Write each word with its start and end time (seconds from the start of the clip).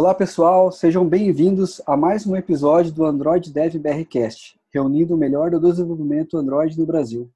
Olá 0.00 0.14
pessoal, 0.14 0.72
sejam 0.72 1.06
bem-vindos 1.06 1.78
a 1.86 1.94
mais 1.94 2.26
um 2.26 2.34
episódio 2.34 2.90
do 2.90 3.04
Android 3.04 3.52
Dev 3.52 3.74
BRcast, 3.74 4.58
reunindo 4.72 5.14
o 5.14 5.18
melhor 5.18 5.50
do 5.50 5.60
desenvolvimento 5.60 6.38
Android 6.38 6.78
no 6.78 6.86
Brasil. 6.86 7.30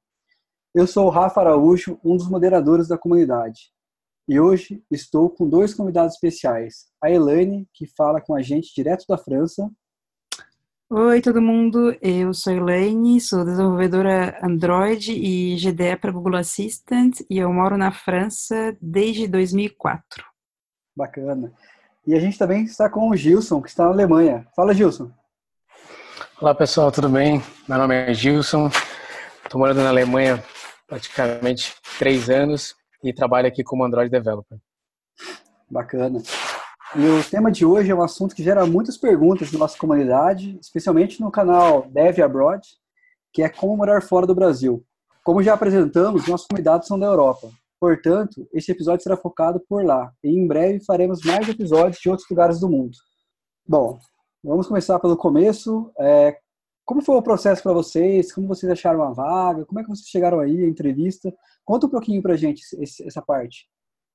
Eu 0.74 0.86
sou 0.86 1.06
o 1.06 1.10
Rafa 1.10 1.42
Araújo, 1.42 2.00
um 2.02 2.16
dos 2.16 2.26
moderadores 2.26 2.88
da 2.88 2.96
comunidade. 2.96 3.70
E 4.26 4.40
hoje 4.40 4.82
estou 4.90 5.28
com 5.28 5.46
dois 5.46 5.74
convidados 5.74 6.14
especiais. 6.14 6.86
A 7.02 7.10
Elaine, 7.10 7.68
que 7.74 7.86
fala 7.86 8.18
com 8.18 8.34
a 8.34 8.40
gente 8.40 8.74
direto 8.74 9.04
da 9.06 9.18
França. 9.18 9.70
Oi, 10.88 11.20
todo 11.20 11.42
mundo. 11.42 11.94
Eu 12.00 12.32
sou 12.32 12.50
a 12.50 12.56
Elaine, 12.56 13.20
sou 13.20 13.44
desenvolvedora 13.44 14.38
Android 14.42 15.12
e 15.12 15.54
GDE 15.56 15.98
para 16.00 16.12
Google 16.12 16.36
Assistant 16.36 17.20
e 17.28 17.36
eu 17.36 17.52
moro 17.52 17.76
na 17.76 17.92
França 17.92 18.74
desde 18.80 19.28
2004. 19.28 20.24
Bacana. 20.96 21.52
E 22.06 22.14
a 22.14 22.20
gente 22.20 22.36
também 22.36 22.64
está 22.64 22.90
com 22.90 23.08
o 23.08 23.16
Gilson, 23.16 23.62
que 23.62 23.68
está 23.70 23.84
na 23.84 23.90
Alemanha. 23.90 24.46
Fala, 24.54 24.74
Gilson. 24.74 25.10
Olá, 26.38 26.54
pessoal, 26.54 26.92
tudo 26.92 27.08
bem? 27.08 27.42
Meu 27.66 27.78
nome 27.78 27.94
é 27.94 28.12
Gilson. 28.12 28.70
Estou 29.42 29.58
morando 29.58 29.80
na 29.80 29.88
Alemanha 29.88 30.44
praticamente 30.86 31.74
três 31.98 32.28
anos 32.28 32.74
e 33.02 33.10
trabalho 33.10 33.48
aqui 33.48 33.64
como 33.64 33.84
Android 33.84 34.10
Developer. 34.10 34.58
Bacana. 35.70 36.22
E 36.94 37.06
o 37.06 37.24
tema 37.24 37.50
de 37.50 37.64
hoje 37.64 37.90
é 37.90 37.94
um 37.94 38.02
assunto 38.02 38.34
que 38.34 38.44
gera 38.44 38.66
muitas 38.66 38.98
perguntas 38.98 39.50
na 39.50 39.58
nossa 39.58 39.78
comunidade, 39.78 40.58
especialmente 40.60 41.22
no 41.22 41.30
canal 41.30 41.86
Dev 41.88 42.20
Abroad, 42.20 42.68
que 43.32 43.42
é 43.42 43.48
como 43.48 43.78
morar 43.78 44.02
fora 44.02 44.26
do 44.26 44.34
Brasil. 44.34 44.84
Como 45.24 45.42
já 45.42 45.54
apresentamos, 45.54 46.28
nossos 46.28 46.46
convidados 46.46 46.86
são 46.86 46.98
da 46.98 47.06
Europa. 47.06 47.50
Portanto, 47.80 48.48
esse 48.52 48.72
episódio 48.72 49.02
será 49.02 49.16
focado 49.16 49.60
por 49.68 49.84
lá. 49.84 50.12
E 50.22 50.28
em 50.28 50.46
breve 50.46 50.84
faremos 50.84 51.20
mais 51.22 51.48
episódios 51.48 52.00
de 52.00 52.08
outros 52.08 52.28
lugares 52.28 52.60
do 52.60 52.68
mundo. 52.68 52.96
Bom, 53.66 53.98
vamos 54.42 54.66
começar 54.66 54.98
pelo 54.98 55.16
começo. 55.16 55.90
É, 55.98 56.36
como 56.84 57.02
foi 57.02 57.16
o 57.16 57.22
processo 57.22 57.62
para 57.62 57.72
vocês? 57.72 58.32
Como 58.32 58.46
vocês 58.46 58.70
acharam 58.70 59.02
a 59.02 59.12
vaga? 59.12 59.64
Como 59.64 59.80
é 59.80 59.82
que 59.82 59.88
vocês 59.88 60.08
chegaram 60.08 60.40
aí, 60.40 60.64
a 60.64 60.68
entrevista? 60.68 61.34
Conta 61.64 61.86
um 61.86 61.90
pouquinho 61.90 62.22
para 62.22 62.36
gente 62.36 62.62
esse, 62.78 63.06
essa 63.06 63.22
parte. 63.22 63.66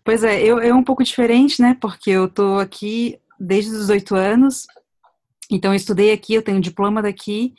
Pois 0.03 0.23
é, 0.23 0.41
eu, 0.41 0.59
é 0.59 0.73
um 0.73 0.83
pouco 0.83 1.03
diferente, 1.03 1.61
né? 1.61 1.77
Porque 1.79 2.11
eu 2.11 2.29
tô 2.29 2.59
aqui 2.59 3.19
desde 3.39 3.71
os 3.71 3.89
oito 3.89 4.15
anos. 4.15 4.65
Então, 5.51 5.71
eu 5.71 5.75
estudei 5.75 6.11
aqui, 6.11 6.35
eu 6.35 6.43
tenho 6.43 6.57
um 6.57 6.61
diploma 6.61 7.01
daqui. 7.01 7.55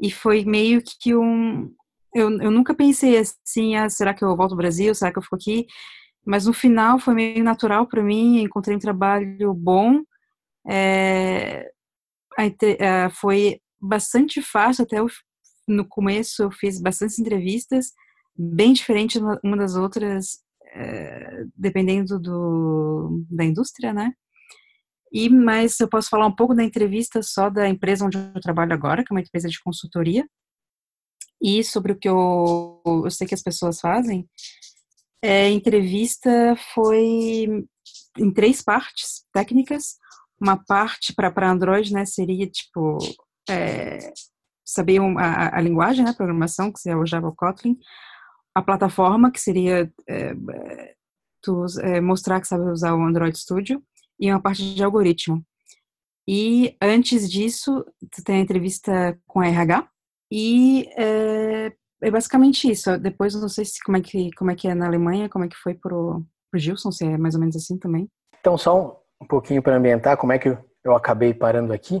E 0.00 0.10
foi 0.10 0.44
meio 0.44 0.82
que 0.82 1.14
um, 1.14 1.72
eu, 2.14 2.30
eu 2.40 2.50
nunca 2.50 2.74
pensei 2.74 3.18
assim, 3.18 3.76
ah, 3.76 3.88
será 3.88 4.12
que 4.12 4.24
eu 4.24 4.36
volto 4.36 4.52
ao 4.52 4.56
Brasil? 4.56 4.94
Será 4.94 5.10
que 5.12 5.18
eu 5.18 5.22
fico 5.22 5.36
aqui? 5.36 5.66
Mas 6.24 6.46
no 6.46 6.52
final 6.52 6.98
foi 6.98 7.14
meio 7.14 7.42
natural 7.42 7.86
para 7.86 8.02
mim, 8.02 8.40
encontrei 8.40 8.76
um 8.76 8.80
trabalho 8.80 9.54
bom. 9.54 10.02
É, 10.68 11.68
foi 13.10 13.60
bastante 13.80 14.40
fácil, 14.40 14.84
até 14.84 14.96
no 15.66 15.86
começo 15.88 16.42
eu 16.42 16.50
fiz 16.50 16.80
bastantes 16.80 17.18
entrevistas, 17.18 17.92
bem 18.36 18.72
diferentes 18.72 19.20
uma 19.42 19.56
das 19.56 19.74
outras, 19.74 20.40
é, 20.74 21.44
dependendo 21.56 22.18
do, 22.20 23.24
da 23.30 23.44
indústria, 23.44 23.92
né? 23.92 24.12
E, 25.12 25.28
mas 25.28 25.78
eu 25.80 25.88
posso 25.88 26.08
falar 26.08 26.26
um 26.26 26.34
pouco 26.34 26.54
da 26.54 26.64
entrevista 26.64 27.22
só 27.22 27.50
da 27.50 27.68
empresa 27.68 28.04
onde 28.06 28.16
eu 28.16 28.40
trabalho 28.40 28.72
agora, 28.72 29.04
que 29.04 29.12
é 29.12 29.14
uma 29.14 29.20
empresa 29.20 29.48
de 29.48 29.60
consultoria 29.60 30.26
e 31.42 31.64
sobre 31.64 31.92
o 31.92 31.96
que 31.98 32.08
eu, 32.08 32.80
eu 32.86 33.10
sei 33.10 33.26
que 33.26 33.34
as 33.34 33.42
pessoas 33.42 33.80
fazem, 33.80 34.28
é, 35.20 35.46
a 35.46 35.50
entrevista 35.50 36.30
foi 36.74 37.66
em 38.18 38.32
três 38.32 38.62
partes 38.62 39.24
técnicas. 39.32 39.96
Uma 40.40 40.56
parte 40.56 41.12
para 41.12 41.50
Android, 41.50 41.92
né, 41.92 42.04
seria 42.04 42.46
tipo 42.48 42.98
é, 43.48 44.12
saber 44.64 45.00
a, 45.00 45.56
a, 45.56 45.60
linguagem, 45.60 46.04
né, 46.04 46.12
programação, 46.12 46.72
que 46.72 46.80
seria 46.80 46.98
o 46.98 47.06
Java 47.06 47.32
Kotlin. 47.32 47.78
A 48.54 48.62
plataforma, 48.62 49.30
que 49.30 49.40
seria 49.40 49.90
é, 50.08 50.34
tu, 51.40 51.64
é, 51.80 52.00
mostrar 52.00 52.40
que 52.40 52.48
sabe 52.48 52.70
usar 52.70 52.94
o 52.94 53.02
Android 53.02 53.36
Studio. 53.38 53.82
E 54.18 54.30
uma 54.30 54.40
parte 54.40 54.74
de 54.74 54.84
algoritmo. 54.84 55.44
E 56.28 56.76
antes 56.80 57.28
disso, 57.28 57.84
tem 58.24 58.36
a 58.36 58.40
entrevista 58.40 59.18
com 59.26 59.40
a 59.40 59.48
RH, 59.48 59.88
e 60.34 60.88
é, 60.96 61.70
é, 62.00 62.10
basicamente 62.10 62.70
isso. 62.70 62.96
Depois 62.98 63.34
não 63.34 63.50
sei 63.50 63.66
se 63.66 63.84
como 63.84 63.98
é 63.98 64.00
que 64.00 64.30
como 64.32 64.50
é 64.50 64.54
que 64.54 64.66
é 64.66 64.74
na 64.74 64.86
Alemanha, 64.86 65.28
como 65.28 65.44
é 65.44 65.48
que 65.48 65.56
foi 65.56 65.74
pro, 65.74 66.24
pro 66.50 66.58
Gilson, 66.58 66.90
se 66.90 67.04
é 67.04 67.18
mais 67.18 67.34
ou 67.34 67.40
menos 67.40 67.54
assim 67.54 67.76
também. 67.78 68.08
Então 68.40 68.56
só 68.56 68.98
um 69.20 69.26
pouquinho 69.26 69.62
para 69.62 69.76
ambientar 69.76 70.16
como 70.16 70.32
é 70.32 70.38
que 70.38 70.56
eu 70.82 70.96
acabei 70.96 71.34
parando 71.34 71.70
aqui. 71.70 71.96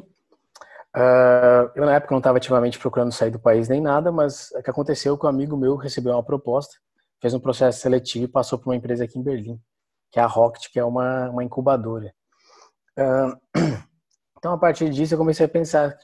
Uh, 0.96 1.68
eu 1.74 1.84
na 1.84 1.96
época 1.96 2.12
não 2.12 2.20
estava 2.20 2.38
ativamente 2.38 2.78
procurando 2.78 3.12
sair 3.12 3.30
do 3.30 3.38
país 3.38 3.68
nem 3.68 3.82
nada, 3.82 4.10
mas 4.10 4.50
o 4.52 4.62
que 4.62 4.70
aconteceu 4.70 5.18
que 5.18 5.26
um 5.26 5.28
amigo 5.28 5.54
meu 5.54 5.76
recebeu 5.76 6.12
uma 6.12 6.24
proposta, 6.24 6.74
fez 7.20 7.34
um 7.34 7.40
processo 7.40 7.80
seletivo 7.80 8.24
e 8.24 8.28
passou 8.28 8.58
para 8.58 8.70
uma 8.70 8.76
empresa 8.76 9.04
aqui 9.04 9.18
em 9.18 9.22
Berlim, 9.22 9.60
que 10.10 10.18
é 10.18 10.22
a 10.22 10.26
Rocket, 10.26 10.70
que 10.72 10.78
é 10.78 10.84
uma, 10.84 11.28
uma 11.28 11.44
incubadora. 11.44 12.14
Uh, 12.98 13.36
então 14.38 14.54
a 14.54 14.58
partir 14.58 14.88
disso 14.88 15.12
eu 15.12 15.18
comecei 15.18 15.44
a 15.44 15.48
pensar, 15.50 15.94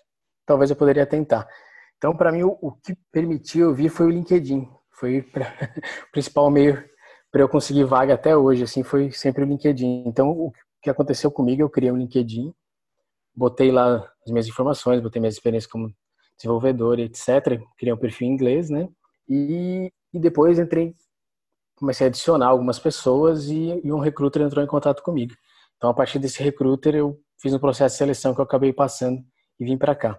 talvez 0.44 0.71
eu 0.71 0.77
poderia 0.77 1.06
tentar. 1.06 1.49
Então, 1.98 2.16
para 2.16 2.32
mim, 2.32 2.44
o, 2.44 2.56
o, 2.62 2.72
que 2.72 2.97
permitiu 3.12 3.69
eu 3.69 3.75
vir 3.75 3.91
foi 3.91 4.06
o 4.06 4.10
LinkedIn. 4.10 4.69
Foi 4.92 5.20
pra, 5.22 5.47
o 6.09 6.10
principal 6.12 6.50
meio 6.50 6.82
para 7.31 7.42
eu 7.42 7.48
conseguir 7.48 7.84
vaga 7.84 8.14
até 8.14 8.36
hoje, 8.36 8.62
assim, 8.62 8.82
foi 8.82 9.10
sempre 9.10 9.42
o 9.44 9.47
LinkedIn. 9.47 10.04
Então, 10.06 10.31
o 10.31 10.53
que 10.81 10.88
aconteceu 10.88 11.31
comigo, 11.31 11.60
eu 11.60 11.69
criei 11.69 11.92
um 11.92 11.97
LinkedIn, 11.97 12.54
botei 13.34 13.70
lá 13.70 13.97
as 14.25 14.31
minhas 14.31 14.47
informações, 14.47 15.03
botei 15.03 15.20
minhas 15.20 15.34
experiências 15.34 15.70
como 15.70 15.92
desenvolvedor, 16.37 16.98
etc. 17.00 17.60
Criei 17.76 17.92
um 17.92 17.98
perfil 17.98 18.28
em 18.28 18.32
inglês, 18.32 18.70
né? 18.70 18.88
E, 19.28 19.92
e 20.14 20.19
depois 20.19 20.58
entrei, 20.58 20.94
comecei 21.76 22.06
a 22.06 22.08
adicionar 22.08 22.47
algumas 22.47 22.78
pessoas 22.78 23.48
e, 23.48 23.81
e 23.84 23.92
um 23.92 23.98
recruiter 23.98 24.41
entrou 24.42 24.64
em 24.64 24.69
contato 24.69 25.03
comigo. 25.03 25.34
Então, 25.76 25.91
a 25.91 25.94
partir 25.94 26.19
desse 26.19 26.42
recruiter, 26.42 26.94
eu 26.94 27.20
fiz 27.41 27.53
um 27.53 27.58
processo 27.58 27.94
de 27.94 27.98
seleção 27.98 28.34
que 28.34 28.41
eu 28.41 28.44
acabei 28.44 28.72
passando 28.72 29.20
e 29.60 29.64
vim 29.64 29.76
para 29.76 29.94
cá. 29.94 30.19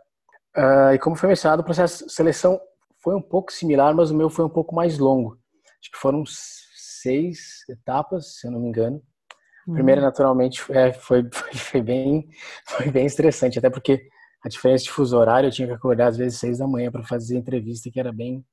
Uh, 0.58 0.94
e 0.94 1.00
como 1.00 1.16
foi 1.16 1.30
mencionado, 1.30 1.62
o 1.62 1.66
processo 1.66 2.06
de 2.06 2.14
seleção 2.14 2.60
foi 3.02 3.16
um 3.16 3.22
pouco 3.22 3.52
similar, 3.52 3.94
mas 3.94 4.12
o 4.12 4.16
meu 4.16 4.30
foi 4.30 4.46
um 4.46 4.50
pouco 4.50 4.76
mais 4.76 4.98
longo. 4.98 5.40
Acho 5.80 5.92
que 5.92 5.98
foram 5.98 6.24
seis 6.26 7.64
etapas, 7.70 8.40
se 8.40 8.48
eu 8.48 8.52
não 8.52 8.60
me 8.60 8.68
engano. 8.68 9.02
A 9.68 9.74
primeira, 9.74 10.02
uhum. 10.02 10.08
naturalmente, 10.08 10.64
é, 10.72 10.92
foi, 10.92 11.28
foi, 11.32 11.54
foi, 11.54 11.82
bem, 11.82 12.30
foi 12.68 12.92
bem 12.92 13.06
estressante, 13.06 13.60
até 13.60 13.70
porque 13.70 14.10
a 14.44 14.50
diferença 14.50 14.86
de 14.86 14.92
fuso 14.92 15.18
horário, 15.18 15.48
eu 15.48 15.52
tinha 15.52 15.68
que 15.68 15.74
acordar 15.74 16.08
às 16.08 16.18
vezes 16.18 16.40
seis 16.40 16.58
da 16.58 16.68
manhã 16.68 16.92
para 16.92 17.04
fazer 17.04 17.38
entrevista, 17.38 17.90
que 17.92 18.00
era 18.00 18.12
bem, 18.12 18.44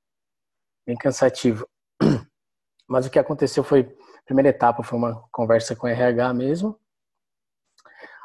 bem 0.86 0.96
cansativo. 0.96 1.66
Mas 2.88 3.06
o 3.06 3.10
que 3.10 3.18
aconteceu 3.18 3.64
foi, 3.64 3.80
a 3.80 4.22
primeira 4.24 4.50
etapa 4.50 4.82
foi 4.82 4.98
uma 4.98 5.26
conversa 5.32 5.74
com 5.74 5.86
o 5.86 5.90
RH 5.90 6.34
mesmo. 6.34 6.78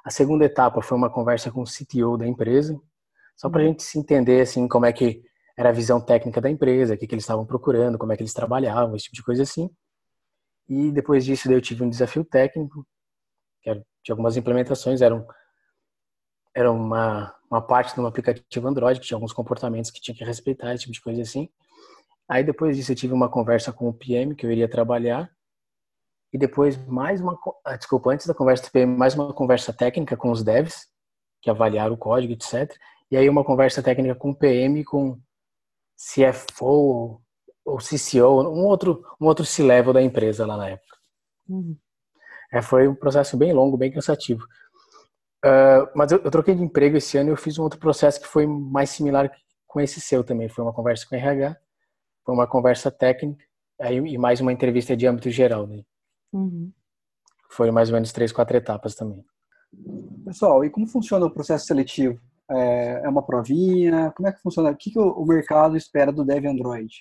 A 0.03 0.09
segunda 0.09 0.45
etapa 0.45 0.81
foi 0.81 0.97
uma 0.97 1.09
conversa 1.09 1.51
com 1.51 1.61
o 1.61 1.65
CTO 1.65 2.17
da 2.17 2.27
empresa, 2.27 2.79
só 3.35 3.49
para 3.49 3.61
a 3.61 3.65
gente 3.65 3.83
se 3.83 3.97
entender 3.97 4.41
assim 4.41 4.67
como 4.67 4.85
é 4.85 4.93
que 4.93 5.23
era 5.57 5.69
a 5.69 5.73
visão 5.73 5.99
técnica 5.99 6.41
da 6.41 6.49
empresa, 6.49 6.93
o 6.93 6.97
que, 6.97 7.07
que 7.07 7.13
eles 7.13 7.23
estavam 7.23 7.45
procurando, 7.45 7.97
como 7.97 8.11
é 8.11 8.17
que 8.17 8.23
eles 8.23 8.33
trabalhavam, 8.33 8.95
esse 8.95 9.05
tipo 9.05 9.15
de 9.15 9.23
coisa 9.23 9.43
assim. 9.43 9.69
E 10.67 10.91
depois 10.91 11.25
disso 11.25 11.51
eu 11.51 11.61
tive 11.61 11.83
um 11.83 11.89
desafio 11.89 12.23
técnico, 12.23 12.85
que 13.61 13.69
era 13.69 13.79
de 14.03 14.11
algumas 14.11 14.37
implementações, 14.37 15.01
eram 15.01 15.25
era 16.53 16.69
uma, 16.69 17.33
uma 17.49 17.61
parte 17.61 17.93
de 17.93 18.01
um 18.01 18.05
aplicativo 18.05 18.67
Android 18.67 18.99
que 18.99 19.05
tinha 19.05 19.15
alguns 19.15 19.31
comportamentos 19.31 19.89
que 19.89 20.01
tinha 20.01 20.15
que 20.15 20.23
respeitar, 20.23 20.73
esse 20.73 20.83
tipo 20.83 20.93
de 20.93 21.01
coisa 21.01 21.21
assim. 21.21 21.49
Aí 22.27 22.43
depois 22.43 22.75
disso 22.75 22.91
eu 22.91 22.95
tive 22.95 23.13
uma 23.13 23.29
conversa 23.29 23.71
com 23.71 23.87
o 23.87 23.93
PM 23.93 24.35
que 24.35 24.45
eu 24.45 24.51
iria 24.51 24.69
trabalhar. 24.69 25.31
E 26.33 26.37
depois 26.37 26.77
mais 26.87 27.21
uma, 27.21 27.37
ah, 27.65 27.77
desculpa, 27.77 28.11
antes 28.11 28.25
da 28.25 28.33
conversa 28.33 28.63
do 28.65 28.71
PM, 28.71 28.97
mais 28.97 29.15
uma 29.15 29.33
conversa 29.33 29.71
técnica 29.71 30.17
com 30.17 30.31
os 30.31 30.43
devs, 30.43 30.87
que 31.41 31.49
avaliaram 31.49 31.93
o 31.93 31.97
código, 31.97 32.33
etc 32.33 32.77
e 33.11 33.17
aí 33.17 33.29
uma 33.29 33.43
conversa 33.43 33.83
técnica 33.83 34.15
com 34.15 34.31
o 34.31 34.35
PM, 34.35 34.83
com 34.85 35.19
CFO 35.97 37.21
ou 37.63 37.77
CCO, 37.77 38.41
um 38.49 38.65
outro, 38.65 39.05
um 39.19 39.27
outro 39.27 39.45
C-level 39.45 39.93
da 39.93 40.01
empresa 40.01 40.45
lá 40.45 40.57
na 40.57 40.69
época. 40.69 40.97
Uhum. 41.47 41.77
É, 42.51 42.61
foi 42.61 42.87
um 42.87 42.95
processo 42.95 43.37
bem 43.37 43.53
longo, 43.53 43.77
bem 43.77 43.91
cansativo. 43.91 44.43
Uh, 45.43 45.89
mas 45.95 46.11
eu, 46.11 46.19
eu, 46.19 46.31
troquei 46.31 46.55
de 46.55 46.63
emprego 46.63 46.97
esse 46.97 47.17
ano 47.17 47.29
e 47.29 47.31
eu 47.31 47.37
fiz 47.37 47.57
um 47.57 47.63
outro 47.63 47.79
processo 47.79 48.21
que 48.21 48.27
foi 48.27 48.45
mais 48.45 48.89
similar 48.91 49.31
com 49.67 49.81
esse 49.81 49.99
seu 49.99 50.23
também. 50.23 50.49
Foi 50.49 50.63
uma 50.63 50.73
conversa 50.73 51.05
com 51.07 51.15
o 51.15 51.17
RH, 51.17 51.57
foi 52.25 52.33
uma 52.33 52.47
conversa 52.47 52.91
técnica 52.91 53.43
aí, 53.79 53.97
e 53.97 54.17
mais 54.17 54.39
uma 54.39 54.53
entrevista 54.53 54.95
de 54.95 55.07
âmbito 55.07 55.29
geral. 55.29 55.67
Né? 55.67 55.83
Uhum. 56.31 56.71
Foi 57.49 57.71
mais 57.71 57.89
ou 57.89 57.95
menos 57.95 58.11
três, 58.11 58.31
quatro 58.31 58.55
etapas 58.55 58.95
também. 58.95 59.23
Pessoal, 60.25 60.63
e 60.63 60.69
como 60.69 60.87
funciona 60.87 61.25
o 61.25 61.31
processo 61.31 61.65
seletivo? 61.65 62.19
É, 62.51 63.01
é 63.05 63.09
uma 63.09 63.25
provinha? 63.25 64.11
Como 64.15 64.27
é 64.27 64.31
que 64.31 64.41
funciona? 64.41 64.71
O 64.71 64.75
que, 64.75 64.91
que 64.91 64.99
o 64.99 65.25
mercado 65.25 65.77
espera 65.77 66.11
do 66.11 66.25
Dev 66.25 66.45
Android? 66.45 66.93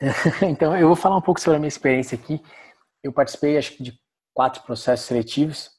então, 0.42 0.76
eu 0.76 0.86
vou 0.86 0.96
falar 0.96 1.16
um 1.16 1.22
pouco 1.22 1.40
sobre 1.40 1.56
a 1.56 1.60
minha 1.60 1.68
experiência 1.68 2.16
aqui. 2.16 2.40
Eu 3.02 3.12
participei, 3.12 3.56
acho 3.56 3.76
que, 3.76 3.82
de 3.82 3.98
quatro 4.34 4.62
processos 4.62 5.06
seletivos 5.06 5.70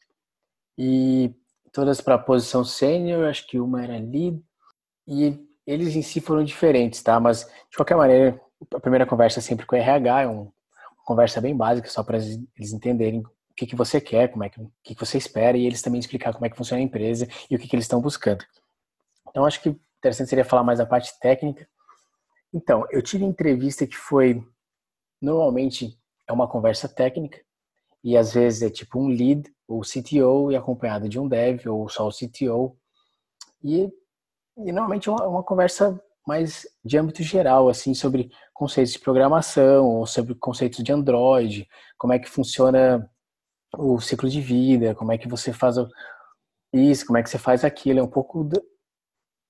e 0.78 1.34
todas 1.72 2.02
para 2.02 2.16
a 2.16 2.20
posição 2.20 2.64
sênior, 2.64 3.28
acho 3.28 3.46
que 3.48 3.60
uma 3.60 3.84
era 3.84 3.98
lead, 3.98 4.42
e 5.08 5.38
eles 5.68 5.96
em 5.96 6.02
si 6.02 6.22
foram 6.22 6.44
diferentes, 6.44 7.02
tá? 7.04 7.20
Mas, 7.20 7.46
de 7.70 7.76
qualquer 7.76 7.96
maneira, 7.96 8.40
a 8.74 8.80
primeira 8.80 9.06
conversa 9.06 9.40
é 9.40 9.42
sempre 9.42 9.66
com 9.66 9.76
o 9.76 9.80
RH, 9.80 10.22
é 10.22 10.28
uma 10.28 10.52
conversa 11.06 11.42
bem 11.42 11.56
básica, 11.56 11.90
só 11.90 12.04
para 12.04 12.18
eles 12.18 12.74
entenderem 12.74 13.24
o 13.56 13.57
que, 13.57 13.66
que 13.68 13.75
você 13.75 14.02
quer, 14.02 14.30
como 14.30 14.44
é 14.44 14.50
que, 14.50 14.60
o 14.60 14.69
que, 14.84 14.94
que 14.94 15.00
você 15.06 15.18
espera, 15.18 15.57
e 15.57 15.66
eles 15.66 15.81
também 15.81 15.98
explicar 15.98 16.34
como 16.34 16.46
é 16.46 16.50
que 16.50 16.57
funciona 16.57 16.81
a 16.81 16.84
empresa 16.84 17.25
e 17.50 17.56
o 17.56 17.60
que, 17.60 17.69
que 17.69 17.75
eles 17.75 17.86
estão 17.86 18.02
buscando. 18.02 18.44
Então, 19.30 19.46
acho 19.46 19.62
que 19.62 19.69
interessante 19.98 20.30
seria 20.30 20.44
falar 20.44 20.63
mais 20.63 20.80
da 20.80 20.86
parte 20.86 21.18
técnica. 21.22 21.66
Então, 22.54 22.86
eu 22.92 23.02
tive 23.02 23.24
entrevista 23.24 23.88
que 23.88 23.96
foi, 23.96 24.46
normalmente, 25.22 25.98
é 26.28 26.34
uma 26.34 26.50
conversa 26.50 26.90
técnica, 26.90 27.40
e 28.04 28.18
às 28.18 28.34
vezes 28.34 28.62
é 28.62 28.69
tipo 28.69 29.00
um 29.00 29.07
lead, 29.07 29.50
ou 29.66 29.81
CTO, 29.84 30.52
e 30.52 30.57
acompanhado 30.57 31.07
de 31.07 31.18
um 31.18 31.25
dev, 31.25 31.66
ou 31.68 31.88
só 31.88 32.06
o 32.06 32.12
CTO. 32.12 32.78
E, 33.63 33.90
e 34.57 34.72
normalmente 34.74 35.07
é 35.07 35.13
uma, 35.13 35.28
uma 35.28 35.44
conversa 35.44 35.98
mais 36.28 36.68
de 36.84 36.98
âmbito 36.98 37.24
geral, 37.24 37.69
assim, 37.69 37.94
sobre 37.94 38.30
conceitos 38.54 38.92
de 38.92 39.00
programação, 39.00 39.88
ou 39.88 40.06
sobre 40.06 40.36
conceitos 40.36 40.84
de 40.84 40.92
Android, 40.92 41.66
como 41.98 42.12
é 42.12 42.19
que 42.19 42.30
funciona 42.30 43.10
o 43.77 44.00
ciclo 44.00 44.30
de 44.30 44.42
vida, 44.42 44.95
como 44.95 45.12
é 45.12 45.18
que 45.18 45.27
você 45.27 45.54
faz 45.54 45.75
isso, 46.74 47.06
como 47.06 47.18
é 47.18 47.24
que 47.24 47.30
você 47.30 47.38
faz 47.38 47.63
aquilo, 47.63 48.00
é 48.00 48.04
um 48.04 48.10
pouco 48.10 48.44
do, 48.44 48.62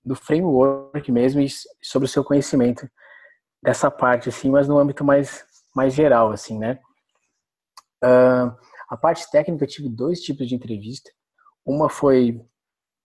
do 0.03 0.15
framework 0.15 1.11
mesmo 1.11 1.41
e 1.41 1.47
sobre 1.81 2.05
o 2.05 2.09
seu 2.09 2.23
conhecimento 2.23 2.89
dessa 3.63 3.89
parte, 3.89 4.29
assim, 4.29 4.49
mas 4.49 4.67
no 4.67 4.77
âmbito 4.77 5.03
mais, 5.03 5.43
mais 5.75 5.93
geral, 5.93 6.31
assim, 6.31 6.59
né? 6.59 6.79
Uh, 8.03 8.55
a 8.89 8.95
parte 8.95 9.29
técnica, 9.31 9.63
eu 9.63 9.69
tive 9.69 9.89
dois 9.89 10.19
tipos 10.21 10.47
de 10.47 10.53
entrevista. 10.53 11.09
Uma 11.65 11.89
foi 11.89 12.39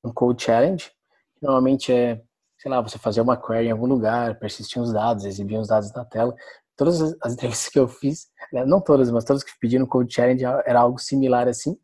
um 0.04 0.12
code 0.12 0.42
challenge, 0.42 0.90
que 1.36 1.42
normalmente 1.42 1.92
é 1.92 2.22
sei 2.60 2.70
lá, 2.70 2.80
você 2.80 2.98
fazer 2.98 3.22
uma 3.22 3.40
query 3.40 3.68
em 3.68 3.70
algum 3.70 3.86
lugar, 3.86 4.38
persistir 4.38 4.80
os 4.82 4.92
dados, 4.92 5.24
exibir 5.24 5.58
os 5.58 5.68
dados 5.68 5.92
na 5.94 6.04
tela. 6.04 6.34
Todas 6.80 7.14
as 7.20 7.34
entrevistas 7.34 7.68
que 7.68 7.78
eu 7.78 7.86
fiz, 7.86 8.28
né, 8.50 8.64
não 8.64 8.80
todas, 8.80 9.10
mas 9.10 9.22
todas 9.22 9.44
que 9.44 9.52
pediram 9.60 9.84
Code 9.84 10.14
Challenge 10.14 10.42
era 10.64 10.80
algo 10.80 10.98
similar 10.98 11.46
assim. 11.46 11.78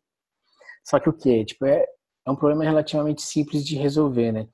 Só 0.83 0.99
que 0.99 1.07
o 1.07 1.13
que? 1.13 1.45
Tipo, 1.45 1.67
é, 1.67 1.85
é 2.25 2.31
um 2.31 2.35
problema 2.35 2.63
relativamente 2.63 3.21
simples 3.21 3.63
de 3.63 3.75
resolver, 3.75 4.31
né? 4.31 4.47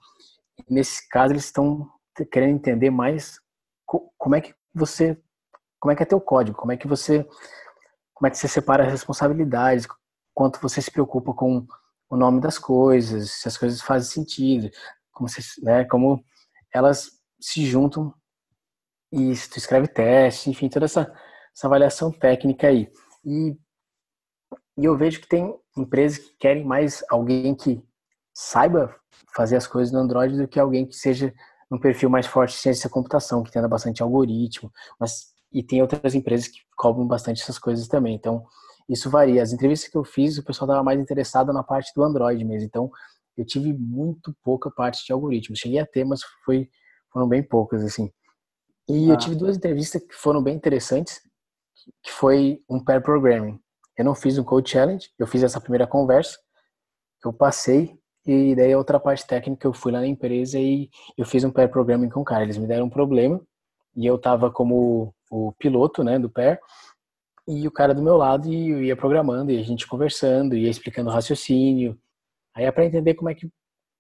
Nesse 0.69 1.07
caso, 1.07 1.31
eles 1.31 1.45
estão 1.45 1.89
querendo 2.29 2.55
entender 2.55 2.89
mais 2.89 3.39
como 4.17 4.35
é 4.35 4.41
que 4.41 4.53
você, 4.75 5.17
como 5.79 5.93
é 5.93 5.95
que 5.95 6.03
é 6.03 6.05
teu 6.05 6.19
código, 6.19 6.57
como 6.57 6.73
é 6.73 6.77
que 6.77 6.89
você, 6.89 7.23
como 8.13 8.27
é 8.27 8.29
que 8.29 8.37
você 8.37 8.49
separa 8.49 8.83
as 8.83 8.91
responsabilidades, 8.91 9.87
quanto 10.33 10.59
você 10.59 10.81
se 10.81 10.91
preocupa 10.91 11.33
com 11.33 11.65
o 12.09 12.17
nome 12.17 12.41
das 12.41 12.59
coisas, 12.59 13.31
se 13.31 13.47
as 13.47 13.57
coisas 13.57 13.81
fazem 13.81 14.11
sentido, 14.11 14.69
como, 15.09 15.29
né, 15.61 15.85
como 15.85 16.21
elas 16.73 17.11
se 17.39 17.65
juntam 17.65 18.13
e 19.13 19.31
tu 19.47 19.59
escreve 19.59 19.87
teste, 19.87 20.49
enfim, 20.49 20.67
toda 20.67 20.85
essa, 20.85 21.13
essa 21.55 21.67
avaliação 21.67 22.11
técnica 22.11 22.67
aí. 22.67 22.91
E, 23.23 23.55
e 24.75 24.85
eu 24.85 24.97
vejo 24.97 25.21
que 25.21 25.27
tem 25.27 25.55
empresas 25.77 26.17
que 26.17 26.35
querem 26.39 26.65
mais 26.65 27.03
alguém 27.07 27.53
que 27.53 27.79
saiba 28.33 28.95
fazer 29.35 29.55
as 29.55 29.67
coisas 29.67 29.93
no 29.93 29.99
Android 29.99 30.35
do 30.35 30.47
que 30.47 30.59
alguém 30.59 30.87
que 30.87 30.95
seja 30.95 31.31
um 31.71 31.79
perfil 31.79 32.09
mais 32.09 32.25
forte 32.25 32.55
de 32.55 32.61
ciência 32.61 32.89
da 32.89 32.93
computação, 32.93 33.43
que 33.43 33.51
tenha 33.51 33.67
bastante 33.67 34.01
algoritmo, 34.01 34.71
mas 34.99 35.31
e 35.51 35.61
tem 35.61 35.83
outras 35.83 36.15
empresas 36.15 36.47
que 36.47 36.59
cobram 36.75 37.07
bastante 37.07 37.43
essas 37.43 37.59
coisas 37.59 37.87
também. 37.87 38.15
Então, 38.15 38.43
isso 38.89 39.11
varia. 39.11 39.43
As 39.43 39.53
entrevistas 39.53 39.91
que 39.91 39.97
eu 39.97 40.03
fiz, 40.03 40.39
o 40.39 40.43
pessoal 40.43 40.67
estava 40.67 40.83
mais 40.83 40.99
interessado 40.99 41.53
na 41.53 41.61
parte 41.61 41.91
do 41.95 42.03
Android 42.03 42.43
mesmo. 42.43 42.65
Então, 42.65 42.89
eu 43.37 43.45
tive 43.45 43.71
muito 43.71 44.35
pouca 44.43 44.71
parte 44.71 45.05
de 45.05 45.13
algoritmos. 45.13 45.59
Cheguei 45.59 45.79
a 45.79 45.85
ter, 45.85 46.03
mas 46.03 46.21
foi, 46.43 46.67
foram 47.11 47.27
bem 47.27 47.43
poucas, 47.43 47.83
assim. 47.83 48.11
E 48.87 49.09
ah. 49.09 49.13
eu 49.13 49.17
tive 49.17 49.35
duas 49.35 49.57
entrevistas 49.57 50.01
que 50.01 50.13
foram 50.13 50.41
bem 50.41 50.55
interessantes, 50.55 51.21
que 52.01 52.11
foi 52.11 52.61
um 52.69 52.83
pair 52.83 53.01
programming. 53.01 53.59
Eu 53.97 54.05
não 54.05 54.15
fiz 54.15 54.37
um 54.37 54.43
code 54.43 54.69
challenge, 54.69 55.09
eu 55.19 55.27
fiz 55.27 55.43
essa 55.43 55.61
primeira 55.61 55.85
conversa, 55.85 56.37
eu 57.23 57.31
passei, 57.31 57.97
e 58.25 58.55
daí 58.55 58.73
a 58.73 58.77
outra 58.77 58.99
parte 58.99 59.25
técnica 59.27 59.67
eu 59.67 59.73
fui 59.73 59.91
lá 59.91 59.99
na 59.99 60.07
empresa 60.07 60.57
e 60.57 60.89
eu 61.17 61.25
fiz 61.25 61.43
um 61.43 61.51
pair 61.51 61.69
programming 61.69 62.09
com 62.09 62.21
o 62.21 62.25
cara. 62.25 62.43
Eles 62.43 62.57
me 62.57 62.67
deram 62.67 62.85
um 62.85 62.89
problema, 62.89 63.39
e 63.95 64.05
eu 64.05 64.17
tava 64.17 64.49
como 64.51 65.13
o 65.29 65.51
piloto, 65.53 66.03
né, 66.03 66.17
do 66.17 66.29
pair, 66.29 66.59
e 67.47 67.67
o 67.67 67.71
cara 67.71 67.93
do 67.93 68.01
meu 68.01 68.17
lado 68.17 68.47
e 68.47 68.69
eu 68.69 68.83
ia 68.83 68.95
programando, 68.95 69.51
e 69.51 69.59
a 69.59 69.63
gente 69.63 69.87
conversando, 69.87 70.55
ia 70.55 70.69
explicando 70.69 71.09
o 71.09 71.13
raciocínio, 71.13 71.99
Aí 72.55 72.65
é 72.65 72.71
para 72.71 72.85
entender 72.85 73.15
como 73.15 73.29
é 73.29 73.35
que 73.35 73.49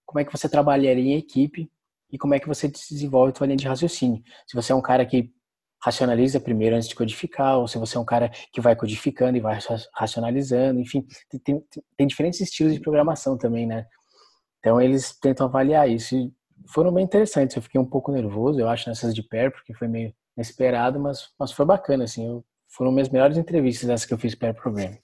como 0.05 0.19
é 0.19 0.25
que 0.25 0.31
você 0.31 0.47
trabalharia 0.47 1.15
em 1.15 1.17
equipe 1.17 1.71
e 2.13 2.17
como 2.17 2.35
é 2.35 2.39
que 2.39 2.47
você 2.47 2.67
desenvolve 2.67 3.33
a 3.33 3.35
sua 3.35 3.47
linha 3.47 3.57
de 3.57 3.67
raciocínio. 3.67 4.21
Se 4.45 4.55
você 4.55 4.71
é 4.71 4.75
um 4.75 4.81
cara 4.81 5.03
que 5.03 5.33
racionaliza 5.83 6.39
primeiro 6.39 6.75
antes 6.75 6.87
de 6.87 6.95
codificar, 6.95 7.57
ou 7.57 7.67
se 7.67 7.77
você 7.79 7.97
é 7.97 7.99
um 7.99 8.05
cara 8.05 8.29
que 8.53 8.61
vai 8.61 8.75
codificando 8.75 9.35
e 9.35 9.41
vai 9.41 9.57
racionalizando, 9.95 10.79
enfim, 10.79 11.05
tem, 11.43 11.61
tem, 11.97 12.07
diferentes 12.07 12.39
estilos 12.39 12.73
de 12.73 12.79
programação 12.79 13.35
também, 13.35 13.65
né? 13.65 13.87
Então 14.59 14.79
eles 14.79 15.17
tentam 15.19 15.47
avaliar 15.47 15.89
isso 15.89 16.15
e 16.15 16.31
foram 16.67 16.93
bem 16.93 17.03
interessantes. 17.03 17.55
Eu 17.55 17.63
fiquei 17.63 17.81
um 17.81 17.89
pouco 17.89 18.11
nervoso, 18.11 18.59
eu 18.59 18.69
acho, 18.69 18.87
nessas 18.87 19.13
de 19.13 19.23
pair, 19.23 19.51
porque 19.51 19.73
foi 19.73 19.87
meio 19.87 20.13
inesperado, 20.37 20.99
mas, 20.99 21.31
mas 21.37 21.51
foi 21.51 21.65
bacana, 21.65 22.03
assim. 22.03 22.27
Eu, 22.27 22.45
foram 22.69 22.91
minhas 22.91 23.09
melhores 23.09 23.37
entrevistas 23.37 23.89
essas 23.89 24.05
que 24.05 24.13
eu 24.13 24.19
fiz 24.19 24.35
pair 24.35 24.53
program. 24.53 24.95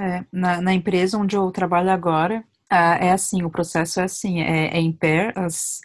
É, 0.00 0.24
na, 0.32 0.60
na 0.60 0.74
empresa 0.74 1.18
onde 1.18 1.36
eu 1.36 1.50
trabalho 1.52 1.90
agora, 1.90 2.42
ah, 2.70 2.96
é 2.96 3.12
assim, 3.12 3.42
o 3.44 3.50
processo 3.50 4.00
é 4.00 4.04
assim, 4.04 4.40
é, 4.40 4.76
é 4.76 4.80
em 4.80 4.92
pair, 4.92 5.32
as, 5.38 5.80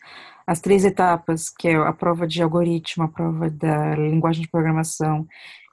as 0.45 0.59
três 0.59 0.85
etapas, 0.85 1.49
que 1.49 1.69
é 1.69 1.75
a 1.75 1.93
prova 1.93 2.27
de 2.27 2.41
algoritmo, 2.41 3.03
a 3.03 3.07
prova 3.07 3.49
da 3.49 3.95
linguagem 3.95 4.41
de 4.41 4.49
programação 4.49 5.27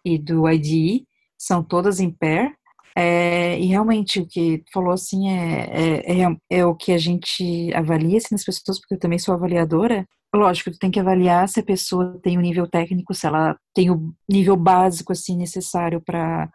e 0.05 0.19
do 0.19 0.49
IDE, 0.49 1.07
são 1.39 1.63
todas 1.63 2.01
em 2.01 2.11
pair, 2.11 2.55
é, 2.97 3.59
e 3.59 3.67
realmente 3.67 4.21
o 4.21 4.27
que 4.27 4.65
falou 4.73 4.93
assim 4.93 5.31
é, 5.31 5.71
é, 5.71 6.23
é, 6.23 6.37
é, 6.51 6.67
o 6.67 6.75
que 6.75 6.93
a 6.93 6.99
gente 6.99 7.73
avalia 7.75 8.19
assim, 8.19 8.29
nas 8.33 8.45
pessoas, 8.45 8.81
porque 8.81 8.95
eu 8.95 8.99
também 8.99 9.19
sou 9.19 9.35
avaliadora. 9.35 10.07
Lógico, 10.35 10.71
tu 10.71 10.79
tem 10.79 10.91
que 10.91 11.01
avaliar 11.01 11.49
se 11.49 11.61
a 11.61 11.63
pessoa 11.63 12.19
tem 12.23 12.39
o 12.39 12.41
nível 12.41 12.67
técnico, 12.67 13.15
se 13.15 13.27
ela 13.27 13.57
tem 13.75 13.91
o 13.91 14.13
nível 14.29 14.57
básico 14.57 15.13
assim 15.13 15.37
necessário 15.37 16.01
para 16.01 16.51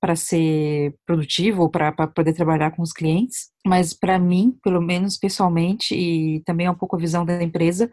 para 0.00 0.14
ser 0.14 0.94
produtivo 1.06 1.62
ou 1.62 1.70
para 1.70 1.92
poder 1.92 2.32
trabalhar 2.34 2.70
com 2.72 2.82
os 2.82 2.92
clientes, 2.92 3.50
mas 3.66 3.92
para 3.94 4.18
mim, 4.18 4.56
pelo 4.62 4.80
menos 4.80 5.16
pessoalmente 5.16 5.94
e 5.94 6.42
também 6.44 6.66
é 6.66 6.70
um 6.70 6.74
pouco 6.74 6.96
a 6.96 6.98
visão 6.98 7.24
da 7.24 7.42
empresa, 7.42 7.90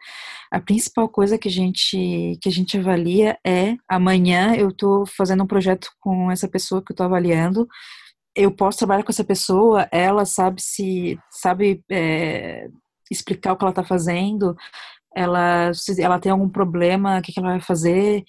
a 0.52 0.60
principal 0.60 1.08
coisa 1.10 1.38
que 1.38 1.48
a 1.48 1.52
gente 1.52 2.38
que 2.42 2.50
a 2.50 2.52
gente 2.52 2.78
avalia 2.78 3.38
é 3.46 3.76
amanhã 3.88 4.56
eu 4.56 4.70
estou 4.70 5.06
fazendo 5.06 5.44
um 5.44 5.48
projeto 5.48 5.90
com 6.00 6.30
essa 6.32 6.48
pessoa 6.48 6.82
que 6.82 6.92
eu 6.92 6.94
estou 6.94 7.06
avaliando, 7.06 7.68
eu 8.36 8.52
posso 8.52 8.80
trabalhar 8.80 9.04
com 9.04 9.12
essa 9.12 9.24
pessoa, 9.24 9.88
ela 9.92 10.26
sabe 10.26 10.62
se 10.62 11.18
sabe 11.32 11.84
é, 11.90 12.68
explicar 13.12 13.54
o 13.54 13.58
que 13.58 13.64
ela 13.64 13.72
está 13.72 13.84
fazendo, 13.84 14.56
ela 15.16 15.74
se 15.74 16.02
ela 16.02 16.20
tem 16.20 16.32
algum 16.32 16.50
problema, 16.50 17.20
o 17.20 17.22
que, 17.22 17.32
que 17.34 17.40
ela 17.40 17.52
vai 17.52 17.62
fazer, 17.62 18.24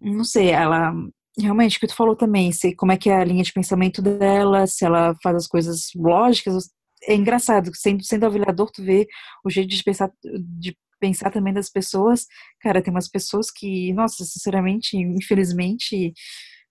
não 0.00 0.24
sei, 0.24 0.50
ela 0.50 0.92
realmente, 1.38 1.76
o 1.76 1.80
que 1.80 1.86
tu 1.86 1.94
falou 1.94 2.16
também, 2.16 2.52
se, 2.52 2.74
como 2.74 2.92
é 2.92 2.96
que 2.96 3.10
é 3.10 3.16
a 3.16 3.24
linha 3.24 3.42
de 3.42 3.52
pensamento 3.52 4.02
dela, 4.02 4.66
se 4.66 4.84
ela 4.84 5.14
faz 5.22 5.36
as 5.36 5.46
coisas 5.46 5.88
lógicas, 5.94 6.68
é 7.04 7.14
engraçado, 7.14 7.70
sendo, 7.74 8.04
sendo 8.04 8.26
avaliador, 8.26 8.70
tu 8.70 8.82
vê 8.82 9.06
o 9.44 9.50
jeito 9.50 9.68
de 9.70 9.82
pensar, 9.82 10.10
de 10.58 10.76
pensar 11.00 11.30
também 11.30 11.52
das 11.52 11.70
pessoas, 11.70 12.26
cara, 12.60 12.82
tem 12.82 12.92
umas 12.92 13.08
pessoas 13.08 13.50
que, 13.50 13.92
nossa, 13.94 14.24
sinceramente, 14.24 14.96
infelizmente, 14.96 16.12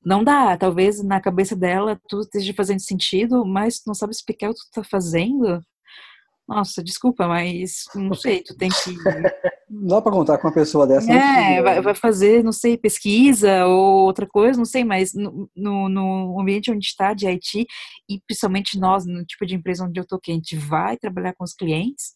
não 0.05 0.23
dá, 0.23 0.55
talvez 0.57 1.03
na 1.03 1.19
cabeça 1.19 1.55
dela 1.55 1.99
tudo 2.07 2.21
esteja 2.21 2.53
fazendo 2.53 2.79
sentido, 2.79 3.45
mas 3.45 3.79
tu 3.79 3.87
não 3.87 3.93
sabe 3.93 4.13
explicar 4.13 4.49
o 4.49 4.53
que 4.53 4.59
tu 4.59 4.71
tá 4.73 4.83
fazendo, 4.83 5.61
nossa, 6.49 6.83
desculpa, 6.83 7.27
mas 7.27 7.83
não 7.93 8.15
sei, 8.15 8.41
tu 8.41 8.57
tem 8.57 8.69
que. 8.69 8.95
Não 9.69 9.85
dá 9.87 10.01
para 10.01 10.11
contar 10.11 10.39
com 10.39 10.47
uma 10.47 10.53
pessoa 10.53 10.87
dessa. 10.87 11.13
É, 11.13 11.61
vai, 11.61 11.79
vai, 11.79 11.93
fazer, 11.93 12.43
não 12.43 12.51
sei, 12.51 12.75
pesquisa 12.75 13.67
ou 13.67 14.05
outra 14.05 14.27
coisa, 14.27 14.57
não 14.57 14.65
sei, 14.65 14.83
mas 14.83 15.13
no, 15.13 15.47
no, 15.55 15.87
no 15.87 16.41
ambiente 16.41 16.71
onde 16.71 16.83
está 16.83 17.13
de 17.13 17.27
IT, 17.27 17.67
e 18.09 18.19
principalmente 18.25 18.79
nós, 18.79 19.05
no 19.05 19.23
tipo 19.23 19.45
de 19.45 19.53
empresa 19.53 19.85
onde 19.85 19.99
eu 19.99 20.07
tô, 20.07 20.19
que 20.19 20.31
a 20.31 20.33
gente 20.33 20.55
vai 20.55 20.97
trabalhar 20.97 21.35
com 21.35 21.43
os 21.43 21.53
clientes, 21.53 22.13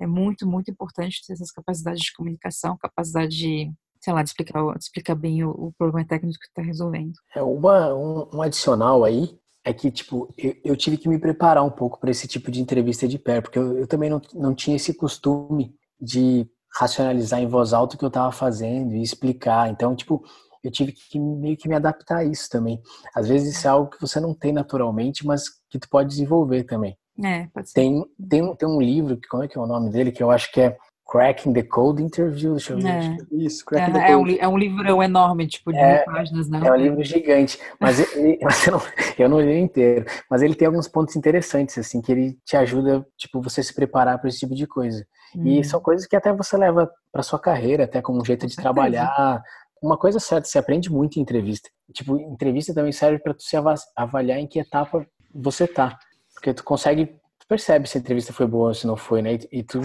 é 0.00 0.08
muito, 0.08 0.44
muito 0.44 0.68
importante 0.68 1.24
ter 1.24 1.34
essas 1.34 1.52
capacidades 1.52 2.00
de 2.02 2.12
comunicação, 2.14 2.76
capacidade 2.76 3.28
de, 3.28 3.72
sei 4.00 4.12
lá, 4.12 4.24
de 4.24 4.30
explicar, 4.30 4.60
de 4.72 4.84
explicar 4.84 5.14
bem 5.14 5.44
o, 5.44 5.50
o 5.50 5.72
problema 5.78 6.04
técnico 6.04 6.40
que 6.40 6.48
está 6.48 6.62
resolvendo. 6.62 7.12
É 7.36 7.42
uma, 7.44 7.94
um, 7.94 8.28
um 8.34 8.42
adicional 8.42 9.04
aí 9.04 9.40
é 9.64 9.72
que, 9.72 9.90
tipo, 9.90 10.32
eu, 10.36 10.56
eu, 10.64 10.76
tive 10.76 10.96
que 10.96 11.08
me 11.08 11.18
preparar 11.18 11.64
um 11.64 11.70
pouco 11.70 12.00
para 12.00 12.10
esse 12.10 12.26
tipo 12.26 12.50
de 12.50 12.60
entrevista 12.60 13.06
de 13.06 13.18
pé, 13.18 13.40
porque 13.40 13.58
eu, 13.58 13.78
eu, 13.78 13.86
também 13.86 14.10
não, 14.10 14.20
não 14.34 14.54
tinha 14.54 14.76
esse 14.76 14.92
costume 14.94 15.74
de 16.00 16.48
racionalizar 16.74 17.40
em 17.40 17.46
voz 17.46 17.72
alta 17.72 17.94
o 17.94 17.98
que 17.98 18.04
eu 18.04 18.08
estava 18.08 18.32
fazendo 18.32 18.94
e 18.94 19.02
explicar. 19.02 19.70
Então, 19.70 19.94
tipo, 19.94 20.24
eu 20.64 20.70
tive 20.70 20.92
que 20.92 21.18
meio 21.18 21.56
que 21.56 21.68
me 21.68 21.74
adaptar 21.74 22.18
a 22.18 22.24
isso 22.24 22.48
também. 22.48 22.80
Às 23.14 23.28
vezes 23.28 23.56
isso 23.56 23.66
é 23.66 23.70
algo 23.70 23.90
que 23.90 24.00
você 24.00 24.18
não 24.18 24.34
tem 24.34 24.52
naturalmente, 24.52 25.26
mas 25.26 25.44
que 25.68 25.78
tu 25.78 25.88
pode 25.88 26.08
desenvolver 26.08 26.64
também. 26.64 26.96
É, 27.22 27.46
pode 27.48 27.68
ser. 27.68 27.74
Tem, 27.74 28.04
tem, 28.28 28.56
tem 28.56 28.68
um 28.68 28.80
livro, 28.80 29.18
como 29.28 29.44
é 29.44 29.48
que 29.48 29.56
é 29.56 29.60
o 29.60 29.66
nome 29.66 29.90
dele, 29.90 30.10
que 30.10 30.22
eu 30.22 30.30
acho 30.30 30.50
que 30.50 30.60
é 30.60 30.76
Cracking 31.12 31.52
the 31.52 31.62
Code 31.62 32.02
Interview, 32.02 32.52
deixa 32.52 32.72
eu 32.72 32.78
ver. 32.78 32.86
É. 32.88 33.16
Isso, 33.32 33.62
É, 33.62 33.66
Cracking 33.66 33.92
the 33.92 34.10
é, 34.10 34.16
um, 34.16 34.20
Code. 34.20 34.30
li- 34.32 34.38
é 34.40 34.48
um 34.48 34.56
livrão 34.56 35.02
enorme, 35.02 35.46
tipo, 35.46 35.70
de 35.70 35.78
É, 35.78 35.96
mil 35.96 36.04
páginas, 36.06 36.48
não. 36.48 36.66
É 36.66 36.72
um 36.72 36.76
livro 36.76 37.04
gigante, 37.04 37.58
mas 37.78 38.00
ele, 38.00 38.38
mas 38.42 38.66
eu, 38.66 38.72
não, 38.72 38.80
eu 39.18 39.28
não 39.28 39.40
li 39.42 39.58
inteiro. 39.60 40.06
Mas 40.30 40.40
ele 40.40 40.54
tem 40.54 40.64
alguns 40.66 40.88
pontos 40.88 41.14
interessantes, 41.14 41.76
assim, 41.76 42.00
que 42.00 42.10
ele 42.10 42.38
te 42.46 42.56
ajuda, 42.56 43.06
tipo, 43.18 43.42
você 43.42 43.62
se 43.62 43.74
preparar 43.74 44.18
para 44.18 44.28
esse 44.30 44.38
tipo 44.38 44.54
de 44.54 44.66
coisa. 44.66 45.06
E 45.36 45.60
Hum. 45.60 45.64
são 45.64 45.80
coisas 45.80 46.06
que 46.06 46.16
até 46.16 46.32
você 46.32 46.56
leva 46.56 46.90
para 47.12 47.22
sua 47.22 47.38
carreira, 47.38 47.84
até 47.84 48.00
como 48.00 48.18
um 48.20 48.24
jeito 48.24 48.40
Com 48.42 48.46
de 48.46 48.54
certeza. 48.54 48.72
trabalhar. 48.74 49.42
Uma 49.82 49.98
coisa 49.98 50.18
certa, 50.18 50.48
você 50.48 50.58
aprende 50.58 50.90
muito 50.90 51.18
em 51.18 51.22
entrevista. 51.22 51.68
Tipo, 51.92 52.18
entrevista 52.18 52.72
também 52.72 52.92
serve 52.92 53.18
para 53.18 53.34
ava- 53.58 53.74
avaliar 53.96 54.38
em 54.38 54.46
que 54.46 54.58
etapa 54.60 55.06
você 55.34 55.66
tá. 55.66 55.98
Porque 56.34 56.54
tu 56.54 56.62
consegue, 56.64 57.06
tu 57.06 57.46
percebe 57.48 57.86
se 57.88 57.98
a 57.98 58.00
entrevista 58.00 58.32
foi 58.32 58.46
boa 58.46 58.68
ou 58.68 58.74
se 58.74 58.86
não 58.86 58.96
foi, 58.96 59.20
né? 59.20 59.34
E, 59.34 59.58
e 59.58 59.62
tu, 59.62 59.80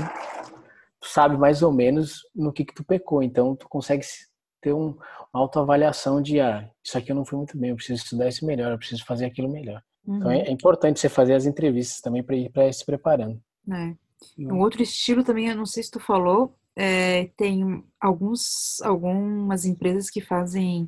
tu 1.00 1.08
sabe 1.10 1.38
mais 1.38 1.62
ou 1.62 1.72
menos 1.72 2.22
no 2.36 2.52
que 2.52 2.66
que 2.66 2.74
tu 2.74 2.84
pecou. 2.84 3.22
Então, 3.24 3.56
tu 3.56 3.68
consegue 3.70 4.04
se- 4.04 4.28
ter 4.62 4.74
um, 4.74 4.90
uma 5.34 5.42
autoavaliação 5.44 6.22
de, 6.22 6.40
ah, 6.40 6.70
isso 6.84 6.98
aqui 6.98 7.12
eu 7.12 7.16
não 7.16 7.26
fui 7.26 7.38
muito 7.38 7.58
bem, 7.58 7.70
eu 7.70 7.76
preciso 7.76 8.04
estudar 8.04 8.28
isso 8.28 8.46
melhor, 8.46 8.72
eu 8.72 8.78
preciso 8.78 9.06
fazer 9.06 9.26
aquilo 9.26 9.50
melhor. 9.52 9.82
Então, 10.08 10.32
Uhum. 10.32 10.38
é, 10.38 10.42
é 10.48 10.52
importante 10.52 11.00
você 11.00 11.10
fazer 11.10 11.34
as 11.34 11.46
entrevistas 11.46 12.00
também 12.02 12.24
para 12.24 12.36
ir, 12.36 12.50
pra 12.50 12.68
ir 12.68 12.74
se 12.74 12.86
preparando. 12.86 13.40
É. 13.72 13.96
Um 14.40 14.60
outro 14.60 14.82
estilo 14.82 15.24
também, 15.24 15.48
eu 15.48 15.56
não 15.56 15.66
sei 15.66 15.84
se 15.84 15.92
tu 15.92 16.00
falou, 16.00 16.56
é, 16.76 17.26
tem 17.38 17.84
alguns, 18.00 18.82
algumas 18.82 19.66
empresas 19.66 20.10
que 20.10 20.22
fazem 20.22 20.88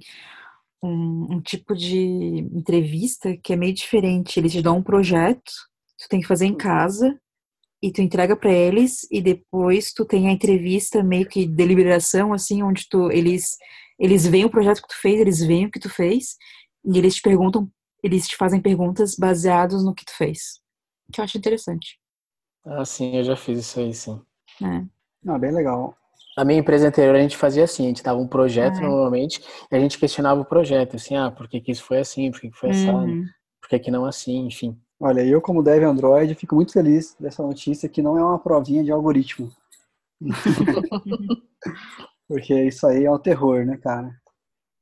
um, 0.82 1.28
um 1.36 1.42
tipo 1.42 1.76
de 1.76 1.98
entrevista 2.54 3.36
que 3.38 3.54
é 3.54 3.56
meio 3.56 3.74
diferente. 3.74 4.40
Eles 4.40 4.52
te 4.52 4.62
dão 4.62 4.78
um 4.78 4.84
projeto, 4.84 5.52
tu 5.98 6.08
tem 6.10 6.22
que 6.22 6.28
fazer 6.28 6.46
em 6.46 6.56
casa 6.56 7.20
e 7.82 7.92
tu 7.92 8.02
entrega 8.02 8.36
para 8.36 8.52
eles 8.52 9.08
e 9.12 9.22
depois 9.22 9.94
tu 9.94 10.06
tem 10.06 10.28
a 10.28 10.32
entrevista 10.32 11.04
meio 11.04 11.28
que 11.28 11.46
deliberação 11.48 12.34
assim, 12.34 12.62
onde 12.62 12.88
tu 12.90 13.10
eles 13.12 13.58
eles 13.98 14.26
veem 14.26 14.46
o 14.46 14.50
projeto 14.50 14.82
que 14.82 14.88
tu 14.88 15.00
fez, 15.02 15.20
eles 15.20 15.40
veem 15.46 15.66
o 15.66 15.72
que 15.72 15.80
tu 15.80 15.90
fez 15.90 16.36
e 16.86 16.98
eles 16.98 17.16
te 17.16 17.22
perguntam, 17.22 17.70
eles 18.02 18.28
te 18.28 18.36
fazem 18.38 18.62
perguntas 18.62 19.16
baseadas 19.16 19.84
no 19.84 19.94
que 19.94 20.06
tu 20.06 20.16
fez. 20.16 20.60
Que 21.12 21.20
eu 21.20 21.24
acho 21.26 21.38
interessante. 21.38 22.00
Ah, 22.66 22.86
sim, 22.86 23.18
eu 23.18 23.24
já 23.24 23.36
fiz 23.36 23.60
isso 23.60 23.80
aí, 23.80 23.94
sim. 23.94 24.22
né? 24.62 24.88
Ah, 25.28 25.38
bem 25.38 25.52
legal. 25.52 25.96
Na 26.38 26.46
minha 26.46 26.60
empresa 26.60 26.88
anterior 26.88 27.16
a 27.16 27.20
gente 27.22 27.36
fazia 27.36 27.66
assim, 27.66 27.86
a 27.86 27.88
gente 27.90 28.04
dava 28.04 28.20
um 28.20 28.28
projeto 28.28 28.78
Ah. 28.78 28.82
normalmente 28.82 29.42
e 29.70 29.76
a 29.76 29.80
gente 29.80 29.98
questionava 30.00 30.40
o 30.40 30.46
projeto, 30.46 30.96
assim, 30.96 31.16
ah, 31.18 31.30
por 31.30 31.50
que, 31.50 31.60
que 31.60 31.72
isso 31.72 31.84
foi 31.84 32.00
assim, 32.00 32.32
por 32.32 32.40
que, 32.40 32.50
que 32.52 32.58
foi 32.58 32.70
Uhum. 32.70 33.26
por 33.62 33.70
que, 33.70 33.80
que 33.80 33.92
não 33.92 34.06
assim, 34.06 34.46
enfim. 34.46 34.80
Olha, 35.02 35.26
eu 35.26 35.42
como 35.42 35.64
dev 35.64 35.84
Android 35.84 36.36
fico 36.36 36.56
muito 36.56 36.74
feliz 36.74 37.16
dessa 37.20 37.42
notícia 37.42 37.88
que 37.88 38.02
não 38.02 38.18
é 38.18 38.24
uma 38.24 38.38
provinha 38.38 38.84
de 38.84 38.92
algoritmo. 38.92 39.50
Porque 42.28 42.54
isso 42.66 42.86
aí 42.86 43.06
é 43.06 43.12
um 43.12 43.18
terror, 43.18 43.66
né, 43.66 43.78
cara? 43.78 44.14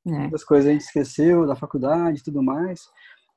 É. 0.08 0.12
Muitas 0.12 0.44
coisas 0.44 0.68
a 0.68 0.72
gente 0.72 0.82
esqueceu 0.82 1.46
da 1.46 1.56
faculdade 1.56 2.20
e 2.20 2.24
tudo 2.24 2.42
mais. 2.42 2.82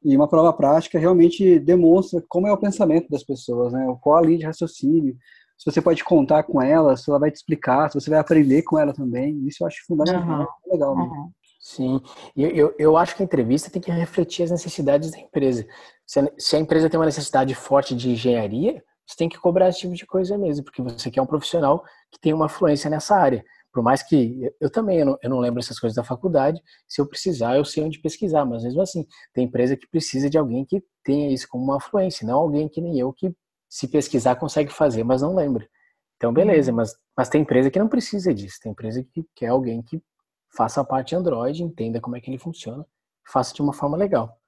E 0.02 0.16
uma 0.16 0.26
prova 0.26 0.52
prática 0.52 0.98
realmente 0.98 1.58
demonstra 1.58 2.24
como 2.28 2.46
é 2.46 2.52
o 2.52 2.58
pensamento 2.58 3.10
das 3.10 3.22
pessoas, 3.22 3.72
né? 3.72 3.86
Qual 4.00 4.16
a 4.16 4.22
linha 4.22 4.38
de 4.38 4.46
raciocínio. 4.46 5.14
Se 5.58 5.70
você 5.70 5.82
pode 5.82 6.02
contar 6.02 6.44
com 6.44 6.62
ela, 6.62 6.96
se 6.96 7.10
ela 7.10 7.18
vai 7.18 7.30
te 7.30 7.36
explicar, 7.36 7.90
se 7.90 8.00
você 8.00 8.08
vai 8.08 8.18
aprender 8.18 8.62
com 8.62 8.78
ela 8.78 8.94
também. 8.94 9.46
Isso 9.46 9.62
eu 9.62 9.66
acho 9.66 9.84
fundamental. 9.86 10.48
É 10.66 10.72
legal. 10.72 10.96
Né? 10.96 11.02
Uhum. 11.02 11.30
Sim, 11.62 12.00
e 12.34 12.42
eu, 12.42 12.50
eu, 12.50 12.74
eu 12.78 12.96
acho 12.96 13.14
que 13.14 13.22
a 13.22 13.24
entrevista 13.24 13.70
tem 13.70 13.82
que 13.82 13.90
refletir 13.90 14.42
as 14.44 14.50
necessidades 14.50 15.10
da 15.10 15.18
empresa. 15.18 15.66
Se 16.06 16.18
a, 16.18 16.32
se 16.38 16.56
a 16.56 16.58
empresa 16.58 16.88
tem 16.88 16.98
uma 16.98 17.04
necessidade 17.04 17.54
forte 17.54 17.94
de 17.94 18.10
engenharia, 18.10 18.82
você 19.06 19.14
tem 19.16 19.28
que 19.28 19.38
cobrar 19.38 19.68
esse 19.68 19.80
tipo 19.80 19.94
de 19.94 20.06
coisa 20.06 20.38
mesmo, 20.38 20.64
porque 20.64 20.80
você 20.80 21.10
quer 21.10 21.20
um 21.20 21.26
profissional 21.26 21.84
que 22.10 22.18
tem 22.18 22.32
uma 22.32 22.48
fluência 22.48 22.88
nessa 22.88 23.14
área. 23.14 23.44
Por 23.72 23.82
mais 23.82 24.02
que 24.02 24.42
eu, 24.42 24.54
eu 24.62 24.70
também 24.70 25.00
eu 25.00 25.06
não, 25.06 25.18
eu 25.22 25.30
não 25.30 25.38
lembro 25.38 25.60
essas 25.60 25.78
coisas 25.78 25.94
da 25.94 26.02
faculdade, 26.02 26.62
se 26.88 26.98
eu 26.98 27.06
precisar, 27.06 27.56
eu 27.56 27.64
sei 27.64 27.84
onde 27.84 28.00
pesquisar, 28.00 28.46
mas 28.46 28.64
mesmo 28.64 28.80
assim, 28.80 29.06
tem 29.34 29.44
empresa 29.44 29.76
que 29.76 29.86
precisa 29.86 30.30
de 30.30 30.38
alguém 30.38 30.64
que 30.64 30.82
tenha 31.04 31.30
isso 31.30 31.46
como 31.46 31.64
uma 31.64 31.80
fluência, 31.80 32.26
não 32.26 32.38
alguém 32.38 32.70
que 32.70 32.80
nem 32.80 32.98
eu 32.98 33.12
que 33.12 33.34
se 33.68 33.86
pesquisar 33.86 34.36
consegue 34.36 34.72
fazer, 34.72 35.04
mas 35.04 35.20
não 35.20 35.34
lembra. 35.34 35.68
Então, 36.16 36.32
beleza, 36.32 36.72
mas, 36.72 36.94
mas 37.16 37.28
tem 37.28 37.42
empresa 37.42 37.70
que 37.70 37.78
não 37.78 37.88
precisa 37.88 38.32
disso, 38.32 38.58
tem 38.62 38.72
empresa 38.72 39.04
que 39.04 39.24
quer 39.34 39.48
alguém 39.48 39.82
que 39.82 40.02
faça 40.50 40.80
a 40.80 40.84
parte 40.84 41.14
Android, 41.14 41.62
entenda 41.62 42.00
como 42.00 42.16
é 42.16 42.20
que 42.20 42.30
ele 42.30 42.38
funciona, 42.38 42.84
faça 43.24 43.54
de 43.54 43.62
uma 43.62 43.72
forma 43.72 43.96
legal. 43.96 44.38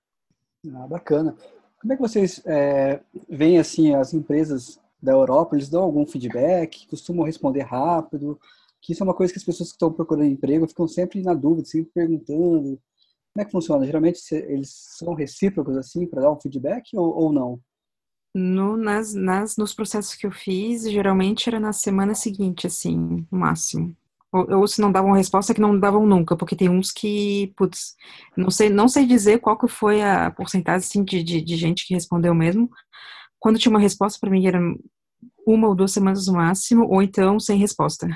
Ah, 0.75 0.87
bacana. 0.87 1.37
Como 1.80 1.92
é 1.92 1.97
que 1.97 2.02
vocês 2.02 2.40
é, 2.47 3.00
veem 3.28 3.59
assim 3.59 3.94
as 3.94 4.14
empresas 4.14 4.80
da 5.02 5.12
Europa? 5.12 5.56
Eles 5.56 5.68
dão 5.68 5.82
algum 5.82 6.06
feedback? 6.06 6.87
Costumam 6.87 7.26
responder 7.26 7.62
rápido? 7.62 8.38
Que 8.80 8.92
isso 8.92 9.02
é 9.02 9.04
uma 9.04 9.14
coisa 9.14 9.32
que 9.32 9.38
as 9.38 9.44
pessoas 9.44 9.71
que 9.71 9.75
estão 9.75 9.92
procurando 9.92 10.26
emprego 10.26 10.68
ficam 10.68 10.87
sempre 10.87 11.23
na 11.23 11.35
dúvida, 11.35 11.66
sempre 11.66 11.90
perguntando. 11.92 12.80
Como 13.32 13.42
é 13.42 13.44
que 13.44 13.50
funciona? 13.50 13.87
Geralmente 13.87 14.21
eles 14.32 14.71
são 14.71 15.14
recíprocos 15.14 15.76
assim 15.76 16.06
para 16.06 16.23
dar 16.23 16.32
um 16.32 16.40
feedback 16.40 16.97
ou, 16.97 17.16
ou 17.16 17.32
não? 17.32 17.61
No, 18.35 18.76
nas, 18.76 19.12
nas, 19.12 19.56
nos 19.56 19.75
processos 19.75 20.14
que 20.14 20.26
eu 20.26 20.32
fiz, 20.32 20.90
geralmente 20.90 21.49
era 21.49 21.61
na 21.61 21.73
semana 21.73 22.14
seguinte, 22.14 22.66
assim, 22.66 23.26
no 23.30 23.38
máximo. 23.38 23.94
Ou, 24.33 24.61
ou 24.61 24.67
se 24.67 24.81
não 24.81 24.91
davam 24.91 25.12
resposta, 25.12 25.55
que 25.55 25.61
não 25.61 25.79
davam 25.79 26.07
nunca, 26.07 26.37
porque 26.37 26.57
tem 26.57 26.69
uns 26.69 26.91
que, 26.91 27.53
putz, 27.57 27.95
não 28.37 28.51
sei, 28.51 28.69
não 28.71 28.89
sei 28.89 29.07
dizer 29.07 29.41
qual 29.41 29.59
que 29.59 29.69
foi 29.69 30.03
a 30.03 30.31
porcentagem, 30.31 30.79
assim, 30.87 31.05
de, 31.05 31.23
de, 31.23 31.43
de 31.43 31.57
gente 31.57 31.87
que 31.87 31.95
respondeu 31.95 32.35
mesmo. 32.35 32.71
Quando 33.39 33.59
tinha 33.59 33.71
uma 33.71 33.81
resposta, 33.81 34.19
para 34.21 34.31
mim 34.31 34.47
era 34.47 34.61
uma 35.47 35.69
ou 35.69 35.75
duas 35.75 35.93
semanas 35.93 36.27
no 36.27 36.35
máximo, 36.35 36.87
ou 36.89 37.03
então 37.03 37.39
sem 37.41 37.59
resposta. 37.59 38.09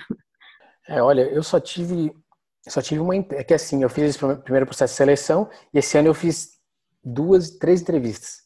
É, 0.89 1.03
olha, 1.03 1.23
eu 1.23 1.43
só 1.43 1.59
tive, 1.61 2.13
só 2.69 2.81
tive 2.81 3.01
uma, 3.01 3.15
é 3.17 3.45
que 3.45 3.55
assim, 3.55 3.83
eu 3.83 3.91
fiz 3.91 4.05
esse 4.11 4.19
prime- 4.19 4.37
primeiro 4.37 4.67
processo 4.67 4.93
de 4.93 4.97
seleção 4.99 5.49
e 5.75 5.79
esse 5.79 5.99
ano 5.99 6.09
eu 6.09 6.15
fiz 6.15 6.51
duas, 7.05 7.51
três 7.59 7.83
entrevistas. 7.83 8.43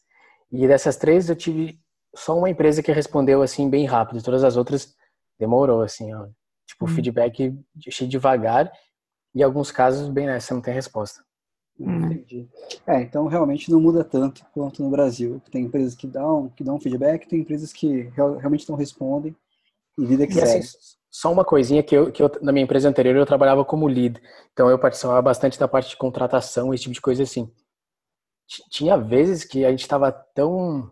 E 0.50 0.66
dessas 0.66 0.96
três 0.96 1.28
eu 1.28 1.36
tive 1.36 1.78
só 2.14 2.36
uma 2.36 2.50
empresa 2.50 2.82
que 2.82 2.92
respondeu 2.92 3.42
assim 3.42 3.68
bem 3.70 3.86
rápido, 3.86 4.22
todas 4.22 4.42
as 4.44 4.56
outras 4.56 4.94
demorou 5.38 5.82
assim, 5.82 6.12
ó. 6.14 6.28
Tipo, 6.70 6.84
Hum. 6.84 6.88
feedback 6.88 7.52
achei 7.86 8.06
devagar 8.06 8.70
e 9.34 9.40
em 9.40 9.42
alguns 9.42 9.72
casos 9.72 10.08
bem 10.08 10.26
nessa 10.26 10.54
não 10.54 10.62
tem 10.62 10.72
resposta. 10.72 11.24
Hum. 11.78 12.04
Entendi. 12.04 12.48
É, 12.86 13.02
então 13.02 13.26
realmente 13.26 13.70
não 13.72 13.80
muda 13.80 14.04
tanto 14.04 14.44
quanto 14.52 14.80
no 14.82 14.88
Brasil. 14.90 15.42
Tem 15.50 15.64
empresas 15.64 15.94
que 15.96 16.06
dão, 16.06 16.48
que 16.50 16.62
dão 16.62 16.78
feedback, 16.78 17.26
tem 17.26 17.40
empresas 17.40 17.72
que 17.72 18.02
real- 18.14 18.36
realmente 18.36 18.68
não 18.68 18.76
respondem 18.76 19.34
e 19.98 20.06
vida 20.06 20.26
que 20.28 20.34
E 20.38 20.42
assim, 20.42 20.62
segue. 20.62 20.84
só 21.10 21.32
uma 21.32 21.44
coisinha 21.44 21.82
que 21.82 21.96
eu, 21.96 22.12
que 22.12 22.22
eu 22.22 22.30
na 22.40 22.52
minha 22.52 22.62
empresa 22.64 22.88
anterior 22.88 23.16
eu 23.16 23.26
trabalhava 23.26 23.64
como 23.64 23.88
lead, 23.88 24.20
então 24.52 24.70
eu 24.70 24.78
participava 24.78 25.20
bastante 25.20 25.58
da 25.58 25.66
parte 25.66 25.90
de 25.90 25.96
contratação, 25.96 26.72
esse 26.72 26.84
tipo 26.84 26.94
de 26.94 27.00
coisa 27.00 27.24
assim. 27.24 27.46
T- 28.48 28.62
Tinha 28.70 28.96
vezes 28.96 29.42
que 29.44 29.64
a 29.64 29.70
gente 29.70 29.80
estava 29.82 30.12
tão 30.12 30.90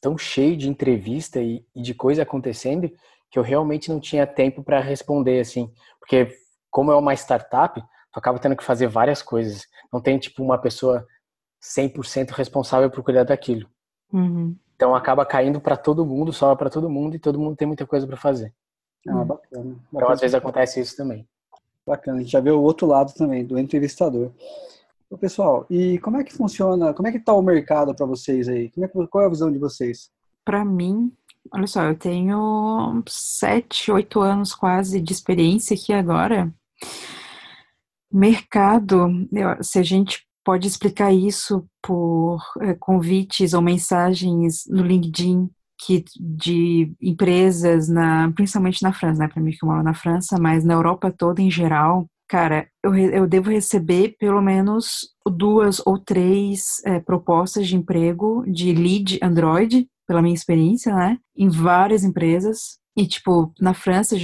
tão 0.00 0.16
cheio 0.16 0.56
de 0.56 0.68
entrevista 0.68 1.40
e, 1.40 1.66
e 1.74 1.82
de 1.82 1.92
coisa 1.94 2.22
acontecendo 2.22 2.90
que 3.36 3.38
eu 3.38 3.42
realmente 3.44 3.90
não 3.90 4.00
tinha 4.00 4.26
tempo 4.26 4.62
para 4.64 4.80
responder 4.80 5.40
assim, 5.40 5.70
porque 6.00 6.34
como 6.70 6.90
é 6.90 6.96
uma 6.96 7.12
startup, 7.12 7.78
tu 7.78 8.18
acaba 8.18 8.38
tendo 8.38 8.56
que 8.56 8.64
fazer 8.64 8.86
várias 8.86 9.20
coisas. 9.20 9.66
Não 9.92 10.00
tem 10.00 10.18
tipo 10.18 10.42
uma 10.42 10.56
pessoa 10.56 11.06
100% 11.60 12.30
responsável 12.30 12.90
por 12.90 13.02
cuidar 13.04 13.24
daquilo. 13.24 13.68
Uhum. 14.10 14.56
Então 14.74 14.94
acaba 14.94 15.26
caindo 15.26 15.60
para 15.60 15.76
todo 15.76 16.06
mundo, 16.06 16.32
sobra 16.32 16.56
para 16.56 16.70
todo 16.70 16.88
mundo 16.88 17.14
e 17.14 17.18
todo 17.18 17.38
mundo 17.38 17.56
tem 17.56 17.68
muita 17.68 17.84
coisa 17.86 18.06
para 18.06 18.16
fazer. 18.16 18.54
Ah, 19.06 19.16
Hum. 19.16 19.24
bacana. 19.26 19.76
Então 19.92 20.08
às 20.10 20.20
vezes 20.20 20.34
acontece 20.34 20.80
isso 20.80 20.96
também. 20.96 21.28
Bacana, 21.86 22.16
a 22.16 22.20
gente 22.22 22.32
já 22.32 22.40
vê 22.40 22.50
o 22.50 22.62
outro 22.62 22.86
lado 22.86 23.12
também, 23.12 23.44
do 23.44 23.58
entrevistador. 23.58 24.30
Ô, 25.10 25.18
pessoal, 25.18 25.66
e 25.68 25.98
como 25.98 26.16
é 26.16 26.24
que 26.24 26.32
funciona, 26.32 26.94
como 26.94 27.06
é 27.06 27.12
que 27.12 27.20
tá 27.20 27.34
o 27.34 27.42
mercado 27.42 27.94
para 27.94 28.06
vocês 28.06 28.48
aí? 28.48 28.70
Como 28.70 28.86
é 28.86 28.88
que- 28.88 29.06
qual 29.08 29.24
é 29.24 29.26
a 29.26 29.30
visão 29.30 29.52
de 29.52 29.58
vocês? 29.58 30.10
Para 30.42 30.64
mim, 30.64 31.12
olha 31.52 31.66
só, 31.66 31.82
eu 31.84 31.96
tenho 31.96 33.02
sete, 33.08 33.90
oito 33.90 34.20
anos 34.20 34.54
quase 34.54 35.00
de 35.00 35.12
experiência 35.12 35.74
aqui 35.74 35.92
agora. 35.92 36.52
Mercado, 38.12 39.08
se 39.62 39.78
a 39.78 39.82
gente 39.82 40.26
pode 40.44 40.66
explicar 40.68 41.12
isso 41.12 41.66
por 41.82 42.40
eh, 42.60 42.74
convites 42.74 43.52
ou 43.52 43.60
mensagens 43.60 44.62
no 44.68 44.82
LinkedIn 44.82 45.50
que 45.78 46.04
de 46.18 46.94
empresas 47.02 47.88
na, 47.88 48.32
principalmente 48.32 48.82
na 48.82 48.92
França, 48.92 49.18
né? 49.18 49.28
Para 49.28 49.42
mim 49.42 49.50
que 49.50 49.64
eu 49.64 49.68
moro 49.68 49.82
na 49.82 49.92
França, 49.92 50.38
mas 50.40 50.64
na 50.64 50.74
Europa 50.74 51.12
toda 51.12 51.42
em 51.42 51.50
geral, 51.50 52.06
cara, 52.28 52.68
eu, 52.82 52.94
eu 52.94 53.26
devo 53.26 53.50
receber 53.50 54.16
pelo 54.18 54.40
menos 54.40 55.08
duas 55.26 55.82
ou 55.84 55.98
três 55.98 56.80
eh, 56.84 57.00
propostas 57.00 57.66
de 57.66 57.76
emprego 57.76 58.44
de 58.46 58.72
lead 58.72 59.18
Android, 59.22 59.88
pela 60.06 60.22
minha 60.22 60.34
experiência, 60.34 60.94
né? 60.94 61.18
Em 61.36 61.48
várias 61.48 62.04
empresas. 62.04 62.78
E, 62.96 63.06
tipo, 63.06 63.52
na 63.60 63.74
França, 63.74 64.16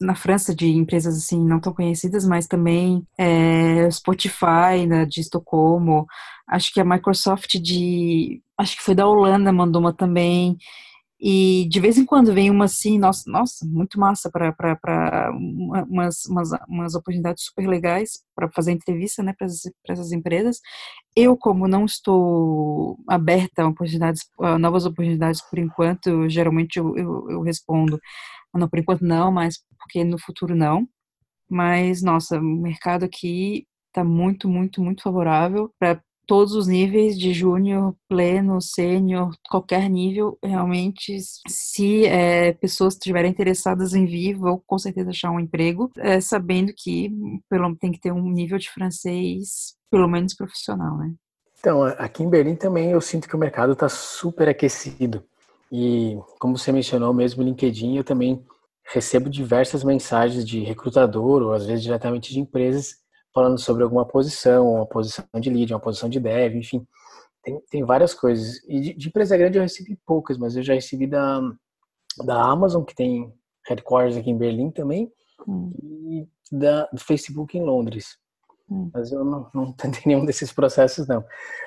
na 0.00 0.14
França 0.14 0.54
de 0.54 0.66
empresas, 0.66 1.16
assim, 1.16 1.44
não 1.44 1.60
tão 1.60 1.72
conhecidas, 1.72 2.26
mas 2.26 2.48
também 2.48 3.06
eh, 3.16 3.88
Spotify, 3.92 4.86
né, 4.88 5.06
de 5.06 5.20
Estocolmo. 5.20 6.04
Acho 6.48 6.72
que 6.72 6.80
a 6.80 6.84
Microsoft 6.84 7.54
de 7.60 8.42
acho 8.58 8.76
que 8.76 8.82
foi 8.82 8.94
da 8.94 9.06
Holanda, 9.06 9.52
mandou 9.52 9.80
uma 9.80 9.92
também. 9.92 10.56
E 11.20 11.66
de 11.68 11.80
vez 11.80 11.98
em 11.98 12.04
quando 12.04 12.32
vem 12.32 12.48
uma 12.50 12.66
assim, 12.66 12.98
nossa, 12.98 13.28
nossa 13.30 13.66
muito 13.66 13.98
massa 13.98 14.30
para 14.30 15.32
umas, 15.32 16.24
umas, 16.26 16.50
umas 16.68 16.94
oportunidades 16.94 17.44
super 17.44 17.66
legais 17.68 18.22
para 18.36 18.48
fazer 18.52 18.72
entrevista 18.72 19.22
né, 19.22 19.34
para 19.36 19.46
essas 19.88 20.12
empresas. 20.12 20.60
Eu, 21.16 21.36
como 21.36 21.66
não 21.66 21.84
estou 21.84 22.98
aberta 23.08 23.62
a, 23.62 23.68
oportunidades, 23.68 24.22
a 24.40 24.58
novas 24.58 24.86
oportunidades 24.86 25.42
por 25.42 25.58
enquanto, 25.58 26.28
geralmente 26.28 26.78
eu, 26.78 26.96
eu, 26.96 27.30
eu 27.30 27.40
respondo, 27.42 28.00
ah, 28.54 28.58
não, 28.58 28.68
por 28.68 28.78
enquanto 28.78 29.02
não, 29.04 29.32
mas 29.32 29.56
porque 29.78 30.04
no 30.04 30.18
futuro 30.18 30.54
não. 30.54 30.88
Mas, 31.50 32.02
nossa, 32.02 32.38
o 32.38 32.42
mercado 32.42 33.04
aqui 33.04 33.66
está 33.88 34.04
muito, 34.04 34.48
muito, 34.48 34.82
muito 34.82 35.02
favorável 35.02 35.72
para 35.78 36.00
todos 36.28 36.54
os 36.54 36.66
níveis 36.68 37.18
de 37.18 37.32
júnior, 37.32 37.96
pleno, 38.06 38.60
sênior, 38.60 39.34
qualquer 39.48 39.88
nível, 39.88 40.38
realmente, 40.44 41.16
se 41.48 42.04
é, 42.04 42.52
pessoas 42.52 42.92
estiverem 42.92 43.30
interessadas 43.30 43.94
em 43.94 44.04
vir, 44.04 44.36
vão 44.36 44.62
com 44.66 44.78
certeza 44.78 45.08
achar 45.08 45.30
um 45.30 45.40
emprego, 45.40 45.90
é, 45.96 46.20
sabendo 46.20 46.70
que 46.76 47.10
pelo, 47.48 47.74
tem 47.76 47.90
que 47.90 47.98
ter 47.98 48.12
um 48.12 48.30
nível 48.30 48.58
de 48.58 48.70
francês, 48.70 49.74
pelo 49.90 50.06
menos 50.06 50.34
profissional, 50.34 50.98
né? 50.98 51.14
Então, 51.58 51.82
aqui 51.82 52.22
em 52.22 52.28
Berlim 52.28 52.54
também 52.54 52.90
eu 52.90 53.00
sinto 53.00 53.26
que 53.26 53.34
o 53.34 53.38
mercado 53.38 53.72
está 53.72 53.88
super 53.88 54.50
aquecido. 54.50 55.24
E, 55.72 56.18
como 56.38 56.58
você 56.58 56.70
mencionou 56.70 57.12
mesmo, 57.14 57.42
no 57.42 57.48
LinkedIn, 57.48 57.96
eu 57.96 58.04
também 58.04 58.44
recebo 58.92 59.30
diversas 59.30 59.82
mensagens 59.82 60.46
de 60.46 60.60
recrutador 60.60 61.42
ou 61.42 61.52
às 61.54 61.64
vezes 61.64 61.82
diretamente 61.82 62.32
de 62.32 62.38
empresas 62.38 62.96
falando 63.38 63.58
sobre 63.58 63.84
alguma 63.84 64.04
posição, 64.04 64.74
uma 64.74 64.86
posição 64.86 65.24
de 65.40 65.48
lead, 65.48 65.72
uma 65.72 65.78
posição 65.78 66.08
de 66.08 66.18
dev, 66.18 66.56
enfim, 66.56 66.84
tem, 67.40 67.60
tem 67.70 67.84
várias 67.84 68.12
coisas. 68.12 68.56
E 68.66 68.80
de, 68.80 68.94
de, 68.94 69.08
empresa 69.08 69.36
grande 69.36 69.58
eu 69.58 69.62
recebi 69.62 69.96
poucas, 70.04 70.36
mas 70.36 70.56
eu 70.56 70.62
já 70.64 70.74
recebi 70.74 71.06
da, 71.06 71.40
da 72.24 72.42
Amazon, 72.42 72.82
que 72.82 72.96
tem 72.96 73.32
headquarters 73.68 74.16
aqui 74.16 74.28
em 74.28 74.36
Berlim 74.36 74.72
também, 74.72 75.08
hum. 75.46 75.72
e 75.80 76.28
da, 76.50 76.86
do 76.92 77.00
Facebook 77.00 77.56
em 77.56 77.62
Londres. 77.62 78.18
Hum. 78.68 78.90
Mas 78.92 79.12
eu 79.12 79.24
não, 79.24 79.48
não 79.54 79.72
tentei 79.72 80.02
nenhum 80.06 80.24
desses 80.24 80.52
processos, 80.52 81.06
não. 81.06 81.24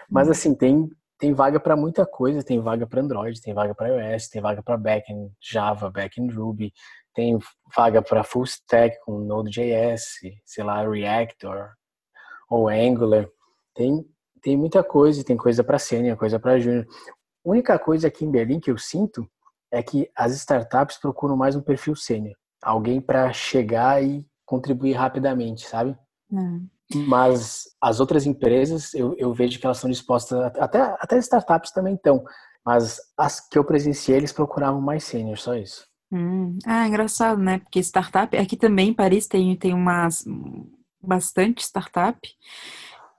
Mas 0.10 0.28
hum. 0.28 0.32
assim, 0.32 0.54
tem, 0.54 0.90
tem 1.18 1.34
vaga 1.34 1.58
para 1.58 1.78
muita 1.78 2.06
coisa, 2.06 2.44
tem 2.44 2.60
vaga 2.60 2.86
para 2.86 3.00
Android, 3.00 3.40
tem 3.40 3.54
vaga 3.54 3.74
para 3.74 3.88
iOS, 3.88 4.28
tem 4.28 4.42
vaga 4.42 4.62
para 4.62 4.78
backend 4.78 5.32
Java, 5.40 5.90
backend 5.90 6.34
Ruby, 6.36 6.74
tem 7.14 7.38
vaga 7.76 8.02
para 8.02 8.24
full 8.24 8.44
stack 8.44 8.98
com 9.04 9.20
Node.js, 9.20 10.04
sei 10.46 10.64
lá, 10.64 10.88
React 10.88 11.46
or, 11.46 11.72
ou 12.50 12.68
Angular. 12.68 13.28
Tem, 13.74 14.06
tem 14.42 14.58
muita 14.58 14.84
coisa, 14.84 15.24
tem 15.24 15.38
coisa 15.38 15.64
para 15.64 15.80
sênior, 15.80 16.18
coisa 16.18 16.40
para 16.40 16.60
júnior. 16.60 16.86
Única 17.44 17.78
coisa 17.80 18.08
aqui 18.08 18.26
em 18.26 18.32
Berlim 18.32 18.60
que 18.60 18.72
eu 18.72 18.78
sinto 18.78 19.30
é 19.72 19.82
que 19.82 20.10
as 20.16 20.34
startups 20.34 20.98
procuram 20.98 21.36
mais 21.36 21.56
um 21.56 21.62
perfil 21.62 21.96
sênior. 21.96 22.36
Alguém 22.62 23.02
para 23.02 23.32
chegar 23.34 24.04
e 24.04 24.26
contribuir 24.46 24.94
rapidamente, 24.94 25.68
sabe? 25.68 25.98
Hum. 26.32 26.68
Mas 27.08 27.64
as 27.80 28.00
outras 28.00 28.26
empresas, 28.26 28.94
eu, 28.94 29.16
eu 29.18 29.34
vejo 29.34 29.60
que 29.60 29.66
elas 29.66 29.78
estão 29.78 29.90
dispostas, 29.90 30.38
até, 30.60 30.82
até 31.00 31.18
startups 31.18 31.72
também 31.72 31.96
estão, 31.96 32.24
mas 32.66 33.00
as 33.18 33.40
que 33.40 33.58
eu 33.58 33.64
presenciei, 33.64 34.18
eles 34.18 34.34
procuravam 34.34 34.82
mais 34.82 35.06
sênior, 35.06 35.38
só 35.38 35.56
isso. 35.56 35.88
Hum. 36.12 36.58
Ah, 36.66 36.88
engraçado, 36.88 37.42
né? 37.42 37.60
Porque 37.60 37.80
startup, 37.80 38.36
aqui 38.38 38.58
também 38.58 38.90
em 38.90 38.94
Paris 38.94 39.28
tem, 39.28 39.56
tem 39.56 39.74
umas 39.74 40.26
bastante 41.02 41.64
startup. 41.64 42.20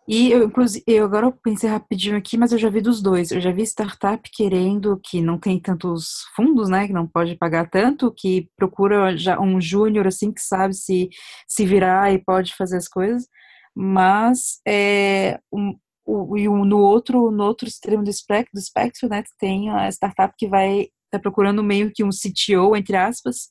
E 0.09 0.33
eu, 0.33 0.45
inclusive, 0.45 0.85
eu 0.87 1.05
agora 1.05 1.27
eu 1.27 1.33
pensei 1.33 1.71
rapidinho 1.71 2.17
aqui, 2.17 2.37
mas 2.37 2.51
eu 2.53 2.59
já 2.59 2.69
vi 2.69 2.81
dos 2.81 3.01
dois. 3.01 3.31
Eu 3.31 3.41
já 3.41 3.53
vi 3.53 3.63
startup 3.63 4.29
querendo 4.33 5.01
que 5.03 5.21
não 5.23 5.39
tem 5.39 5.61
tantos 5.61 6.25
fundos, 6.35 6.69
né? 6.69 6.87
Que 6.89 6.93
não 6.93 7.07
pode 7.07 7.37
pagar 7.37 7.71
tanto, 7.71 8.13
que 8.13 8.49
procura 8.57 9.17
já 9.17 9.41
um 9.41 9.61
júnior 9.61 10.07
assim 10.07 10.33
que 10.33 10.41
sabe 10.43 10.75
se 10.75 11.09
se 11.49 11.65
virar 11.67 12.13
e 12.13 12.19
pode 12.23 12.55
fazer 12.57 12.77
as 12.79 12.89
coisas. 12.89 13.27
Mas 13.75 14.61
é, 14.67 15.39
um, 15.53 15.75
o, 16.05 16.37
e 16.37 16.49
no 16.49 16.79
outro 16.81 17.31
no 17.31 17.45
outro 17.45 17.69
extremo 17.69 18.03
do 18.05 18.11
espectro, 18.11 18.51
do 18.55 18.61
espectro, 18.61 19.09
né? 19.09 19.23
Tem 19.39 19.71
a 19.71 19.89
startup 19.91 20.35
que 20.37 20.49
vai 20.49 20.89
tá 21.13 21.19
procurando 21.19 21.63
meio 21.63 21.93
que 21.93 22.03
um 22.03 22.11
CTO, 22.11 22.77
entre 22.77 22.97
aspas, 22.97 23.51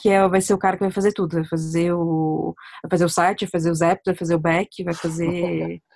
que 0.00 0.08
é, 0.08 0.26
vai 0.28 0.40
ser 0.40 0.54
o 0.54 0.58
cara 0.58 0.76
que 0.76 0.84
vai 0.84 0.92
fazer 0.92 1.12
tudo, 1.12 1.34
vai 1.34 1.44
fazer 1.44 1.92
o, 1.92 2.54
vai 2.82 2.90
fazer 2.90 3.04
o 3.04 3.08
site, 3.08 3.44
vai 3.44 3.50
fazer 3.50 3.70
os 3.70 3.80
apps, 3.80 4.02
vai 4.06 4.14
fazer 4.14 4.34
o 4.34 4.40
back, 4.40 4.84
vai 4.84 4.94
fazer... 4.94 5.80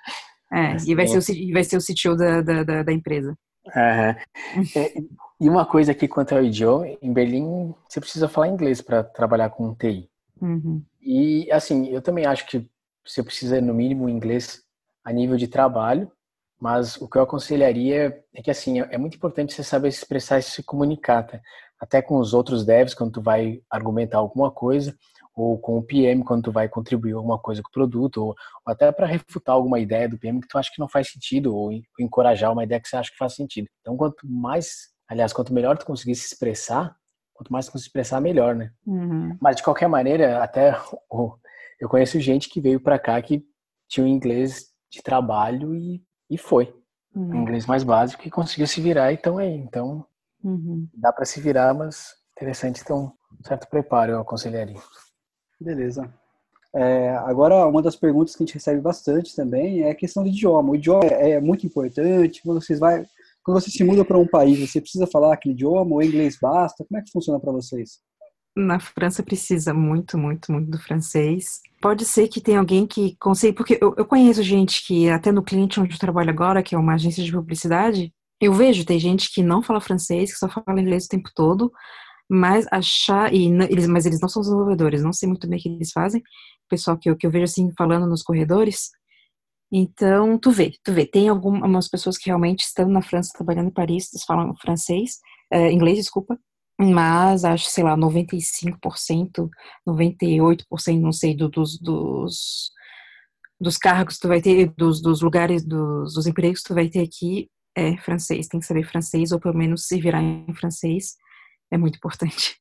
É, 0.55 0.77
e 0.87 0.95
vai 0.95 1.07
ser, 1.07 1.17
o, 1.17 1.53
vai 1.55 1.65
ser 1.65 1.79
o 1.79 1.81
CTO 1.81 2.15
da, 2.15 2.43
da, 2.43 2.83
da 2.83 2.93
empresa. 2.93 3.35
Uhum. 3.65 5.09
e 5.41 5.49
uma 5.49 5.65
coisa 5.65 5.93
aqui 5.93 6.07
quanto 6.07 6.35
ao 6.35 6.45
idioma, 6.45 6.87
em 7.01 7.11
Berlim 7.11 7.75
você 7.89 8.01
precisa 8.01 8.29
falar 8.29 8.49
inglês 8.49 8.83
para 8.83 9.03
trabalhar 9.03 9.49
com 9.49 9.75
TI. 9.75 10.11
Uhum. 10.41 10.83
E 11.01 11.51
assim, 11.51 11.89
eu 11.89 12.03
também 12.03 12.27
acho 12.27 12.47
que 12.47 12.69
você 13.05 13.23
precisa 13.23 13.61
no 13.61 13.73
mínimo 13.73 14.09
inglês 14.09 14.63
a 15.05 15.13
nível 15.13 15.37
de 15.37 15.49
trabalho, 15.49 16.11
mas 16.63 16.97
o 16.99 17.09
que 17.09 17.19
eu 17.19 17.23
aconselharia 17.23 18.17
é 18.33 18.41
que 18.41 18.49
assim 18.49 18.79
é 18.79 18.97
muito 18.97 19.17
importante 19.17 19.53
você 19.53 19.65
saber 19.65 19.91
se 19.91 19.99
expressar 19.99 20.39
e 20.39 20.45
se 20.45 20.63
comunicar, 20.63 21.25
tá? 21.25 21.41
até 21.77 22.01
com 22.01 22.19
os 22.19 22.33
outros 22.33 22.65
devs 22.65 22.95
quando 22.95 23.15
tu 23.15 23.21
vai 23.21 23.61
argumentar 23.69 24.19
alguma 24.19 24.49
coisa, 24.49 24.97
ou 25.35 25.59
com 25.59 25.77
o 25.77 25.83
PM 25.83 26.23
quando 26.23 26.45
tu 26.45 26.53
vai 26.53 26.69
contribuir 26.69 27.15
alguma 27.15 27.37
coisa 27.37 27.61
com 27.61 27.69
o 27.69 27.73
produto, 27.73 28.19
ou, 28.19 28.29
ou 28.29 28.37
até 28.73 28.93
para 28.93 29.09
refutar 29.09 29.57
alguma 29.57 29.81
ideia 29.81 30.09
do 30.09 30.17
PM 30.17 30.41
que 30.41 30.47
tu 30.47 30.57
acha 30.57 30.71
que 30.73 30.81
não 30.81 30.89
faz 30.89 31.11
sentido, 31.11 31.53
ou 31.53 31.73
encorajar 31.99 32.53
uma 32.53 32.63
ideia 32.63 32.81
que 32.81 32.87
você 32.87 32.95
acha 32.95 33.11
que 33.11 33.19
faz 33.19 33.35
sentido. 33.35 33.67
Então, 33.81 33.97
quanto 33.97 34.25
mais, 34.25 34.91
aliás, 35.09 35.33
quanto 35.33 35.53
melhor 35.53 35.77
tu 35.77 35.85
conseguir 35.85 36.15
se 36.15 36.27
expressar, 36.27 36.95
quanto 37.35 37.53
mais 37.53 37.67
tu 37.67 37.73
conseguir 37.73 37.87
se 37.87 37.89
expressar, 37.89 38.21
melhor, 38.21 38.55
né? 38.55 38.71
Uhum. 38.87 39.37
Mas 39.41 39.57
de 39.57 39.65
qualquer 39.65 39.89
maneira, 39.89 40.41
até 40.45 40.81
eu 41.81 41.89
conheço 41.89 42.21
gente 42.21 42.49
que 42.49 42.61
veio 42.61 42.79
para 42.79 43.01
cá 43.01 43.21
que 43.21 43.43
tinha 43.89 44.07
um 44.07 44.09
inglês 44.09 44.67
de 44.89 45.03
trabalho 45.03 45.75
e 45.75 46.01
e 46.33 46.39
foi. 46.39 46.75
Uhum. 47.15 47.43
Inglês 47.43 47.67
mais 47.67 47.85
básico 47.85 48.27
e 48.27 48.31
conseguiu 48.31 48.67
se 48.67 48.81
virar 48.81 49.13
e 49.13 49.17
estão 49.17 49.37
aí. 49.37 49.55
Então, 49.55 50.05
uhum. 50.43 50.89
dá 50.95 51.13
para 51.13 51.27
se 51.27 51.41
virar, 51.41 51.75
mas 51.75 52.15
interessante 52.35 52.83
ter 52.83 52.95
um 52.95 53.13
certo 53.47 53.69
preparo, 53.69 54.13
eu 54.13 54.21
aconselharia. 54.21 54.81
Beleza. 55.61 56.11
É, 56.75 57.11
agora, 57.27 57.67
uma 57.67 57.83
das 57.83 57.95
perguntas 57.95 58.35
que 58.35 58.43
a 58.43 58.47
gente 58.47 58.55
recebe 58.55 58.81
bastante 58.81 59.37
também 59.37 59.83
é 59.83 59.91
a 59.91 59.95
questão 59.95 60.23
do 60.23 60.31
idioma. 60.31 60.71
O 60.71 60.75
idioma 60.75 61.05
é, 61.05 61.33
é 61.33 61.41
muito 61.41 61.67
importante. 61.67 62.41
Quando 62.43 62.63
vocês 62.63 62.79
vai, 62.79 63.05
quando 63.45 63.61
você 63.61 63.71
se 63.71 63.85
muda 63.85 64.07
para 64.07 64.19
um 64.19 64.27
país, 64.27 64.59
você 64.59 64.81
precisa 64.81 65.07
falar 65.07 65.35
aquele 65.35 65.55
idioma 65.55 65.95
ou 65.95 66.03
inglês 66.03 66.39
basta? 66.41 66.83
Como 66.83 66.99
é 66.99 67.03
que 67.03 67.13
funciona 67.13 67.39
para 67.39 67.53
vocês? 67.53 68.01
Na 68.57 68.79
França 68.79 69.23
precisa 69.23 69.73
muito, 69.73 70.19
muito, 70.19 70.53
muito 70.53 70.71
do 70.71 70.79
francês. 70.79 71.61
Pode 71.81 72.05
ser 72.05 72.29
que 72.29 72.41
tenha 72.41 72.59
alguém 72.59 72.87
que 72.87 73.17
consiga, 73.17 73.55
porque 73.55 73.79
eu, 73.81 73.95
eu, 73.97 74.05
conheço 74.05 74.43
gente 74.43 74.87
que, 74.87 75.09
até 75.09 75.33
no 75.33 75.43
cliente 75.43 75.81
onde 75.81 75.95
eu 75.95 75.99
trabalho 75.99 76.31
agora, 76.31 76.63
que 76.63 76.75
é 76.75 76.79
uma 76.79 76.95
agência 76.95 77.25
de 77.25 77.33
publicidade, 77.33 78.13
eu 78.41 78.53
vejo, 78.53 78.85
tem 78.85 78.99
gente 78.99 79.33
que 79.33 79.43
não 79.43 79.63
fala 79.63 79.81
francês, 79.81 80.33
que 80.33 80.39
só 80.39 80.49
fala 80.49 80.81
inglês 80.81 81.07
o 81.07 81.09
tempo 81.09 81.31
todo, 81.35 81.73
mas 82.29 82.67
achar, 82.71 83.33
e 83.33 83.47
eles, 83.47 83.87
mas 83.87 84.07
eles 84.07 84.21
não 84.21 84.29
são 84.29 84.43
desenvolvedores, 84.43 85.03
não 85.03 85.13
sei 85.13 85.29
muito 85.29 85.49
bem 85.49 85.59
o 85.59 85.63
que 85.63 85.69
eles 85.69 85.93
fazem, 85.93 86.21
o 86.21 86.69
pessoal 86.69 86.99
que 86.99 87.09
eu, 87.09 87.17
que 87.17 87.27
eu 87.27 87.31
vejo 87.31 87.45
assim 87.45 87.71
falando 87.77 88.07
nos 88.07 88.23
corredores, 88.23 88.91
então, 89.75 90.39
tu 90.39 90.51
vê, 90.51 90.75
tu 90.85 90.93
vê, 90.93 91.07
tem 91.07 91.31
algumas 91.31 91.89
pessoas 91.89 92.19
que 92.19 92.27
realmente 92.27 92.61
estão 92.61 92.87
na 92.89 93.01
França, 93.01 93.33
trabalhando 93.35 93.69
em 93.69 93.73
Paris, 93.73 94.13
eles 94.13 94.25
falam 94.25 94.55
francês, 94.57 95.19
é, 95.51 95.73
inglês, 95.73 95.97
desculpa, 95.97 96.39
mas 96.83 97.45
acho, 97.45 97.67
sei 97.67 97.85
lá, 97.85 97.97
95%, 97.97 99.49
98%, 99.87 101.01
não 101.01 101.13
sei, 101.13 101.37
do, 101.37 101.49
dos, 101.49 101.79
dos, 101.79 102.71
dos 103.61 103.77
cargos 103.77 104.17
que 104.17 104.23
tu 104.23 104.29
vai 104.29 104.41
ter, 104.41 104.73
dos, 104.77 105.01
dos 105.01 105.23
lugares, 105.23 105.65
dos, 105.65 106.15
dos 106.15 106.27
empregos 106.27 106.61
que 106.61 106.69
tu 106.69 106.75
vai 106.75 106.89
ter 106.89 107.01
aqui 107.01 107.49
é 107.75 107.97
francês. 107.97 108.49
Tem 108.49 108.61
que 108.61 108.67
saber 108.67 108.85
francês, 108.85 109.33
ou 109.33 109.41
pelo 109.41 109.57
menos 109.57 109.87
se 109.87 110.01
virar 110.01 110.23
em 110.23 110.53
francês, 110.55 111.17
é 111.71 111.79
muito 111.79 111.97
importante. 111.97 112.61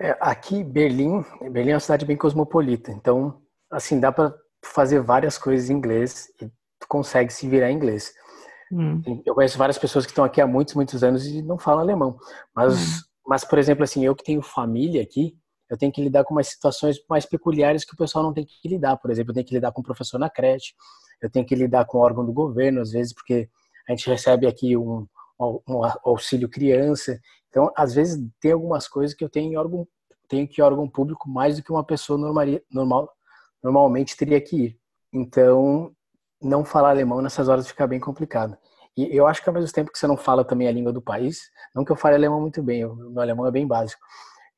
É, 0.00 0.16
aqui, 0.20 0.64
Berlim, 0.64 1.24
Berlim 1.50 1.70
é 1.70 1.74
uma 1.74 1.80
cidade 1.80 2.04
bem 2.04 2.16
cosmopolita, 2.16 2.90
então, 2.90 3.40
assim, 3.70 4.00
dá 4.00 4.10
para 4.10 4.34
fazer 4.64 5.00
várias 5.00 5.38
coisas 5.38 5.70
em 5.70 5.74
inglês 5.74 6.28
e 6.40 6.46
tu 6.46 6.88
consegue 6.88 7.32
se 7.32 7.48
virar 7.48 7.70
em 7.70 7.76
inglês. 7.76 8.12
Hum. 8.72 9.02
Eu 9.24 9.34
conheço 9.34 9.58
várias 9.58 9.78
pessoas 9.78 10.06
que 10.06 10.10
estão 10.10 10.24
aqui 10.24 10.40
há 10.40 10.46
muitos, 10.46 10.74
muitos 10.74 11.04
anos 11.04 11.26
e 11.26 11.42
não 11.42 11.58
falam 11.58 11.82
alemão, 11.82 12.18
mas 12.54 12.74
hum 12.74 13.11
mas, 13.26 13.44
por 13.44 13.58
exemplo, 13.58 13.84
assim, 13.84 14.04
eu 14.04 14.14
que 14.14 14.24
tenho 14.24 14.42
família 14.42 15.02
aqui, 15.02 15.36
eu 15.70 15.78
tenho 15.78 15.92
que 15.92 16.02
lidar 16.02 16.24
com 16.24 16.34
umas 16.34 16.48
situações 16.48 16.98
mais 17.08 17.24
peculiares 17.24 17.84
que 17.84 17.94
o 17.94 17.96
pessoal 17.96 18.24
não 18.24 18.32
tem 18.32 18.44
que 18.44 18.68
lidar. 18.68 18.96
Por 18.98 19.10
exemplo, 19.10 19.30
eu 19.30 19.34
tenho 19.34 19.46
que 19.46 19.54
lidar 19.54 19.72
com 19.72 19.80
o 19.80 19.84
professor 19.84 20.18
na 20.18 20.28
creche, 20.28 20.74
eu 21.20 21.30
tenho 21.30 21.46
que 21.46 21.54
lidar 21.54 21.84
com 21.86 21.98
o 21.98 22.00
órgão 22.00 22.26
do 22.26 22.32
governo, 22.32 22.80
às 22.80 22.90
vezes, 22.90 23.14
porque 23.14 23.48
a 23.88 23.92
gente 23.92 24.08
recebe 24.08 24.46
aqui 24.46 24.76
um, 24.76 25.06
um 25.40 25.82
auxílio 26.04 26.48
criança. 26.48 27.18
Então, 27.48 27.72
às 27.76 27.94
vezes, 27.94 28.22
tem 28.40 28.52
algumas 28.52 28.88
coisas 28.88 29.14
que 29.16 29.24
eu 29.24 29.30
tenho 29.30 29.58
órgão, 29.58 29.86
tenho 30.28 30.46
que 30.46 30.60
ir 30.60 30.62
órgão 30.62 30.88
público 30.88 31.28
mais 31.28 31.56
do 31.56 31.62
que 31.62 31.72
uma 31.72 31.84
pessoa 31.84 32.18
normal, 32.70 33.10
normalmente 33.62 34.16
teria 34.16 34.40
que 34.40 34.56
ir. 34.56 34.78
Então, 35.12 35.94
não 36.40 36.64
falar 36.64 36.90
alemão 36.90 37.22
nessas 37.22 37.48
horas 37.48 37.68
fica 37.68 37.86
bem 37.86 38.00
complicado. 38.00 38.56
E 38.96 39.16
eu 39.16 39.26
acho 39.26 39.42
que 39.42 39.48
ao 39.48 39.54
mesmo 39.54 39.72
tempo 39.72 39.90
que 39.90 39.98
você 39.98 40.06
não 40.06 40.16
fala 40.16 40.44
também 40.44 40.68
a 40.68 40.72
língua 40.72 40.92
do 40.92 41.00
país, 41.00 41.50
não 41.74 41.84
que 41.84 41.92
eu 41.92 41.96
fale 41.96 42.16
alemão 42.16 42.40
muito 42.40 42.62
bem, 42.62 42.84
o 42.84 42.94
meu 42.94 43.22
alemão 43.22 43.46
é 43.46 43.50
bem 43.50 43.66
básico. 43.66 44.02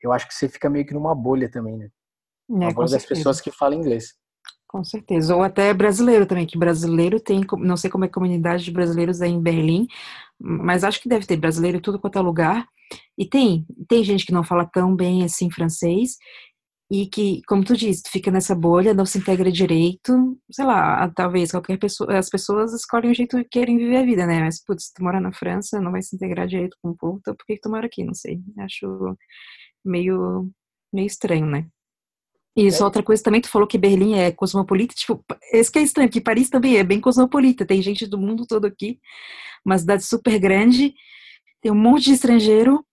Eu 0.02 0.12
acho 0.12 0.26
que 0.26 0.34
você 0.34 0.48
fica 0.48 0.68
meio 0.68 0.84
que 0.84 0.92
numa 0.92 1.14
bolha 1.14 1.48
também, 1.50 1.76
né? 1.76 1.88
Uma 2.48 2.70
é, 2.70 2.74
bolha 2.74 2.90
das 2.90 3.06
pessoas 3.06 3.40
que 3.40 3.50
falam 3.50 3.78
inglês. 3.78 4.14
Com 4.66 4.82
certeza. 4.82 5.36
Ou 5.36 5.42
até 5.42 5.72
brasileiro 5.72 6.26
também, 6.26 6.46
que 6.46 6.58
brasileiro 6.58 7.20
tem, 7.20 7.46
não 7.58 7.76
sei 7.76 7.88
como 7.88 8.04
é 8.04 8.08
a 8.08 8.10
comunidade 8.10 8.64
de 8.64 8.72
brasileiros 8.72 9.22
aí 9.22 9.30
em 9.30 9.40
Berlim, 9.40 9.86
mas 10.38 10.82
acho 10.82 11.00
que 11.00 11.08
deve 11.08 11.26
ter 11.26 11.36
brasileiro 11.36 11.78
em 11.78 11.80
tudo 11.80 11.98
quanto 11.98 12.18
é 12.18 12.20
lugar. 12.20 12.66
E 13.16 13.24
tem, 13.24 13.64
tem 13.88 14.02
gente 14.02 14.26
que 14.26 14.32
não 14.32 14.42
fala 14.42 14.66
tão 14.66 14.94
bem 14.94 15.24
assim 15.24 15.48
francês, 15.48 16.16
e 16.90 17.06
que, 17.06 17.40
como 17.46 17.64
tu 17.64 17.76
disse, 17.76 18.02
fica 18.10 18.30
nessa 18.30 18.54
bolha, 18.54 18.94
não 18.94 19.06
se 19.06 19.18
integra 19.18 19.50
direito, 19.50 20.38
sei 20.50 20.64
lá, 20.64 21.10
talvez 21.14 21.50
qualquer 21.50 21.78
pessoa, 21.78 22.18
as 22.18 22.28
pessoas 22.28 22.72
escolhem 22.74 23.10
o 23.10 23.14
jeito 23.14 23.36
que 23.38 23.44
querem 23.44 23.78
viver 23.78 23.96
a 23.96 24.04
vida, 24.04 24.26
né? 24.26 24.40
Mas, 24.40 24.62
putz, 24.62 24.92
tu 24.92 25.02
mora 25.02 25.20
na 25.20 25.32
França, 25.32 25.80
não 25.80 25.92
vai 25.92 26.02
se 26.02 26.14
integrar 26.14 26.46
direito 26.46 26.76
com 26.82 26.90
o 26.90 26.96
povo, 26.96 27.18
então 27.20 27.34
por 27.34 27.46
que, 27.46 27.54
que 27.54 27.60
tu 27.62 27.70
mora 27.70 27.86
aqui? 27.86 28.04
Não 28.04 28.14
sei. 28.14 28.40
Acho 28.58 29.16
meio, 29.84 30.50
meio 30.92 31.06
estranho, 31.06 31.46
né? 31.46 31.66
E 32.56 32.66
isso, 32.66 32.82
é. 32.82 32.84
outra 32.84 33.02
coisa 33.02 33.22
também, 33.22 33.40
tu 33.40 33.48
falou 33.48 33.66
que 33.66 33.78
Berlim 33.78 34.14
é 34.14 34.30
cosmopolita, 34.30 34.94
tipo, 34.94 35.24
esse 35.52 35.72
que 35.72 35.78
é 35.78 35.82
estranho, 35.82 36.08
porque 36.08 36.20
Paris 36.20 36.48
também 36.48 36.76
é 36.76 36.84
bem 36.84 37.00
cosmopolita, 37.00 37.66
tem 37.66 37.82
gente 37.82 38.06
do 38.06 38.18
mundo 38.18 38.46
todo 38.46 38.66
aqui, 38.66 39.00
uma 39.64 39.76
cidade 39.76 40.04
super 40.04 40.38
grande, 40.38 40.94
tem 41.60 41.72
um 41.72 41.74
monte 41.74 42.04
de 42.04 42.12
estrangeiro, 42.12 42.84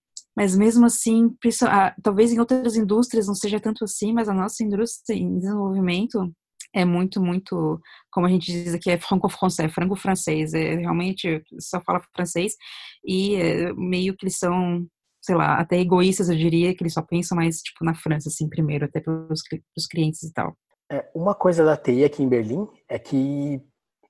mas 0.41 0.57
mesmo 0.57 0.87
assim, 0.87 1.31
ah, 1.67 1.93
talvez 2.01 2.33
em 2.33 2.39
outras 2.39 2.75
indústrias 2.75 3.27
não 3.27 3.35
seja 3.35 3.59
tanto 3.59 3.83
assim, 3.83 4.11
mas 4.11 4.27
a 4.27 4.33
nossa 4.33 4.63
indústria 4.63 5.15
em 5.15 5.37
desenvolvimento 5.37 6.33
é 6.73 6.83
muito, 6.83 7.21
muito, 7.21 7.79
como 8.11 8.25
a 8.25 8.29
gente 8.29 8.51
diz 8.51 8.73
aqui, 8.73 8.89
é 8.89 8.97
franco-francês, 8.97 9.69
é 9.69 9.71
franco-francês, 9.71 10.55
é 10.55 10.77
realmente 10.77 11.43
só 11.59 11.79
fala 11.81 12.01
francês 12.15 12.55
e 13.05 13.35
é, 13.35 13.71
meio 13.73 14.17
que 14.17 14.25
eles 14.25 14.39
são, 14.39 14.83
sei 15.21 15.35
lá, 15.35 15.59
até 15.59 15.77
egoístas, 15.77 16.27
eu 16.27 16.35
diria, 16.35 16.73
que 16.73 16.81
eles 16.81 16.93
só 16.93 17.03
pensam 17.03 17.35
mais, 17.35 17.57
tipo, 17.57 17.85
na 17.85 17.93
França, 17.93 18.29
assim, 18.29 18.49
primeiro, 18.49 18.85
até 18.85 18.99
pelos, 18.99 19.43
pelos 19.47 19.87
clientes 19.87 20.23
e 20.23 20.33
tal. 20.33 20.57
É, 20.91 21.07
uma 21.13 21.35
coisa 21.35 21.63
da 21.63 21.77
TI 21.77 22.03
aqui 22.03 22.23
em 22.23 22.27
Berlim 22.27 22.67
é 22.89 22.97
que 22.97 23.61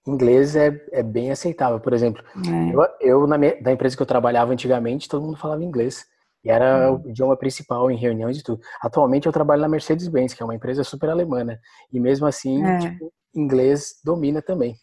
inglês 0.07 0.55
é, 0.55 0.81
é 0.93 1.03
bem 1.03 1.29
aceitável. 1.29 1.81
Por 1.81 1.91
exemplo, 1.91 2.23
é. 2.47 2.73
eu, 2.73 2.87
eu, 3.01 3.27
na, 3.27 3.37
minha, 3.37 3.59
na 3.59 3.73
empresa 3.73 3.97
que 3.97 4.01
eu 4.01 4.07
trabalhava 4.07 4.53
antigamente, 4.53 5.09
todo 5.09 5.25
mundo 5.25 5.37
falava 5.37 5.61
inglês. 5.61 6.09
E 6.43 6.49
era 6.49 6.91
uhum. 6.91 7.01
o 7.05 7.09
idioma 7.09 7.37
principal 7.37 7.91
em 7.91 7.97
reuniões 7.97 8.39
e 8.39 8.43
tudo. 8.43 8.61
Atualmente 8.81 9.27
eu 9.27 9.31
trabalho 9.31 9.61
na 9.61 9.69
Mercedes-Benz, 9.69 10.33
que 10.33 10.41
é 10.41 10.45
uma 10.45 10.55
empresa 10.55 10.83
super 10.83 11.09
alemã, 11.09 11.43
né? 11.43 11.59
E 11.91 11.99
mesmo 11.99 12.25
assim, 12.25 12.63
é. 12.63 12.79
tipo, 12.79 13.13
inglês 13.35 13.99
domina 14.03 14.41
também. 14.41 14.75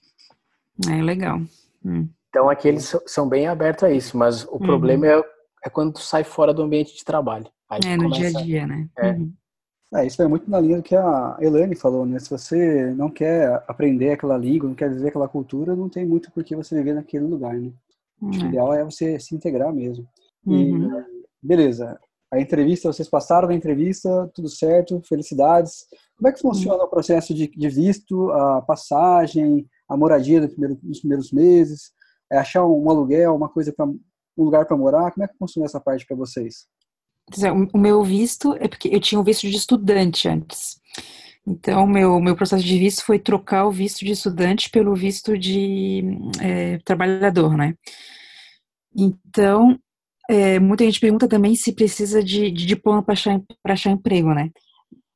É 0.89 1.03
legal. 1.03 1.41
Hum. 1.85 2.09
Então 2.29 2.49
aqui 2.49 2.69
eles 2.69 2.95
são 3.07 3.29
bem 3.29 3.49
abertos 3.49 3.85
a 3.85 3.91
isso, 3.91 4.17
mas 4.17 4.45
o 4.45 4.53
uhum. 4.53 4.59
problema 4.59 5.07
é, 5.07 5.23
é 5.65 5.71
quando 5.71 5.95
tu 5.95 6.01
sai 6.01 6.23
fora 6.23 6.55
do 6.55 6.63
ambiente 6.63 6.95
de 6.95 7.05
trabalho. 7.05 7.47
Aí 7.69 7.81
é, 7.85 7.97
no 7.97 8.05
começa... 8.05 8.31
dia 8.31 8.39
a 8.39 8.43
dia, 8.43 8.67
né? 8.67 8.89
É. 8.97 9.11
Uhum. 9.11 9.33
É, 9.95 10.07
isso 10.07 10.21
é 10.21 10.29
muito 10.29 10.51
na 10.51 10.61
linha 10.61 10.77
do 10.77 10.83
que 10.83 10.95
a 10.95 11.37
Elaine 11.41 11.75
falou, 11.75 12.05
né? 12.05 12.19
Se 12.19 12.29
você 12.29 12.93
não 12.95 13.09
quer 13.09 13.65
aprender 13.67 14.11
aquela 14.11 14.37
língua, 14.37 14.69
não 14.69 14.77
quer 14.77 14.91
viver 14.91 15.09
aquela 15.09 15.29
cultura, 15.29 15.75
não 15.75 15.89
tem 15.89 16.07
muito 16.07 16.31
por 16.31 16.45
que 16.45 16.55
você 16.55 16.75
viver 16.75 16.95
naquele 16.95 17.25
lugar, 17.25 17.55
né? 17.55 17.73
O 18.21 18.31
é. 18.31 18.37
ideal 18.37 18.75
é 18.75 18.85
você 18.85 19.19
se 19.19 19.35
integrar 19.35 19.73
mesmo. 19.73 20.07
Uhum. 20.45 20.91
E 20.91 21.18
beleza, 21.49 21.99
a 22.31 22.39
entrevista, 22.39 22.93
vocês 22.93 23.09
passaram 23.09 23.49
a 23.49 23.55
entrevista, 23.55 24.31
tudo 24.35 24.51
certo, 24.51 25.01
felicidades. 25.09 25.87
Como 26.15 26.29
é 26.29 26.33
que 26.33 26.41
funciona 26.41 26.85
o 26.85 26.89
processo 26.89 27.33
de, 27.33 27.49
de 27.49 27.69
visto, 27.71 28.31
a 28.33 28.61
passagem, 28.61 29.67
a 29.89 29.97
moradia 29.97 30.43
no 30.43 30.49
primeiro, 30.49 30.79
nos 30.83 30.99
primeiros 30.99 31.33
meses? 31.33 31.91
É 32.31 32.37
achar 32.37 32.67
um 32.67 32.91
aluguel, 32.91 33.35
uma 33.35 33.49
coisa 33.49 33.73
para 33.73 33.87
um 33.87 33.99
lugar 34.37 34.67
para 34.67 34.77
morar? 34.77 35.11
Como 35.11 35.25
é 35.25 35.29
que 35.29 35.39
funciona 35.39 35.65
essa 35.65 35.81
parte 35.81 36.07
para 36.07 36.17
vocês? 36.17 36.67
O 37.73 37.79
meu 37.79 38.03
visto 38.03 38.55
é 38.55 38.69
porque 38.69 38.89
eu 38.89 39.01
tinha 39.01 39.19
um 39.19 39.25
visto 39.25 39.49
de 39.49 39.57
estudante 39.57 40.29
antes. 40.29 40.79
Então, 41.47 41.87
meu, 41.87 42.21
meu 42.21 42.37
processo 42.37 42.63
de 42.63 42.79
visto 42.79 43.05
foi 43.05 43.19
trocar 43.19 43.67
o 43.67 43.71
visto 43.71 44.05
de 44.05 44.13
estudante 44.13 44.69
pelo 44.69 44.95
visto 44.95 45.39
de 45.39 46.03
é, 46.43 46.79
trabalhador, 46.85 47.57
né? 47.57 47.75
Então, 48.95 49.79
é, 50.29 50.61
muita 50.61 50.85
gente 50.85 51.01
pergunta 51.01 51.27
também 51.27 51.55
se 51.55 51.73
precisa 51.73 52.23
de, 52.23 52.51
de 52.51 52.67
diploma 52.67 53.03
para 53.03 53.15
achar, 53.15 53.41
achar 53.65 53.91
emprego, 53.91 54.35
né? 54.35 54.51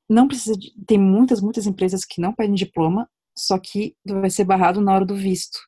Não 0.08 0.26
precisa 0.26 0.56
de, 0.56 0.72
tem 0.86 0.98
muitas, 0.98 1.40
muitas 1.40 1.66
empresas 1.66 2.04
que 2.04 2.20
não 2.20 2.32
pedem 2.32 2.54
diploma, 2.54 3.08
só 3.36 3.58
que 3.58 3.94
vai 4.06 4.30
ser 4.30 4.44
barrado 4.44 4.80
na 4.80 4.94
hora 4.94 5.04
do 5.04 5.14
visto. 5.14 5.58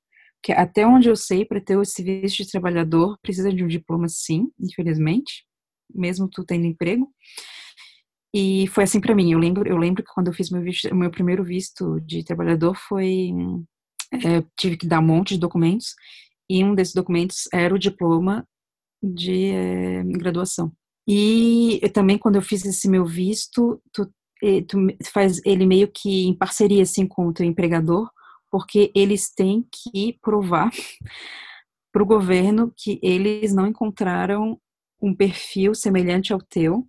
Que 0.42 0.52
até 0.52 0.86
onde 0.86 1.08
eu 1.08 1.16
sei, 1.16 1.44
para 1.44 1.60
ter 1.60 1.78
esse 1.80 2.02
visto 2.02 2.42
de 2.42 2.50
trabalhador, 2.50 3.18
precisa 3.22 3.52
de 3.52 3.62
um 3.64 3.68
diploma 3.68 4.08
sim, 4.08 4.50
infelizmente, 4.58 5.44
mesmo 5.94 6.28
tu 6.28 6.44
tendo 6.44 6.66
emprego. 6.66 7.10
E 8.34 8.66
foi 8.68 8.84
assim 8.84 9.00
para 9.00 9.14
mim. 9.14 9.32
Eu 9.32 9.38
lembro, 9.38 9.68
eu 9.68 9.76
lembro 9.76 10.02
que 10.02 10.12
quando 10.12 10.28
eu 10.28 10.32
fiz 10.32 10.50
meu, 10.50 10.62
visto, 10.62 10.94
meu 10.94 11.10
primeiro 11.10 11.44
visto 11.44 12.00
de 12.00 12.24
trabalhador 12.24 12.74
foi 12.76 13.30
é, 14.12 14.44
tive 14.56 14.76
que 14.76 14.86
dar 14.86 15.00
um 15.00 15.06
monte 15.06 15.34
de 15.34 15.40
documentos 15.40 15.94
e 16.48 16.62
um 16.64 16.74
desses 16.74 16.94
documentos 16.94 17.48
era 17.52 17.74
o 17.74 17.78
diploma 17.78 18.46
de 19.12 19.50
é, 19.50 20.02
graduação. 20.04 20.72
E 21.06 21.80
também 21.92 22.16
quando 22.16 22.36
eu 22.36 22.42
fiz 22.42 22.64
esse 22.64 22.88
meu 22.88 23.04
visto, 23.04 23.80
tu, 23.92 24.10
tu 24.66 24.78
faz 25.12 25.40
ele 25.44 25.66
meio 25.66 25.88
que 25.88 26.26
em 26.26 26.34
parceria 26.34 26.82
assim 26.82 27.06
com 27.06 27.26
o 27.26 27.32
teu 27.32 27.44
empregador, 27.44 28.10
porque 28.50 28.90
eles 28.94 29.32
têm 29.32 29.66
que 29.70 30.18
provar 30.22 30.70
para 31.92 32.02
o 32.02 32.06
governo 32.06 32.72
que 32.76 32.98
eles 33.02 33.54
não 33.54 33.66
encontraram 33.66 34.58
um 35.00 35.14
perfil 35.14 35.74
semelhante 35.74 36.32
ao 36.32 36.40
teu 36.40 36.86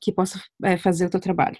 que 0.00 0.12
possa 0.12 0.40
é, 0.62 0.76
fazer 0.76 1.06
o 1.06 1.10
teu 1.10 1.20
trabalho. 1.20 1.58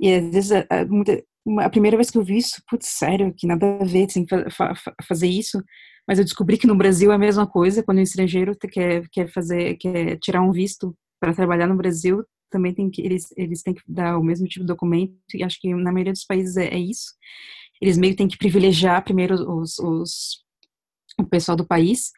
E 0.00 0.12
às 0.12 0.32
vezes 0.32 0.52
a, 0.52 0.66
a, 0.70 1.64
a, 1.64 1.70
primeira 1.70 1.96
vez 1.96 2.10
que 2.10 2.18
eu 2.18 2.24
vi 2.24 2.38
isso, 2.38 2.62
putz, 2.68 2.88
sério, 2.88 3.34
que 3.36 3.46
nada 3.46 3.78
a 3.80 3.84
ver, 3.84 4.06
assim, 4.06 4.26
fa, 4.26 4.74
fa, 4.74 4.94
fazer 5.06 5.28
isso, 5.28 5.62
mas 6.08 6.18
eu 6.18 6.24
descobri 6.24 6.56
que 6.56 6.66
no 6.66 6.74
Brasil 6.74 7.12
é 7.12 7.14
a 7.14 7.18
mesma 7.18 7.46
coisa, 7.46 7.82
quando 7.82 7.98
o 7.98 8.00
estrangeiro 8.00 8.56
quer, 8.56 9.06
quer 9.10 9.30
fazer, 9.30 9.76
quer 9.76 10.18
tirar 10.18 10.40
um 10.40 10.50
visto 10.50 10.96
para 11.20 11.34
trabalhar 11.34 11.66
no 11.66 11.76
Brasil, 11.76 12.24
também 12.50 12.74
tem 12.74 12.88
que, 12.88 13.02
eles, 13.02 13.26
eles 13.36 13.62
têm 13.62 13.74
que 13.74 13.82
dar 13.86 14.18
o 14.18 14.24
mesmo 14.24 14.48
tipo 14.48 14.64
de 14.64 14.68
documento, 14.68 15.12
e 15.34 15.44
acho 15.44 15.60
que 15.60 15.74
na 15.74 15.92
maioria 15.92 16.14
dos 16.14 16.24
países 16.24 16.56
é, 16.56 16.68
é 16.68 16.78
isso. 16.78 17.12
Eles 17.80 17.98
meio 17.98 18.14
que 18.14 18.18
têm 18.18 18.28
que 18.28 18.38
privilegiar 18.38 19.04
primeiro 19.04 19.34
os, 19.34 19.78
os 19.78 20.42
o 21.20 21.26
pessoal 21.26 21.56
do 21.56 21.66
país, 21.66 22.10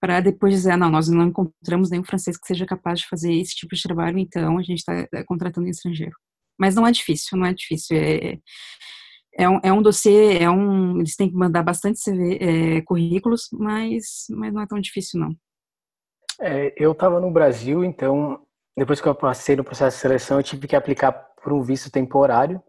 para 0.00 0.20
depois 0.20 0.52
dizer, 0.54 0.72
ah, 0.72 0.76
não, 0.76 0.90
nós 0.90 1.08
não 1.08 1.28
encontramos 1.28 1.90
nenhum 1.90 2.02
francês 2.02 2.36
que 2.36 2.46
seja 2.46 2.66
capaz 2.66 3.00
de 3.00 3.08
fazer 3.08 3.32
esse 3.34 3.54
tipo 3.54 3.76
de 3.76 3.82
trabalho, 3.82 4.18
então 4.18 4.58
a 4.58 4.62
gente 4.62 4.78
está 4.78 5.06
é, 5.12 5.22
contratando 5.22 5.68
um 5.68 5.70
estrangeiro. 5.70 6.16
Mas 6.58 6.74
não 6.74 6.84
é 6.84 6.90
difícil, 6.90 7.38
não 7.38 7.46
é 7.46 7.54
difícil. 7.54 7.96
É, 7.96 8.38
é 9.34 9.48
um, 9.48 9.60
é 9.62 9.72
um 9.72 9.82
dossiê, 9.82 10.38
é 10.38 10.50
um, 10.50 10.98
eles 10.98 11.16
têm 11.16 11.30
que 11.30 11.36
mandar 11.36 11.62
bastante 11.62 12.00
CV, 12.02 12.38
é, 12.40 12.82
currículos, 12.82 13.48
mas, 13.52 14.26
mas 14.30 14.52
não 14.52 14.62
é 14.62 14.66
tão 14.66 14.78
difícil, 14.78 15.20
não. 15.20 15.34
É, 16.40 16.74
eu 16.76 16.92
estava 16.92 17.20
no 17.20 17.30
Brasil, 17.30 17.84
então, 17.84 18.40
depois 18.76 19.00
que 19.00 19.08
eu 19.08 19.14
passei 19.14 19.56
no 19.56 19.64
processo 19.64 19.96
de 19.96 20.00
seleção, 20.00 20.38
eu 20.38 20.42
tive 20.42 20.66
que 20.66 20.76
aplicar 20.76 21.12
por 21.42 21.52
um 21.52 21.62
visto 21.62 21.90
temporário, 21.90 22.62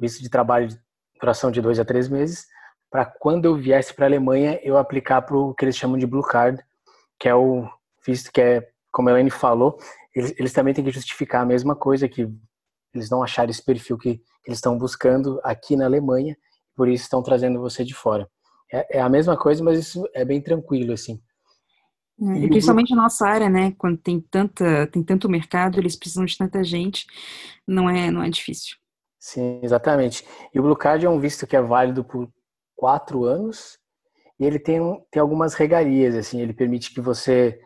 visto 0.00 0.22
de 0.22 0.30
trabalho 0.30 0.68
de 0.68 0.78
duração 1.20 1.50
de 1.50 1.60
dois 1.60 1.80
a 1.80 1.84
três 1.84 2.08
meses, 2.08 2.46
para 2.90 3.04
quando 3.04 3.44
eu 3.44 3.56
viesse 3.56 3.92
para 3.92 4.06
a 4.06 4.08
Alemanha, 4.08 4.60
eu 4.62 4.78
aplicar 4.78 5.22
para 5.22 5.36
o 5.36 5.54
que 5.54 5.64
eles 5.64 5.76
chamam 5.76 5.98
de 5.98 6.06
Blue 6.06 6.22
Card, 6.22 6.62
que 7.18 7.28
é 7.28 7.34
o 7.34 7.68
visto 8.06 8.30
que 8.32 8.40
é, 8.40 8.68
como 8.90 9.08
a 9.08 9.12
Elaine 9.12 9.30
falou, 9.30 9.78
eles, 10.14 10.34
eles 10.38 10.52
também 10.52 10.72
têm 10.72 10.84
que 10.84 10.90
justificar 10.90 11.42
a 11.42 11.46
mesma 11.46 11.74
coisa, 11.74 12.08
que 12.08 12.28
eles 12.94 13.10
não 13.10 13.22
acharam 13.22 13.50
esse 13.50 13.64
perfil 13.64 13.98
que, 13.98 14.20
eles 14.46 14.58
estão 14.58 14.78
buscando 14.78 15.38
aqui 15.44 15.76
na 15.76 15.84
Alemanha, 15.84 16.34
por 16.74 16.88
isso 16.88 17.02
estão 17.02 17.22
trazendo 17.22 17.60
você 17.60 17.84
de 17.84 17.94
fora. 17.94 18.26
É, 18.72 18.98
é 18.98 19.00
a 19.00 19.08
mesma 19.08 19.36
coisa, 19.36 19.62
mas 19.62 19.78
isso 19.78 20.08
é 20.14 20.24
bem 20.24 20.40
tranquilo, 20.40 20.94
assim. 20.94 21.20
É, 22.20 22.38
e 22.38 22.48
principalmente 22.48 22.94
na 22.94 23.02
nossa 23.02 23.26
área, 23.26 23.50
né? 23.50 23.74
Quando 23.76 23.98
tem 23.98 24.20
tanta, 24.20 24.86
tem 24.86 25.02
tanto 25.02 25.28
mercado, 25.28 25.78
eles 25.78 25.96
precisam 25.96 26.24
de 26.24 26.36
tanta 26.36 26.64
gente, 26.64 27.06
não 27.66 27.90
é, 27.90 28.10
não 28.10 28.22
é 28.22 28.30
difícil. 28.30 28.76
Sim, 29.18 29.60
exatamente. 29.62 30.24
E 30.54 30.58
o 30.58 30.62
Blue 30.62 30.76
Card 30.76 31.04
é 31.04 31.10
um 31.10 31.20
visto 31.20 31.46
que 31.46 31.56
é 31.56 31.60
válido 31.60 32.02
por 32.02 32.28
quatro 32.74 33.24
anos 33.24 33.78
e 34.40 34.44
ele 34.44 34.58
tem, 34.58 34.80
tem 35.10 35.20
algumas 35.20 35.54
regalias, 35.54 36.14
assim, 36.14 36.40
ele 36.40 36.52
permite 36.52 36.94
que 36.94 37.00
você 37.00 37.60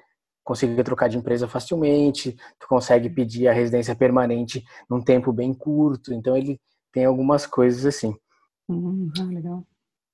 consiga 0.45 0.83
trocar 0.83 1.09
de 1.09 1.17
empresa 1.17 1.49
facilmente, 1.49 2.37
tu 2.59 2.67
consegue 2.67 3.09
pedir 3.09 3.49
a 3.49 3.53
residência 3.53 3.95
permanente 3.95 4.65
num 4.89 5.03
tempo 5.03 5.33
bem 5.33 5.55
curto, 5.55 6.13
então 6.13 6.37
ele 6.37 6.61
tem 6.93 7.05
algumas 7.05 7.47
coisas 7.47 7.87
assim. 7.87 8.15
Uhum, 8.69 9.11
legal. 9.29 9.65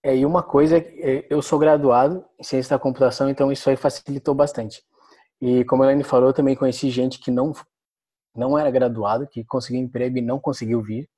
É, 0.02 0.16
e 0.16 0.24
uma 0.24 0.42
coisa, 0.42 0.78
é, 0.78 1.26
eu 1.28 1.42
sou 1.42 1.58
graduado 1.58 2.24
em 2.38 2.44
ciência 2.44 2.76
da 2.76 2.82
computação, 2.82 3.28
então 3.28 3.50
isso 3.50 3.68
aí 3.68 3.76
facilitou 3.76 4.34
bastante. 4.34 4.82
E 5.40 5.64
como 5.64 5.82
a 5.82 5.86
Elaine 5.86 6.04
falou, 6.04 6.28
eu 6.28 6.34
também 6.34 6.54
conheci 6.56 6.90
gente 6.90 7.18
que 7.18 7.30
não, 7.30 7.52
não 8.34 8.58
era 8.58 8.70
graduado, 8.70 9.26
que 9.26 9.44
conseguiu 9.44 9.80
emprego 9.80 10.18
e 10.18 10.22
não 10.22 10.38
conseguiu 10.38 10.82
vir, 10.82 11.08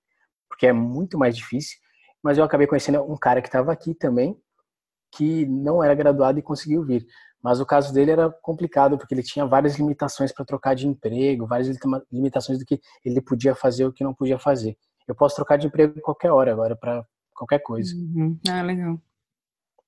porque 0.49 0.67
é 0.67 0.73
muito 0.73 1.19
mais 1.19 1.37
difícil. 1.37 1.79
Mas 2.23 2.39
eu 2.39 2.45
acabei 2.45 2.67
conhecendo 2.67 3.03
um 3.03 3.17
cara 3.17 3.41
que 3.41 3.49
estava 3.49 3.73
aqui 3.73 3.95
também, 3.95 4.37
que 5.13 5.47
não 5.47 5.83
era 5.83 5.95
graduado 5.95 6.39
e 6.39 6.43
conseguiu 6.43 6.85
vir. 6.85 7.07
Mas 7.43 7.61
o 7.61 7.67
caso 7.67 7.93
dele 7.93 8.11
era 8.11 8.31
complicado, 8.43 8.99
porque 8.99 9.15
ele 9.15 9.23
tinha 9.23 9.47
várias 9.47 9.79
limitações 9.79 10.33
para 10.33 10.45
trocar 10.45 10.75
de 10.75 10.87
emprego, 10.87 11.47
várias 11.47 11.77
limitações 12.13 12.59
do 12.59 12.65
que 12.65 12.81
ele 13.05 13.21
podia 13.21 13.55
fazer 13.55 13.87
ou 13.87 13.93
que 13.93 14.05
não 14.05 14.15
podia 14.15 14.39
fazer. 14.39 14.77
Eu 15.09 15.15
posso 15.15 15.37
trocar 15.37 15.57
de 15.57 15.67
emprego 15.67 16.01
qualquer 16.01 16.31
hora 16.31 16.53
agora, 16.53 16.77
para 16.77 17.05
qualquer 17.35 17.61
coisa. 17.61 17.95
Uhum. 17.97 18.39
Ah, 18.49 18.63
legal. 18.63 19.01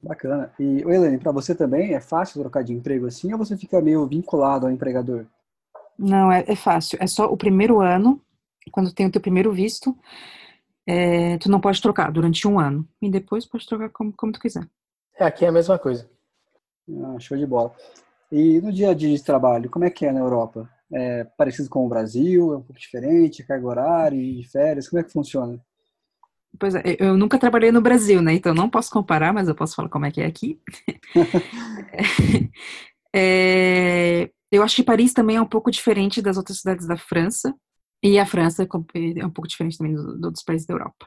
Bacana. 0.03 0.53
E, 0.59 0.81
Helene, 0.81 1.19
para 1.19 1.31
você 1.31 1.55
também 1.55 1.95
é 1.95 2.01
fácil 2.01 2.41
trocar 2.41 2.65
de 2.65 2.73
emprego 2.73 3.07
assim 3.07 3.33
ou 3.33 3.39
você 3.39 3.57
fica 3.57 3.81
meio 3.81 4.07
vinculado 4.07 4.67
ao 4.67 4.73
empregador? 4.73 5.27
Não, 5.97 6.33
é, 6.33 6.45
é 6.49 6.57
fácil. 6.57 6.99
É 7.01 7.07
só 7.07 7.27
o 7.27 7.37
primeiro 7.37 7.81
ano, 7.81 8.21
quando 8.73 8.93
tem 8.93 9.07
o 9.07 9.13
teu 9.13 9.21
primeiro 9.21 9.53
visto, 9.53 9.97
é, 10.87 11.39
tu 11.39 11.49
não 11.49 11.61
pode 11.61 11.81
trocar 11.81 12.11
durante 12.11 12.49
um 12.49 12.59
ano. 12.59 12.89
E 13.01 13.09
depois 13.09 13.47
pode 13.47 13.67
trocar 13.67 13.91
como, 13.91 14.13
como 14.13 14.33
tu 14.33 14.41
quiser. 14.41 14.69
É, 15.17 15.25
aqui 15.25 15.45
é 15.45 15.49
a 15.49 15.53
mesma 15.53 15.79
coisa. 15.79 16.11
Ah, 16.89 17.19
show 17.19 17.37
de 17.37 17.47
bola. 17.47 17.73
E 18.31 18.61
no 18.61 18.73
dia 18.73 18.91
a 18.91 18.95
dia 18.95 19.15
de 19.15 19.23
trabalho, 19.23 19.71
como 19.71 19.85
é 19.85 19.91
que 19.91 20.07
é 20.07 20.13
na 20.13 20.21
Europa? 20.21 20.69
É 20.93 21.25
parecido 21.37 21.69
com 21.69 21.85
o 21.85 21.89
Brasil? 21.89 22.53
É 22.53 22.57
um 22.57 22.63
pouco 22.63 22.81
diferente? 22.81 23.45
Carga 23.45 23.67
horária 23.67 24.19
de 24.19 24.49
férias? 24.49 24.89
Como 24.89 25.01
é 25.01 25.05
que 25.05 25.13
funciona? 25.13 25.61
Pois 26.59 26.75
é, 26.75 26.83
eu 26.99 27.17
nunca 27.17 27.39
trabalhei 27.39 27.73
no 27.73 27.81
Brasil, 27.81 28.21
né? 28.21 28.35
Então 28.35 28.55
não 28.55 28.69
posso 28.69 28.91
comparar, 28.91 29.33
mas 29.33 29.49
eu 29.49 29.55
posso 29.55 29.75
falar 29.75 29.89
como 29.89 30.05
é 30.07 30.11
que 30.11 30.21
é 30.21 30.27
aqui. 30.27 30.61
é, 33.15 34.31
eu 34.51 34.63
acho 34.63 34.77
que 34.77 34.83
Paris 34.83 35.15
também 35.15 35.37
é 35.37 35.41
um 35.41 35.47
pouco 35.47 35.71
diferente 35.71 36.21
das 36.21 36.37
outras 36.37 36.59
cidades 36.59 36.87
da 36.87 36.97
França. 36.97 37.55
E 38.03 38.19
a 38.19 38.27
França 38.27 38.65
é 38.65 39.25
um 39.27 39.31
pouco 39.31 39.47
diferente 39.47 39.79
também 39.79 39.95
dos 39.95 40.23
outros 40.23 40.43
países 40.43 40.67
da 40.67 40.75
Europa. 40.75 41.07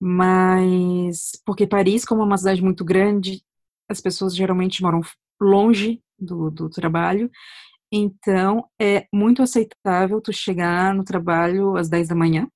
Mas, 0.00 1.30
porque 1.46 1.66
Paris, 1.66 2.04
como 2.04 2.22
é 2.22 2.24
uma 2.24 2.36
cidade 2.36 2.60
muito 2.60 2.84
grande, 2.84 3.42
as 3.88 4.00
pessoas 4.00 4.34
geralmente 4.34 4.82
moram 4.82 5.00
longe 5.40 6.02
do, 6.18 6.50
do 6.50 6.70
trabalho, 6.70 7.30
então 7.92 8.68
é 8.80 9.06
muito 9.12 9.42
aceitável 9.42 10.20
tu 10.20 10.32
chegar 10.32 10.94
no 10.94 11.04
trabalho 11.04 11.76
às 11.76 11.88
10 11.88 12.08
da 12.08 12.14
manhã 12.14 12.48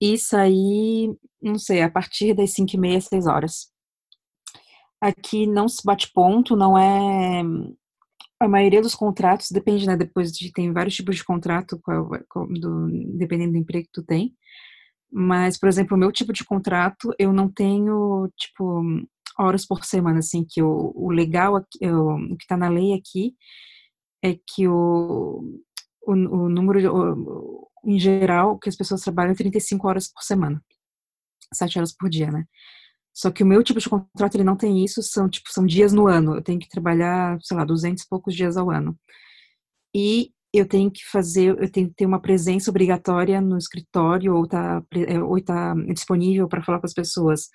e 0.00 0.16
sair, 0.16 1.14
não 1.42 1.58
sei, 1.58 1.82
a 1.82 1.90
partir 1.90 2.34
das 2.34 2.52
5 2.52 2.74
e 2.74 2.78
meia, 2.78 3.00
6 3.00 3.26
horas. 3.26 3.70
Aqui 5.00 5.46
não 5.46 5.68
se 5.68 5.82
bate 5.84 6.10
ponto, 6.12 6.56
não 6.56 6.78
é. 6.78 7.42
A 8.38 8.48
maioria 8.48 8.80
dos 8.80 8.94
contratos, 8.94 9.50
depende, 9.50 9.86
né? 9.86 9.96
Depois 9.96 10.32
de 10.32 10.50
tem 10.52 10.72
vários 10.72 10.94
tipos 10.94 11.16
de 11.16 11.24
contrato, 11.24 11.80
do, 12.58 12.86
dependendo 13.18 13.52
do 13.52 13.58
emprego 13.58 13.86
que 13.86 13.92
tu 13.92 14.02
tem. 14.02 14.34
Mas, 15.12 15.58
por 15.58 15.68
exemplo, 15.68 15.96
o 15.96 16.00
meu 16.00 16.12
tipo 16.12 16.32
de 16.32 16.44
contrato, 16.44 17.12
eu 17.18 17.32
não 17.32 17.50
tenho, 17.50 18.30
tipo, 18.38 18.82
horas 19.38 19.66
por 19.66 19.84
semana, 19.84 20.18
assim, 20.18 20.44
que 20.48 20.62
o, 20.62 20.92
o 20.94 21.10
legal, 21.10 21.56
aqui, 21.56 21.78
o, 21.86 22.36
que 22.36 22.44
está 22.44 22.56
na 22.56 22.68
lei 22.68 22.94
aqui 22.94 23.34
é 24.22 24.34
que 24.34 24.68
o, 24.68 25.42
o, 26.02 26.12
o 26.12 26.48
número, 26.48 26.80
de, 26.80 26.88
o, 26.88 27.68
em 27.84 27.98
geral, 27.98 28.58
que 28.58 28.68
as 28.68 28.76
pessoas 28.76 29.02
trabalham 29.02 29.34
35 29.34 29.88
horas 29.88 30.12
por 30.12 30.22
semana, 30.22 30.62
7 31.54 31.78
horas 31.78 31.94
por 31.96 32.08
dia, 32.08 32.30
né? 32.30 32.44
Só 33.12 33.30
que 33.30 33.42
o 33.42 33.46
meu 33.46 33.62
tipo 33.62 33.80
de 33.80 33.88
contrato, 33.88 34.34
ele 34.34 34.44
não 34.44 34.56
tem 34.56 34.84
isso, 34.84 35.02
são, 35.02 35.28
tipo, 35.28 35.50
são 35.50 35.66
dias 35.66 35.92
no 35.92 36.06
ano, 36.06 36.36
eu 36.36 36.42
tenho 36.42 36.60
que 36.60 36.68
trabalhar, 36.68 37.38
sei 37.42 37.56
lá, 37.56 37.64
200 37.64 38.04
e 38.04 38.08
poucos 38.08 38.34
dias 38.34 38.56
ao 38.56 38.70
ano. 38.70 38.96
E 39.94 40.32
eu 40.52 40.66
tenho 40.66 40.90
que 40.90 41.02
fazer, 41.10 41.56
eu 41.60 41.70
tenho 41.70 41.88
que 41.88 41.94
ter 41.94 42.06
uma 42.06 42.20
presença 42.20 42.70
obrigatória 42.70 43.40
no 43.40 43.56
escritório 43.56 44.34
ou 44.34 44.46
tá, 44.46 44.82
é, 45.06 45.18
ou 45.22 45.40
tá 45.40 45.74
disponível 45.94 46.48
para 46.48 46.62
falar 46.62 46.80
com 46.80 46.86
as 46.86 46.94
pessoas 46.94 47.48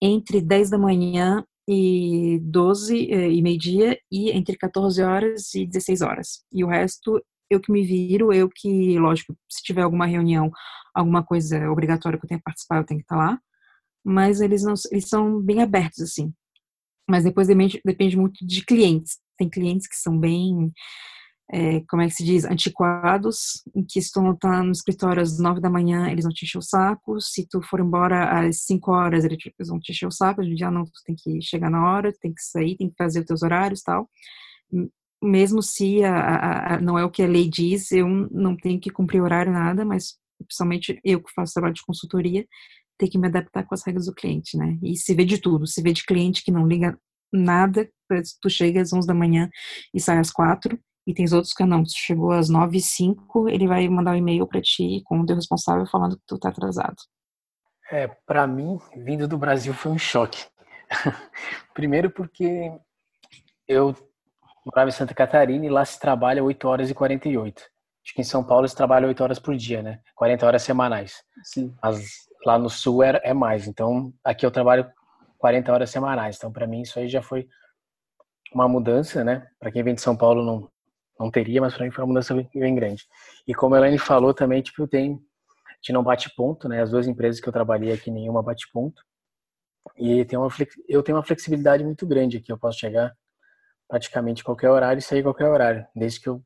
entre 0.00 0.40
10 0.40 0.70
da 0.70 0.78
manhã 0.78 1.44
e 1.68 2.38
12 2.42 3.10
é, 3.10 3.30
e 3.30 3.40
meio-dia 3.42 3.98
e 4.10 4.30
entre 4.30 4.56
14 4.56 5.02
horas 5.02 5.54
e 5.54 5.66
16 5.66 6.02
horas. 6.02 6.44
E 6.52 6.62
o 6.64 6.68
resto 6.68 7.22
eu 7.50 7.60
que 7.60 7.72
me 7.72 7.82
viro, 7.82 8.32
eu 8.32 8.48
que, 8.48 8.98
lógico, 8.98 9.36
se 9.50 9.62
tiver 9.62 9.82
alguma 9.82 10.06
reunião, 10.06 10.50
alguma 10.94 11.22
coisa 11.22 11.70
obrigatória 11.70 12.18
que 12.18 12.24
eu 12.24 12.28
tenha 12.28 12.38
que 12.38 12.44
participar, 12.44 12.78
eu 12.78 12.84
tenho 12.84 13.00
que 13.00 13.04
estar 13.04 13.16
lá. 13.16 13.38
Mas 14.04 14.40
eles 14.40 14.62
não, 14.62 14.74
eles 14.90 15.08
são 15.08 15.40
bem 15.40 15.62
abertos 15.62 16.00
assim. 16.00 16.32
Mas 17.08 17.24
depois 17.24 17.48
depende, 17.48 17.80
depende 17.84 18.16
muito 18.16 18.44
de 18.44 18.64
clientes. 18.64 19.18
Tem 19.38 19.48
clientes 19.48 19.86
que 19.86 19.96
são 19.96 20.18
bem 20.18 20.72
é, 21.52 21.80
como 21.82 22.00
é 22.00 22.06
que 22.06 22.14
se 22.14 22.24
diz, 22.24 22.46
antiquados, 22.46 23.62
em 23.76 23.84
que 23.84 24.00
se 24.00 24.10
tu 24.10 24.22
não 24.22 24.34
tá 24.34 24.62
no 24.62 24.72
escritório 24.72 25.20
às 25.20 25.38
nove 25.38 25.60
da 25.60 25.68
manhã, 25.68 26.10
eles 26.10 26.24
vão 26.24 26.32
te 26.32 26.46
encher 26.46 26.56
o 26.56 26.62
saco, 26.62 27.20
se 27.20 27.46
tu 27.46 27.60
for 27.60 27.78
embora 27.80 28.40
às 28.40 28.62
cinco 28.62 28.90
horas, 28.92 29.22
eles 29.22 29.38
vão 29.68 29.78
te 29.78 29.92
encher 29.92 30.06
o 30.06 30.10
saco, 30.10 30.42
já 30.56 30.70
não, 30.70 30.84
tu 30.84 30.92
tem 31.04 31.14
que 31.14 31.42
chegar 31.42 31.68
na 31.70 31.86
hora, 31.86 32.10
tem 32.20 32.32
que 32.32 32.42
sair, 32.42 32.74
tem 32.78 32.88
que 32.88 32.96
fazer 32.96 33.20
os 33.20 33.26
teus 33.26 33.42
horários 33.42 33.82
tal. 33.82 34.08
Mesmo 35.22 35.62
se 35.62 36.02
a, 36.02 36.16
a, 36.16 36.74
a, 36.74 36.80
não 36.80 36.98
é 36.98 37.04
o 37.04 37.10
que 37.10 37.22
a 37.22 37.28
lei 37.28 37.48
diz, 37.50 37.92
eu 37.92 38.08
não 38.08 38.56
tenho 38.56 38.80
que 38.80 38.90
cumprir 38.90 39.20
horário 39.20 39.52
nada, 39.52 39.84
mas 39.84 40.16
principalmente 40.38 40.98
eu 41.04 41.22
que 41.22 41.32
faço 41.34 41.52
trabalho 41.52 41.74
de 41.74 41.84
consultoria, 41.84 42.46
tem 42.98 43.10
que 43.10 43.18
me 43.18 43.28
adaptar 43.28 43.64
com 43.64 43.74
as 43.74 43.84
regras 43.84 44.06
do 44.06 44.14
cliente, 44.14 44.56
né? 44.56 44.78
E 44.82 44.96
se 44.96 45.14
vê 45.14 45.24
de 45.26 45.36
tudo, 45.38 45.66
se 45.66 45.82
vê 45.82 45.92
de 45.92 46.04
cliente 46.04 46.42
que 46.42 46.50
não 46.50 46.66
liga 46.66 46.98
nada, 47.30 47.88
tu 48.40 48.48
chega 48.48 48.80
às 48.80 48.92
onze 48.92 49.06
da 49.06 49.14
manhã 49.14 49.50
e 49.94 50.00
sai 50.00 50.18
às 50.18 50.30
quatro, 50.30 50.78
e 51.06 51.12
tem 51.12 51.26
outros 51.32 51.52
que 51.52 51.64
não, 51.64 51.82
chegou 51.86 52.30
às 52.32 52.48
9 52.48 52.76
e 52.76 52.80
05 52.80 53.48
ele 53.48 53.66
vai 53.66 53.88
mandar 53.88 54.12
um 54.12 54.16
e-mail 54.16 54.46
para 54.46 54.60
ti 54.60 55.02
com 55.04 55.20
o 55.20 55.26
teu 55.26 55.36
responsável 55.36 55.86
falando 55.86 56.16
que 56.16 56.22
tu 56.26 56.38
tá 56.38 56.48
atrasado. 56.48 56.96
É, 57.90 58.08
para 58.26 58.46
mim, 58.46 58.78
vindo 58.96 59.26
do 59.26 59.36
Brasil 59.36 59.74
foi 59.74 59.92
um 59.92 59.98
choque. 59.98 60.46
Primeiro 61.74 62.10
porque 62.10 62.72
eu 63.66 63.94
morava 64.64 64.88
em 64.88 64.92
Santa 64.92 65.14
Catarina 65.14 65.66
e 65.66 65.70
lá 65.70 65.84
se 65.84 65.98
trabalha 65.98 66.44
8 66.44 66.68
horas 66.68 66.90
e 66.90 66.94
48. 66.94 67.62
Acho 68.04 68.14
que 68.14 68.20
em 68.20 68.24
São 68.24 68.42
Paulo 68.42 68.66
se 68.66 68.74
trabalha 68.74 69.06
8 69.06 69.22
horas 69.22 69.38
por 69.38 69.56
dia, 69.56 69.82
né? 69.82 70.00
40 70.16 70.46
horas 70.46 70.62
semanais. 70.62 71.22
Sim. 71.44 71.74
Mas 71.82 72.28
lá 72.44 72.58
no 72.58 72.68
sul 72.68 73.02
é, 73.02 73.20
é 73.22 73.34
mais. 73.34 73.68
Então, 73.68 74.12
aqui 74.24 74.44
eu 74.44 74.50
trabalho 74.50 74.90
40 75.38 75.72
horas 75.72 75.90
semanais. 75.90 76.36
Então, 76.36 76.52
para 76.52 76.66
mim, 76.66 76.82
isso 76.82 76.98
aí 76.98 77.08
já 77.08 77.22
foi 77.22 77.46
uma 78.54 78.68
mudança, 78.68 79.22
né? 79.22 79.46
Para 79.58 79.70
quem 79.70 79.82
vem 79.82 79.94
de 79.94 80.00
São 80.00 80.16
Paulo 80.16 80.44
não, 80.44 80.68
não 81.18 81.30
teria, 81.30 81.60
mas 81.60 81.74
para 81.74 81.84
mim 81.84 81.90
foi 81.90 82.02
uma 82.02 82.08
mudança 82.08 82.34
bem 82.54 82.74
grande. 82.74 83.06
E 83.46 83.54
como 83.54 83.74
a 83.74 83.78
Elaine 83.78 83.98
falou 83.98 84.34
também, 84.34 84.62
tipo, 84.62 84.86
tem, 84.86 85.14
a 85.14 85.74
gente 85.74 85.92
não 85.92 86.02
bate 86.02 86.34
ponto, 86.34 86.68
né? 86.68 86.82
As 86.82 86.90
duas 86.90 87.06
empresas 87.06 87.40
que 87.40 87.48
eu 87.48 87.52
trabalhei 87.52 87.92
aqui, 87.92 88.10
nenhuma 88.10 88.42
bate 88.42 88.66
ponto. 88.72 89.02
E 89.96 90.24
tem 90.24 90.38
uma, 90.38 90.48
eu 90.88 91.02
tenho 91.02 91.16
uma 91.16 91.24
flexibilidade 91.24 91.84
muito 91.84 92.06
grande 92.06 92.38
aqui, 92.38 92.52
eu 92.52 92.58
posso 92.58 92.78
chegar 92.78 93.12
praticamente 93.88 94.42
qualquer 94.42 94.70
horário 94.70 95.00
e 95.00 95.02
sair 95.02 95.22
qualquer 95.22 95.48
horário, 95.48 95.86
desde 95.94 96.20
que 96.20 96.28
eu 96.28 96.42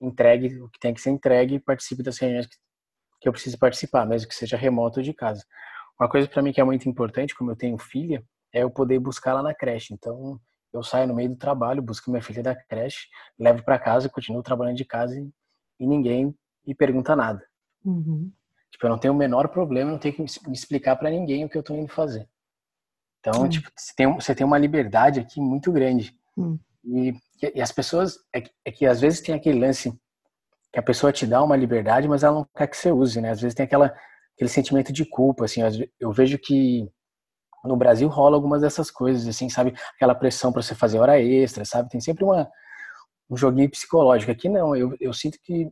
entregue 0.00 0.60
o 0.60 0.68
que 0.68 0.78
tem 0.78 0.94
que 0.94 1.00
ser 1.00 1.10
entregue 1.10 1.56
e 1.56 1.60
participe 1.60 2.02
das 2.02 2.18
reuniões 2.18 2.46
que, 2.46 2.56
que 3.20 3.28
eu 3.28 3.32
preciso 3.32 3.58
participar, 3.58 4.06
mesmo 4.06 4.28
que 4.28 4.34
seja 4.34 4.56
remoto 4.56 5.00
ou 5.00 5.04
de 5.04 5.12
casa. 5.12 5.44
Uma 5.98 6.08
coisa 6.08 6.28
para 6.28 6.42
mim 6.42 6.52
que 6.52 6.60
é 6.60 6.64
muito 6.64 6.88
importante, 6.88 7.34
como 7.34 7.50
eu 7.50 7.56
tenho 7.56 7.76
filha, 7.78 8.22
é 8.52 8.62
eu 8.62 8.70
poder 8.70 8.98
buscar 9.00 9.34
lá 9.34 9.42
na 9.42 9.54
creche. 9.54 9.92
Então, 9.92 10.40
eu 10.72 10.82
saio 10.82 11.06
no 11.06 11.14
meio 11.14 11.30
do 11.30 11.36
trabalho, 11.36 11.82
busco 11.82 12.10
minha 12.10 12.22
filha 12.22 12.42
da 12.42 12.54
creche, 12.54 13.08
levo 13.38 13.64
para 13.64 13.78
casa, 13.78 14.08
continuo 14.08 14.42
trabalhando 14.42 14.76
de 14.76 14.84
casa 14.84 15.18
e, 15.18 15.30
e 15.80 15.86
ninguém 15.86 16.34
me 16.66 16.74
pergunta 16.74 17.16
nada. 17.16 17.42
Uhum. 17.84 18.30
Tipo, 18.70 18.86
eu 18.86 18.90
não 18.90 18.98
tenho 18.98 19.14
o 19.14 19.16
menor 19.16 19.48
problema, 19.48 19.90
não 19.90 19.98
tenho 19.98 20.14
que 20.14 20.22
me 20.22 20.54
explicar 20.54 20.96
para 20.96 21.10
ninguém 21.10 21.44
o 21.44 21.48
que 21.48 21.56
eu 21.56 21.62
tô 21.62 21.74
indo 21.74 21.88
fazer. 21.88 22.28
Então, 23.20 23.42
uhum. 23.42 23.48
tipo, 23.48 23.70
você 23.74 23.92
tem, 23.96 24.14
você 24.14 24.34
tem 24.34 24.46
uma 24.46 24.58
liberdade 24.58 25.20
aqui 25.20 25.40
muito 25.40 25.72
grande. 25.72 26.14
Uhum. 26.36 26.58
E, 26.84 27.14
e, 27.54 27.60
as 27.60 27.72
pessoas, 27.72 28.18
é 28.32 28.40
que, 28.40 28.50
é 28.64 28.70
que 28.70 28.86
às 28.86 29.00
vezes 29.00 29.20
tem 29.20 29.34
aquele 29.34 29.58
lance 29.58 29.92
que 30.72 30.78
a 30.78 30.82
pessoa 30.82 31.12
te 31.12 31.26
dá 31.26 31.42
uma 31.42 31.56
liberdade, 31.56 32.06
mas 32.06 32.22
ela 32.22 32.36
não 32.36 32.46
quer 32.56 32.68
que 32.68 32.76
você 32.76 32.92
use, 32.92 33.20
né? 33.20 33.30
Às 33.30 33.40
vezes 33.40 33.54
tem 33.54 33.64
aquela, 33.64 33.94
aquele 34.34 34.50
sentimento 34.50 34.92
de 34.92 35.04
culpa, 35.04 35.46
assim, 35.46 35.60
eu 35.98 36.12
vejo 36.12 36.38
que 36.38 36.88
no 37.64 37.76
Brasil 37.76 38.08
rola 38.08 38.36
algumas 38.36 38.60
dessas 38.60 38.90
coisas, 38.90 39.26
assim, 39.26 39.48
sabe? 39.48 39.74
Aquela 39.94 40.14
pressão 40.14 40.52
para 40.52 40.62
você 40.62 40.74
fazer 40.74 40.98
hora 40.98 41.20
extra, 41.20 41.64
sabe? 41.64 41.88
Tem 41.88 42.00
sempre 42.00 42.24
uma, 42.24 42.48
um 43.30 43.36
joguinho 43.36 43.70
psicológico. 43.70 44.32
Aqui 44.32 44.48
não, 44.48 44.74
eu, 44.74 44.96
eu 45.00 45.12
sinto 45.12 45.38
que 45.42 45.70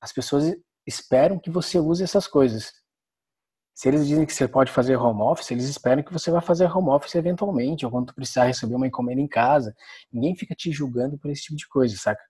as 0.00 0.12
pessoas 0.12 0.54
esperam 0.86 1.38
que 1.38 1.50
você 1.50 1.78
use 1.78 2.02
essas 2.02 2.26
coisas. 2.26 2.72
Se 3.74 3.88
eles 3.88 4.08
dizem 4.08 4.26
que 4.26 4.32
você 4.32 4.48
pode 4.48 4.72
fazer 4.72 4.96
home 4.96 5.22
office, 5.22 5.52
eles 5.52 5.68
esperam 5.68 6.02
que 6.02 6.12
você 6.12 6.30
vai 6.30 6.40
fazer 6.40 6.64
home 6.66 6.88
office 6.88 7.14
eventualmente, 7.14 7.84
ou 7.84 7.92
quando 7.92 8.06
tu 8.06 8.14
precisar 8.14 8.44
receber 8.44 8.74
uma 8.74 8.88
encomenda 8.88 9.20
em 9.20 9.28
casa. 9.28 9.74
Ninguém 10.12 10.34
fica 10.34 10.54
te 10.54 10.72
julgando 10.72 11.16
por 11.16 11.30
esse 11.30 11.42
tipo 11.42 11.56
de 11.56 11.68
coisa, 11.68 11.96
saca? 11.96 12.22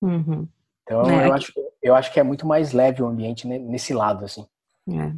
Uhum. 0.00 0.48
Então, 0.82 1.02
é, 1.10 1.26
eu, 1.26 1.32
acho, 1.32 1.52
eu 1.82 1.94
acho 1.94 2.12
que 2.12 2.20
é 2.20 2.22
muito 2.22 2.46
mais 2.46 2.72
leve 2.72 3.02
o 3.02 3.06
ambiente 3.06 3.46
nesse 3.46 3.92
lado, 3.92 4.24
assim. 4.24 4.46
É. 4.88 5.12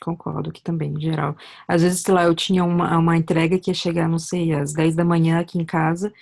Concordo 0.00 0.50
aqui 0.50 0.62
também, 0.62 0.92
em 0.94 1.00
geral. 1.00 1.36
Às 1.68 1.82
vezes, 1.82 2.00
sei 2.00 2.14
lá, 2.14 2.24
eu 2.24 2.34
tinha 2.34 2.64
uma, 2.64 2.96
uma 2.98 3.16
entrega 3.16 3.58
que 3.58 3.70
ia 3.70 3.74
chegar, 3.74 4.08
não 4.08 4.18
sei, 4.18 4.52
às 4.52 4.72
10 4.72 4.96
da 4.96 5.04
manhã 5.04 5.40
aqui 5.40 5.58
em 5.58 5.64
casa. 5.64 6.12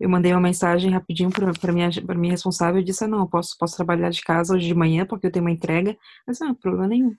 Eu 0.00 0.08
mandei 0.08 0.32
uma 0.32 0.40
mensagem 0.40 0.90
rapidinho 0.90 1.30
para 1.30 1.72
minha, 1.72 1.90
minha 2.16 2.32
responsável 2.32 2.80
e 2.80 2.84
disse: 2.84 3.04
ah, 3.04 3.08
não, 3.08 3.26
posso, 3.26 3.56
posso 3.58 3.76
trabalhar 3.76 4.10
de 4.10 4.22
casa 4.22 4.54
hoje 4.54 4.66
de 4.66 4.74
manhã 4.74 5.04
porque 5.06 5.26
eu 5.26 5.30
tenho 5.32 5.44
uma 5.44 5.50
entrega. 5.50 5.96
Mas 6.26 6.38
não, 6.40 6.54
problema 6.54 6.88
nenhum. 6.88 7.14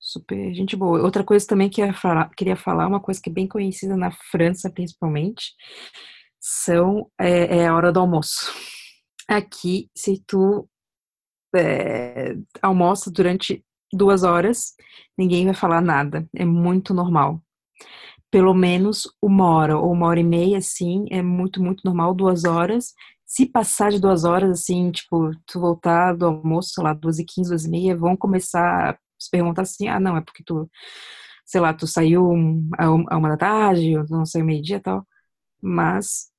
Super 0.00 0.54
gente 0.54 0.76
boa. 0.76 1.02
Outra 1.02 1.24
coisa 1.24 1.46
também 1.46 1.68
que 1.68 1.82
eu 1.82 1.92
falar, 1.92 2.30
queria 2.36 2.56
falar, 2.56 2.86
uma 2.86 3.00
coisa 3.00 3.20
que 3.20 3.30
é 3.30 3.32
bem 3.32 3.46
conhecida 3.48 3.96
na 3.96 4.10
França, 4.10 4.70
principalmente, 4.70 5.52
são 6.40 7.10
é, 7.20 7.58
é 7.58 7.66
a 7.66 7.74
hora 7.74 7.92
do 7.92 8.00
almoço. 8.00 8.52
Aqui, 9.28 9.90
se 9.94 10.22
tu 10.26 10.68
é, 11.54 12.36
almoça 12.62 13.10
durante 13.10 13.64
duas 13.92 14.22
horas, 14.22 14.74
ninguém 15.16 15.44
vai 15.46 15.54
falar 15.54 15.80
nada. 15.80 16.28
É 16.34 16.44
muito 16.44 16.94
normal. 16.94 17.42
Pelo 18.30 18.54
menos 18.54 19.08
uma 19.22 19.46
hora 19.50 19.78
ou 19.78 19.92
uma 19.92 20.06
hora 20.06 20.20
e 20.20 20.24
meia, 20.24 20.58
assim, 20.58 21.06
é 21.10 21.22
muito, 21.22 21.62
muito 21.62 21.82
normal. 21.84 22.14
Duas 22.14 22.44
horas. 22.44 22.94
Se 23.26 23.46
passar 23.46 23.90
de 23.90 24.00
duas 24.00 24.24
horas, 24.24 24.50
assim, 24.50 24.90
tipo, 24.90 25.30
tu 25.46 25.60
voltar 25.60 26.14
do 26.16 26.26
almoço, 26.26 26.70
sei 26.74 26.84
lá, 26.84 26.94
duas 26.94 27.18
e 27.18 27.24
quinze, 27.24 27.50
duas 27.50 27.64
e 27.64 27.70
meia, 27.70 27.96
vão 27.96 28.16
começar 28.16 28.90
a 28.90 28.98
se 29.18 29.30
perguntar 29.30 29.62
assim, 29.62 29.88
ah, 29.88 30.00
não, 30.00 30.16
é 30.16 30.20
porque 30.22 30.42
tu, 30.44 30.70
sei 31.44 31.60
lá, 31.60 31.74
tu 31.74 31.86
saiu 31.86 32.30
a 32.78 32.90
uma 32.90 33.28
da 33.30 33.36
tarde, 33.36 33.98
ou 33.98 34.04
não 34.08 34.24
sei, 34.26 34.42
meio-dia 34.42 34.76
e 34.76 34.80
tal. 34.80 35.06
Mas 35.62 36.30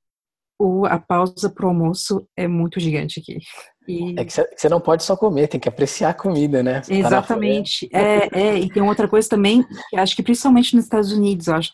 o, 0.60 0.86
a 0.86 1.00
pausa 1.00 1.50
pro 1.50 1.70
almoço 1.70 2.28
é 2.36 2.48
muito 2.48 2.80
gigante 2.80 3.22
aqui. 3.22 3.40
E... 3.88 4.20
É 4.20 4.26
que 4.26 4.32
você 4.32 4.68
não 4.70 4.82
pode 4.82 5.04
só 5.04 5.16
comer, 5.16 5.48
tem 5.48 5.60
que 5.60 5.70
apreciar 5.70 6.10
a 6.10 6.14
comida, 6.14 6.62
né? 6.62 6.82
Tá 6.82 6.94
Exatamente. 6.94 7.90
é, 7.94 8.28
é, 8.38 8.60
e 8.60 8.70
tem 8.70 8.84
outra 8.84 9.08
coisa 9.08 9.28
também, 9.28 9.66
que 9.90 9.98
acho 9.98 10.16
que 10.16 10.22
principalmente 10.22 10.76
nos 10.76 10.84
Estados 10.84 11.12
Unidos, 11.14 11.48
eu 11.48 11.56
acho 11.56 11.72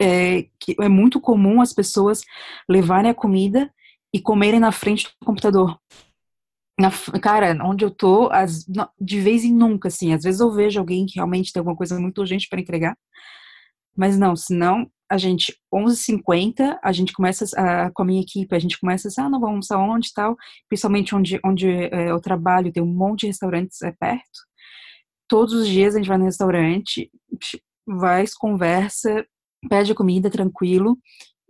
é, 0.00 0.46
que 0.58 0.74
é 0.80 0.88
muito 0.88 1.20
comum 1.20 1.60
as 1.60 1.72
pessoas 1.72 2.22
levarem 2.68 3.10
a 3.10 3.14
comida 3.14 3.72
e 4.12 4.20
comerem 4.20 4.60
na 4.60 4.72
frente 4.72 5.04
do 5.04 5.24
computador. 5.24 5.78
Na, 6.78 6.90
cara, 7.22 7.56
onde 7.64 7.84
eu 7.84 7.90
tô, 7.90 8.28
as, 8.30 8.66
de 9.00 9.20
vez 9.20 9.44
em 9.44 9.54
nunca, 9.54 9.88
assim, 9.88 10.12
às 10.12 10.24
vezes 10.24 10.40
eu 10.40 10.52
vejo 10.52 10.78
alguém 10.78 11.06
que 11.06 11.14
realmente 11.14 11.52
tem 11.52 11.60
alguma 11.60 11.76
coisa 11.76 11.98
muito 11.98 12.18
urgente 12.18 12.48
para 12.50 12.60
entregar, 12.60 12.94
mas 13.96 14.18
não, 14.18 14.36
senão 14.36 14.90
a 15.08 15.16
gente, 15.16 15.56
11h50, 15.72 16.78
a 16.82 16.92
gente 16.92 17.12
começa 17.12 17.44
a, 17.56 17.90
com 17.92 18.02
a 18.02 18.06
minha 18.06 18.20
equipe, 18.20 18.54
a 18.54 18.58
gente 18.58 18.78
começa 18.78 19.08
a 19.08 19.24
ah, 19.24 19.30
não, 19.30 19.40
vamos 19.40 19.70
almoçar 19.70 19.78
onde 19.78 20.12
tal, 20.12 20.36
principalmente 20.68 21.14
onde, 21.14 21.40
onde 21.44 21.68
é, 21.68 22.10
eu 22.10 22.20
trabalho, 22.20 22.72
tem 22.72 22.82
um 22.82 22.86
monte 22.86 23.20
de 23.20 23.26
restaurantes 23.28 23.80
é, 23.82 23.92
perto. 23.92 24.46
Todos 25.28 25.54
os 25.54 25.68
dias 25.68 25.94
a 25.94 25.98
gente 25.98 26.08
vai 26.08 26.18
no 26.18 26.24
restaurante, 26.24 27.10
vai, 27.86 28.24
conversa, 28.38 29.24
pede 29.68 29.94
comida 29.94 30.30
tranquilo 30.30 30.98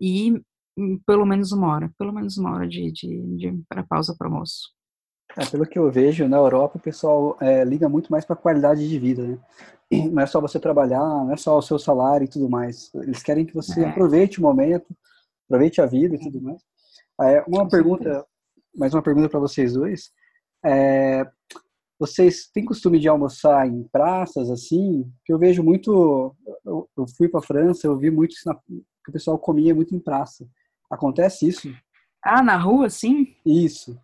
e 0.00 0.32
hum, 0.78 1.00
pelo 1.06 1.24
menos 1.24 1.52
uma 1.52 1.68
hora, 1.68 1.90
pelo 1.98 2.12
menos 2.12 2.36
uma 2.36 2.54
hora 2.54 2.68
de, 2.68 2.92
de, 2.92 3.36
de 3.36 3.62
para 3.68 3.82
pausa 3.82 4.14
para 4.16 4.28
almoço. 4.28 4.74
É, 5.36 5.44
pelo 5.44 5.66
que 5.66 5.78
eu 5.78 5.90
vejo, 5.90 6.28
na 6.28 6.36
Europa 6.36 6.78
o 6.78 6.80
pessoal 6.80 7.36
é, 7.40 7.64
liga 7.64 7.88
muito 7.88 8.10
mais 8.10 8.24
para 8.24 8.34
a 8.34 8.38
qualidade 8.38 8.88
de 8.88 8.98
vida, 8.98 9.26
né? 9.26 9.38
Não 9.90 10.22
é 10.22 10.26
só 10.26 10.40
você 10.40 10.58
trabalhar, 10.58 11.00
não 11.00 11.32
é 11.32 11.36
só 11.36 11.56
o 11.56 11.62
seu 11.62 11.78
salário 11.78 12.24
e 12.24 12.28
tudo 12.28 12.50
mais. 12.50 12.92
Eles 12.94 13.22
querem 13.22 13.46
que 13.46 13.54
você 13.54 13.82
é. 13.82 13.88
aproveite 13.88 14.38
o 14.38 14.42
momento, 14.42 14.86
aproveite 15.46 15.80
a 15.80 15.86
vida 15.86 16.16
e 16.16 16.18
tudo 16.18 16.40
mais. 16.42 16.60
É, 17.20 17.42
uma 17.46 17.68
pergunta, 17.68 18.26
mais 18.74 18.92
uma 18.92 19.02
pergunta 19.02 19.28
para 19.28 19.40
vocês 19.40 19.74
dois. 19.74 20.10
É, 20.64 21.24
vocês 21.98 22.48
têm 22.52 22.64
costume 22.64 22.98
de 22.98 23.08
almoçar 23.08 23.66
em 23.66 23.84
praças 23.84 24.50
assim? 24.50 25.10
Que 25.24 25.32
eu 25.32 25.38
vejo 25.38 25.62
muito. 25.62 26.34
Eu, 26.64 26.88
eu 26.96 27.06
fui 27.16 27.28
para 27.28 27.40
a 27.40 27.42
França, 27.42 27.86
eu 27.86 27.96
vi 27.96 28.10
muito 28.10 28.32
isso 28.32 28.42
na, 28.46 28.54
que 28.54 29.10
o 29.10 29.12
pessoal 29.12 29.38
comia 29.38 29.74
muito 29.74 29.94
em 29.94 30.00
praça. 30.00 30.46
Acontece 30.90 31.48
isso? 31.48 31.72
Ah, 32.22 32.42
na 32.42 32.56
rua, 32.56 32.90
sim? 32.90 33.36
Isso. 33.46 33.96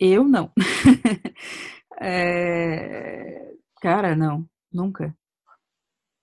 Eu 0.00 0.24
não. 0.24 0.50
é... 2.00 3.52
Cara, 3.80 4.16
não, 4.16 4.48
nunca. 4.76 5.16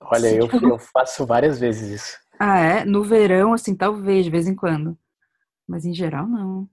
Olha, 0.02 0.28
eu, 0.34 0.48
eu 0.72 0.80
faço 0.80 1.26
várias 1.26 1.60
vezes 1.60 2.02
isso. 2.02 2.18
Ah, 2.40 2.60
é? 2.60 2.86
No 2.86 3.04
verão, 3.04 3.54
assim, 3.54 3.76
talvez, 3.76 4.26
de 4.26 4.32
vez 4.32 4.48
em 4.48 4.56
quando. 4.56 4.98
Mas 5.68 5.86
em 5.86 5.94
geral, 5.94 6.28
não. 6.28 6.68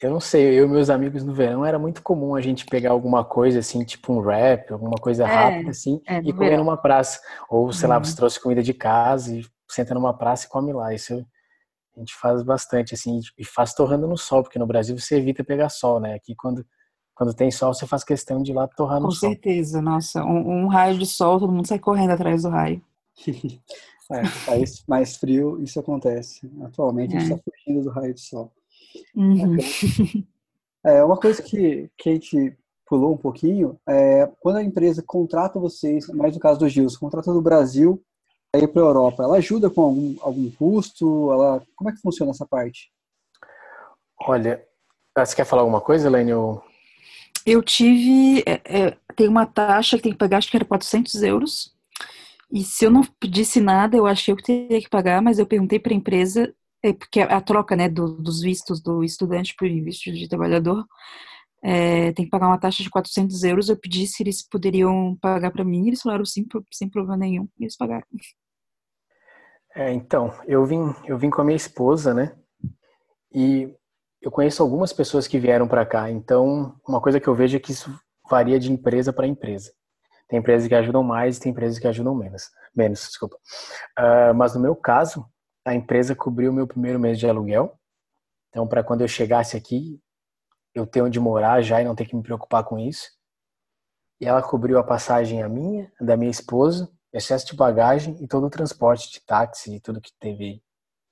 Eu 0.00 0.10
não 0.10 0.20
sei, 0.20 0.58
eu 0.58 0.66
e 0.66 0.68
meus 0.68 0.90
amigos 0.90 1.24
no 1.24 1.34
verão 1.34 1.64
era 1.64 1.76
muito 1.76 2.02
comum 2.02 2.36
a 2.36 2.40
gente 2.40 2.64
pegar 2.66 2.92
alguma 2.92 3.24
coisa 3.24 3.58
assim, 3.58 3.82
tipo 3.84 4.12
um 4.12 4.20
rap, 4.20 4.72
alguma 4.72 4.96
coisa 4.96 5.24
é, 5.24 5.26
rápida 5.26 5.70
assim, 5.70 6.00
é, 6.06 6.18
e 6.18 6.32
comer 6.32 6.50
verão. 6.50 6.64
numa 6.64 6.76
praça. 6.76 7.20
Ou, 7.50 7.72
sei 7.72 7.88
uhum. 7.88 7.94
lá, 7.94 7.98
você 7.98 8.14
trouxe 8.14 8.40
comida 8.40 8.62
de 8.62 8.72
casa 8.72 9.34
e 9.34 9.44
senta 9.68 9.94
numa 9.94 10.16
praça 10.16 10.46
e 10.46 10.48
come 10.48 10.72
lá. 10.72 10.94
Isso 10.94 11.14
a 11.14 11.98
gente 11.98 12.14
faz 12.14 12.44
bastante, 12.44 12.94
assim, 12.94 13.18
e 13.36 13.44
faz 13.44 13.74
torrando 13.74 14.06
no 14.06 14.16
sol, 14.16 14.44
porque 14.44 14.58
no 14.58 14.68
Brasil 14.68 14.96
você 14.96 15.16
evita 15.16 15.42
pegar 15.42 15.68
sol, 15.68 15.98
né? 15.98 16.14
Aqui 16.14 16.32
quando, 16.36 16.64
quando 17.18 17.34
tem 17.34 17.50
sol, 17.50 17.74
você 17.74 17.84
faz 17.84 18.04
questão 18.04 18.40
de 18.40 18.52
ir 18.52 18.54
lá 18.54 18.68
torrar 18.68 19.00
no 19.00 19.06
Com 19.06 19.10
sol. 19.10 19.30
Com 19.30 19.34
certeza, 19.34 19.82
nossa, 19.82 20.24
um, 20.24 20.62
um, 20.62 20.66
raio 20.68 20.96
de 20.96 21.04
sol, 21.04 21.40
todo 21.40 21.52
mundo 21.52 21.66
sai 21.66 21.80
correndo 21.80 22.12
atrás 22.12 22.44
do 22.44 22.48
raio. 22.48 22.80
é, 23.26 24.22
país 24.46 24.84
mais 24.86 25.16
frio, 25.16 25.60
isso 25.60 25.80
acontece. 25.80 26.48
Atualmente 26.62 27.14
é. 27.14 27.16
a 27.16 27.20
gente 27.20 27.32
está 27.32 27.42
fugindo 27.42 27.82
do 27.82 27.90
raio 27.90 28.14
de 28.14 28.20
sol. 28.20 28.52
Uhum. 29.16 29.56
É, 30.86 31.02
uma 31.02 31.16
coisa 31.16 31.42
que, 31.42 31.90
que 31.98 32.08
a 32.08 32.12
gente 32.12 32.56
pulou 32.86 33.12
um 33.12 33.16
pouquinho 33.16 33.76
é 33.86 34.30
quando 34.38 34.58
a 34.58 34.62
empresa 34.62 35.02
contrata 35.04 35.58
vocês, 35.58 36.06
mais 36.06 36.32
no 36.32 36.40
caso 36.40 36.60
do 36.60 36.68
Gils, 36.68 36.96
contrata 36.96 37.32
do 37.32 37.42
Brasil 37.42 38.00
ir 38.54 38.68
para 38.68 38.80
a 38.80 38.86
Europa, 38.86 39.24
ela 39.24 39.38
ajuda 39.38 39.68
com 39.68 39.82
algum, 39.82 40.16
algum 40.20 40.50
custo? 40.52 41.32
Ela, 41.32 41.60
como 41.74 41.90
é 41.90 41.92
que 41.92 42.00
funciona 42.00 42.30
essa 42.30 42.46
parte? 42.46 42.92
Olha, 44.20 44.64
você 45.16 45.34
quer 45.34 45.44
falar 45.44 45.62
alguma 45.62 45.80
coisa, 45.80 46.06
Helene? 46.06 46.30
Eu, 46.30 46.62
eu 47.48 47.62
tive, 47.62 48.42
é, 48.46 48.60
é, 48.64 48.96
tem 49.16 49.28
uma 49.28 49.46
taxa 49.46 49.96
que 49.96 50.02
tem 50.02 50.12
que 50.12 50.18
pagar, 50.18 50.38
acho 50.38 50.50
que 50.50 50.56
era 50.56 50.64
400 50.64 51.22
euros. 51.22 51.74
E 52.50 52.62
se 52.64 52.84
eu 52.84 52.90
não 52.90 53.02
pedisse 53.20 53.60
nada, 53.60 53.96
eu 53.96 54.06
achei 54.06 54.34
que 54.34 54.40
eu 54.40 54.44
teria 54.44 54.80
que 54.80 54.88
pagar, 54.88 55.20
mas 55.20 55.38
eu 55.38 55.46
perguntei 55.46 55.78
para 55.78 55.92
a 55.92 55.96
empresa, 55.96 56.54
é, 56.82 56.92
porque 56.92 57.20
a, 57.20 57.40
troca 57.40 57.76
né, 57.76 57.88
do, 57.88 58.12
dos 58.14 58.40
vistos 58.40 58.80
do 58.80 59.04
estudante 59.04 59.54
por 59.56 59.68
visto 59.68 60.12
de 60.12 60.28
trabalhador 60.28 60.86
é, 61.62 62.12
tem 62.12 62.24
que 62.24 62.30
pagar 62.30 62.48
uma 62.48 62.58
taxa 62.58 62.82
de 62.82 62.90
400 62.90 63.42
euros. 63.44 63.68
Eu 63.68 63.76
pedi 63.76 64.06
se 64.06 64.22
eles 64.22 64.46
poderiam 64.46 65.16
pagar 65.20 65.50
para 65.50 65.64
mim, 65.64 65.88
eles 65.88 66.00
falaram 66.02 66.24
sim, 66.24 66.46
sem 66.72 66.88
problema 66.88 67.16
nenhum, 67.16 67.48
e 67.58 67.64
eles 67.64 67.76
pagaram. 67.76 68.06
É, 69.74 69.92
então, 69.92 70.32
eu 70.46 70.64
vim, 70.64 70.94
eu 71.06 71.18
vim 71.18 71.30
com 71.30 71.40
a 71.40 71.44
minha 71.44 71.56
esposa, 71.56 72.14
né? 72.14 72.34
E 73.32 73.72
eu 74.28 74.30
conheço 74.30 74.62
algumas 74.62 74.92
pessoas 74.92 75.26
que 75.26 75.38
vieram 75.38 75.66
para 75.66 75.86
cá. 75.86 76.10
Então, 76.10 76.78
uma 76.86 77.00
coisa 77.00 77.18
que 77.18 77.26
eu 77.26 77.34
vejo 77.34 77.56
é 77.56 77.60
que 77.60 77.72
isso 77.72 77.98
varia 78.30 78.60
de 78.60 78.70
empresa 78.70 79.10
para 79.10 79.26
empresa. 79.26 79.72
Tem 80.28 80.38
empresas 80.38 80.68
que 80.68 80.74
ajudam 80.74 81.02
mais, 81.02 81.38
tem 81.38 81.50
empresas 81.50 81.78
que 81.78 81.88
ajudam 81.88 82.14
menos. 82.14 82.50
Menos, 82.76 83.00
desculpa. 83.00 83.36
Uh, 83.98 84.34
mas 84.34 84.54
no 84.54 84.60
meu 84.60 84.76
caso, 84.76 85.26
a 85.64 85.74
empresa 85.74 86.14
cobriu 86.14 86.50
o 86.50 86.54
meu 86.54 86.66
primeiro 86.66 87.00
mês 87.00 87.18
de 87.18 87.26
aluguel. 87.26 87.74
Então, 88.50 88.68
para 88.68 88.84
quando 88.84 89.00
eu 89.00 89.08
chegasse 89.08 89.56
aqui, 89.56 89.98
eu 90.74 90.86
ter 90.86 91.00
onde 91.00 91.18
morar 91.18 91.62
já 91.62 91.80
e 91.80 91.84
não 91.86 91.94
ter 91.94 92.04
que 92.04 92.14
me 92.14 92.22
preocupar 92.22 92.64
com 92.64 92.78
isso. 92.78 93.08
E 94.20 94.26
ela 94.26 94.42
cobriu 94.42 94.78
a 94.78 94.84
passagem 94.84 95.42
a 95.42 95.48
minha, 95.48 95.90
da 95.98 96.18
minha 96.18 96.30
esposa, 96.30 96.86
excesso 97.14 97.46
de 97.46 97.56
bagagem 97.56 98.22
e 98.22 98.28
todo 98.28 98.46
o 98.46 98.50
transporte 98.50 99.10
de 99.10 99.24
táxi 99.24 99.76
e 99.76 99.80
tudo 99.80 100.02
que 100.02 100.12
teve. 100.20 100.62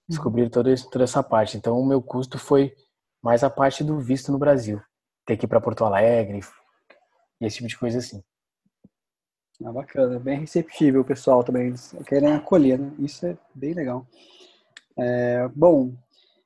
Descobriram 0.07 0.51
toda, 0.51 0.75
toda 0.93 1.05
essa 1.05 1.23
parte. 1.23 1.57
Então, 1.57 1.81
o 1.81 1.87
meu 1.87 2.03
custo 2.03 2.39
foi 2.39 2.77
mais 3.27 3.43
a 3.43 3.51
parte 3.51 3.83
do 3.83 3.99
visto 3.99 4.31
no 4.31 4.39
Brasil. 4.39 4.81
Ter 5.27 5.37
que 5.37 5.47
ir 5.47 5.49
para 5.49 5.61
Porto 5.61 5.85
Alegre 5.85 6.39
e 7.41 7.45
esse 7.45 7.57
tipo 7.57 7.69
de 7.69 7.77
coisa 7.77 7.99
assim. 7.99 8.23
Ah, 9.65 9.73
bacana, 9.73 10.21
bem 10.21 10.39
receptível 10.39 11.01
o 11.01 11.05
pessoal 11.05 11.43
também. 11.43 11.67
Eles 11.67 11.93
querem 12.07 12.33
acolher, 12.33 12.79
né? 12.79 12.93
Isso 13.01 13.27
é 13.27 13.37
bem 13.53 13.75
legal. 13.75 14.07
É, 14.97 15.49
bom, 15.57 15.93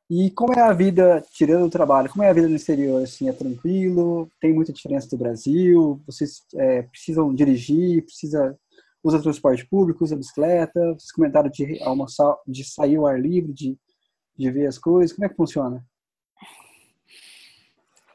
e 0.09 0.31
como 0.31 0.55
é 0.55 0.63
a 0.63 0.73
vida, 0.73 1.23
tirando 1.35 1.67
o 1.67 1.71
trabalho, 1.71 2.09
como 2.09 2.25
é 2.25 2.31
a 2.31 2.33
vida 2.33 2.49
no 2.49 2.57
exterior? 2.57 3.03
Assim, 3.03 3.29
é 3.29 3.33
tranquilo? 3.35 4.31
Tem 4.41 4.51
muita 4.55 4.73
diferença 4.73 5.07
do 5.11 5.19
Brasil? 5.19 6.01
Vocês 6.07 6.47
é, 6.55 6.81
precisam 6.85 7.35
dirigir? 7.35 8.07
Precisa 8.07 8.59
usa 9.05 9.21
transporte 9.21 9.67
público, 9.67 10.03
usa 10.03 10.17
bicicleta? 10.17 10.81
Vocês 10.95 11.13
comentaram 11.13 11.51
de 11.51 11.79
almoçar, 11.83 12.35
de 12.49 12.65
sair 12.65 12.97
ao 12.97 13.07
ar 13.07 13.21
livre, 13.21 13.53
de, 13.53 13.79
de 14.35 14.51
ver 14.51 14.67
as 14.67 14.79
coisas. 14.79 15.15
Como 15.15 15.27
é 15.27 15.29
que 15.29 15.37
funciona? 15.37 15.85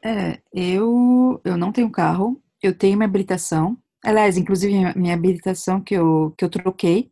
É, 0.06 0.40
eu, 0.52 1.40
eu 1.44 1.56
não 1.56 1.72
tenho 1.72 1.90
carro, 1.90 2.40
eu 2.62 2.72
tenho 2.76 2.96
minha 2.96 3.08
habilitação. 3.08 3.76
Aliás, 4.04 4.36
inclusive 4.36 4.72
minha 4.96 5.14
habilitação 5.14 5.80
que 5.80 5.94
eu, 5.94 6.32
que 6.38 6.44
eu 6.44 6.48
troquei, 6.48 7.10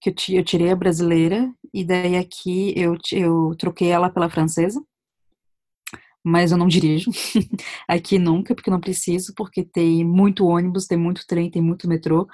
que 0.00 0.10
eu, 0.10 0.44
tirei 0.44 0.70
a 0.70 0.76
brasileira 0.76 1.52
e 1.74 1.84
daí 1.84 2.16
aqui 2.16 2.72
eu, 2.76 2.96
eu 3.12 3.56
troquei 3.58 3.88
ela 3.88 4.08
pela 4.08 4.30
francesa. 4.30 4.80
Mas 6.24 6.52
eu 6.52 6.58
não 6.58 6.68
dirijo. 6.68 7.10
aqui 7.88 8.20
nunca, 8.20 8.54
porque 8.54 8.70
não 8.70 8.80
preciso, 8.80 9.34
porque 9.36 9.64
tem 9.64 10.04
muito 10.04 10.46
ônibus, 10.46 10.86
tem 10.86 10.98
muito 10.98 11.26
trem, 11.26 11.50
tem 11.50 11.62
muito 11.62 11.88
metrô. 11.88 12.28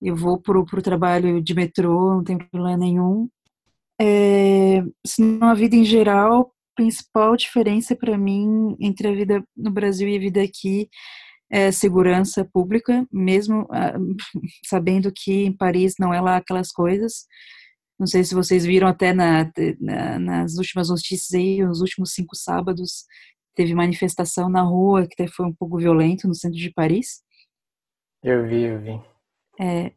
Eu 0.00 0.16
vou 0.16 0.40
pro, 0.40 0.64
pro 0.64 0.80
trabalho 0.80 1.42
de 1.42 1.54
metrô, 1.54 2.14
não 2.14 2.24
tem 2.24 2.38
problema 2.38 2.78
nenhum. 2.78 3.28
É, 4.00 4.82
senão 5.06 5.48
a 5.48 5.54
vida 5.54 5.76
em 5.76 5.84
geral, 5.84 6.54
principal 6.76 7.36
diferença 7.36 7.96
para 7.96 8.16
mim 8.16 8.76
entre 8.78 9.08
a 9.08 9.12
vida 9.12 9.44
no 9.56 9.70
Brasil 9.70 10.08
e 10.08 10.16
a 10.16 10.20
vida 10.20 10.42
aqui 10.42 10.88
é, 11.50 11.70
segurança 11.70 12.44
pública, 12.44 13.06
mesmo 13.12 13.66
ah, 13.70 13.94
sabendo 14.66 15.12
que 15.14 15.44
em 15.44 15.52
Paris 15.52 15.94
não 15.98 16.12
é 16.12 16.20
lá 16.20 16.36
aquelas 16.36 16.70
coisas. 16.72 17.26
Não 17.98 18.06
sei 18.06 18.24
se 18.24 18.34
vocês 18.34 18.64
viram 18.64 18.88
até 18.88 19.12
na, 19.12 19.50
na, 19.80 20.18
nas 20.18 20.56
últimas 20.56 20.90
notícias 20.90 21.32
aí, 21.32 21.62
nos 21.62 21.80
últimos 21.80 22.12
cinco 22.12 22.36
sábados, 22.36 23.04
teve 23.54 23.74
manifestação 23.74 24.50
na 24.50 24.62
rua 24.62 25.06
que 25.08 25.26
foi 25.28 25.46
um 25.46 25.54
pouco 25.54 25.78
violento 25.78 26.28
no 26.28 26.34
centro 26.34 26.58
de 26.58 26.70
Paris. 26.72 27.22
Eu 28.22 28.46
vi, 28.46 28.64
eu 28.64 28.80
vi. 28.80 29.00
É, 29.58 29.92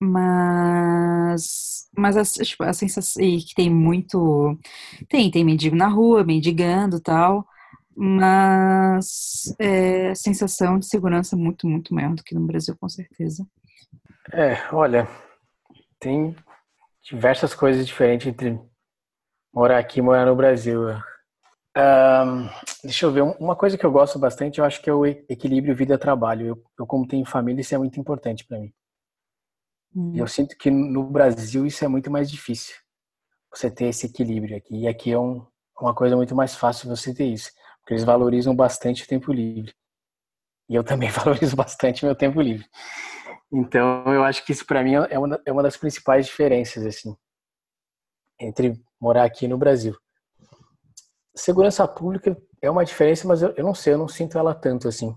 mas 0.00 1.88
mas 1.96 2.16
a, 2.16 2.44
tipo, 2.44 2.62
a 2.64 2.72
sensação 2.72 3.22
e 3.22 3.38
que 3.38 3.54
tem 3.54 3.70
muito 3.70 4.58
tem 5.08 5.30
tem 5.30 5.44
mendigo 5.44 5.74
na 5.74 5.88
rua 5.88 6.24
mendigando 6.24 7.00
tal 7.00 7.46
mas 7.96 9.54
é, 9.58 10.10
a 10.10 10.14
sensação 10.14 10.78
de 10.78 10.86
segurança 10.86 11.34
é 11.34 11.38
muito 11.38 11.66
muito 11.66 11.94
maior 11.94 12.14
do 12.14 12.22
que 12.22 12.34
no 12.34 12.46
Brasil 12.46 12.76
com 12.78 12.88
certeza. 12.88 13.46
É 14.32 14.58
olha 14.72 15.08
tem 15.98 16.36
diversas 17.02 17.54
coisas 17.54 17.86
diferentes 17.86 18.26
entre 18.26 18.60
morar 19.52 19.78
aqui 19.78 20.00
e 20.00 20.02
morar 20.02 20.26
no 20.26 20.36
Brasil. 20.36 20.82
Um, 21.78 22.48
deixa 22.82 23.06
eu 23.06 23.12
ver 23.12 23.22
uma 23.22 23.54
coisa 23.56 23.76
que 23.76 23.84
eu 23.84 23.92
gosto 23.92 24.18
bastante 24.18 24.58
eu 24.58 24.64
acho 24.64 24.80
que 24.80 24.88
é 24.88 24.94
o 24.94 25.04
equilíbrio 25.04 25.76
vida 25.76 25.98
trabalho 25.98 26.46
eu, 26.46 26.62
eu 26.78 26.86
como 26.86 27.06
tenho 27.06 27.26
família 27.26 27.60
isso 27.60 27.74
é 27.74 27.78
muito 27.78 28.00
importante 28.00 28.46
para 28.46 28.58
mim 28.58 28.72
Hum. 29.96 30.12
Eu 30.14 30.28
sinto 30.28 30.56
que 30.58 30.70
no 30.70 31.04
Brasil 31.04 31.64
isso 31.64 31.82
é 31.84 31.88
muito 31.88 32.10
mais 32.10 32.30
difícil. 32.30 32.76
Você 33.54 33.70
ter 33.70 33.86
esse 33.86 34.06
equilíbrio 34.06 34.58
aqui. 34.58 34.82
E 34.82 34.86
aqui 34.86 35.10
é 35.10 35.18
um, 35.18 35.46
uma 35.80 35.94
coisa 35.94 36.14
muito 36.14 36.34
mais 36.34 36.54
fácil 36.54 36.88
você 36.88 37.14
ter 37.14 37.24
isso. 37.24 37.50
Porque 37.80 37.94
eles 37.94 38.04
valorizam 38.04 38.54
bastante 38.54 39.04
o 39.04 39.06
tempo 39.06 39.32
livre. 39.32 39.74
E 40.68 40.74
eu 40.74 40.84
também 40.84 41.08
valorizo 41.10 41.56
bastante 41.56 42.04
meu 42.04 42.14
tempo 42.14 42.40
livre. 42.42 42.68
Então, 43.50 44.04
eu 44.12 44.22
acho 44.24 44.44
que 44.44 44.52
isso 44.52 44.66
para 44.66 44.82
mim 44.82 44.94
é 44.94 45.18
uma, 45.18 45.40
é 45.46 45.52
uma 45.52 45.62
das 45.62 45.76
principais 45.76 46.26
diferenças, 46.26 46.84
assim, 46.84 47.16
entre 48.40 48.74
morar 49.00 49.24
aqui 49.24 49.46
no 49.46 49.56
Brasil. 49.56 49.96
Segurança 51.34 51.86
pública 51.86 52.36
é 52.60 52.68
uma 52.68 52.84
diferença, 52.84 53.26
mas 53.26 53.42
eu, 53.42 53.54
eu 53.56 53.64
não 53.64 53.74
sei, 53.74 53.94
eu 53.94 53.98
não 53.98 54.08
sinto 54.08 54.36
ela 54.36 54.54
tanto 54.54 54.88
assim. 54.88 55.08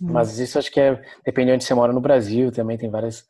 Hum. 0.00 0.12
Mas 0.12 0.38
isso 0.38 0.58
acho 0.58 0.70
que 0.70 0.80
é, 0.80 1.02
depende 1.24 1.48
de 1.48 1.54
onde 1.54 1.64
você 1.64 1.74
mora 1.74 1.92
no 1.92 2.00
Brasil, 2.00 2.52
também 2.52 2.78
tem 2.78 2.88
várias, 2.88 3.26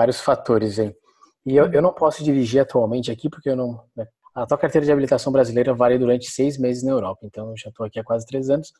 vários 0.00 0.20
fatores 0.20 0.78
aí. 0.78 0.96
E 1.44 1.56
eu, 1.56 1.70
eu 1.70 1.82
não 1.82 1.92
posso 1.92 2.24
dirigir 2.24 2.62
atualmente 2.62 3.10
aqui 3.10 3.28
porque 3.28 3.50
eu 3.50 3.56
não. 3.56 3.84
Né? 3.94 4.06
A 4.34 4.46
tua 4.46 4.56
carteira 4.56 4.86
de 4.86 4.92
habilitação 4.92 5.30
brasileira 5.30 5.74
vale 5.74 5.98
durante 5.98 6.30
seis 6.30 6.56
meses 6.56 6.82
na 6.82 6.92
Europa, 6.92 7.20
então 7.24 7.50
eu 7.50 7.56
já 7.56 7.68
estou 7.68 7.84
aqui 7.84 8.00
há 8.00 8.04
quase 8.04 8.24
três 8.24 8.48
anos. 8.48 8.72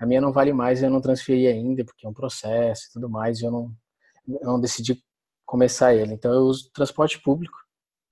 A 0.00 0.06
minha 0.06 0.20
não 0.20 0.32
vale 0.32 0.52
mais, 0.52 0.82
eu 0.82 0.90
não 0.90 1.00
transferi 1.00 1.46
ainda 1.46 1.84
porque 1.84 2.06
é 2.06 2.08
um 2.08 2.12
processo 2.12 2.86
e 2.88 2.92
tudo 2.92 3.08
mais, 3.08 3.40
e 3.40 3.44
eu 3.44 3.52
não, 3.52 3.72
eu 4.26 4.46
não 4.46 4.60
decidi 4.60 5.00
começar 5.46 5.94
ele. 5.94 6.12
Então 6.12 6.32
eu 6.32 6.42
uso 6.42 6.70
transporte 6.72 7.20
público. 7.20 7.56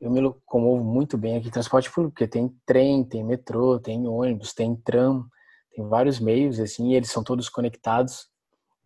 Eu 0.00 0.10
me 0.10 0.20
locomovo 0.20 0.84
muito 0.84 1.18
bem 1.18 1.36
aqui 1.36 1.50
transporte 1.50 1.90
público, 1.90 2.14
porque 2.14 2.28
tem 2.28 2.54
trem, 2.64 3.02
tem 3.02 3.24
metrô, 3.24 3.80
tem 3.80 4.06
ônibus, 4.06 4.52
tem 4.52 4.76
tram, 4.76 5.26
tem 5.74 5.88
vários 5.88 6.20
meios 6.20 6.60
assim, 6.60 6.92
e 6.92 6.94
eles 6.94 7.10
são 7.10 7.24
todos 7.24 7.48
conectados 7.48 8.28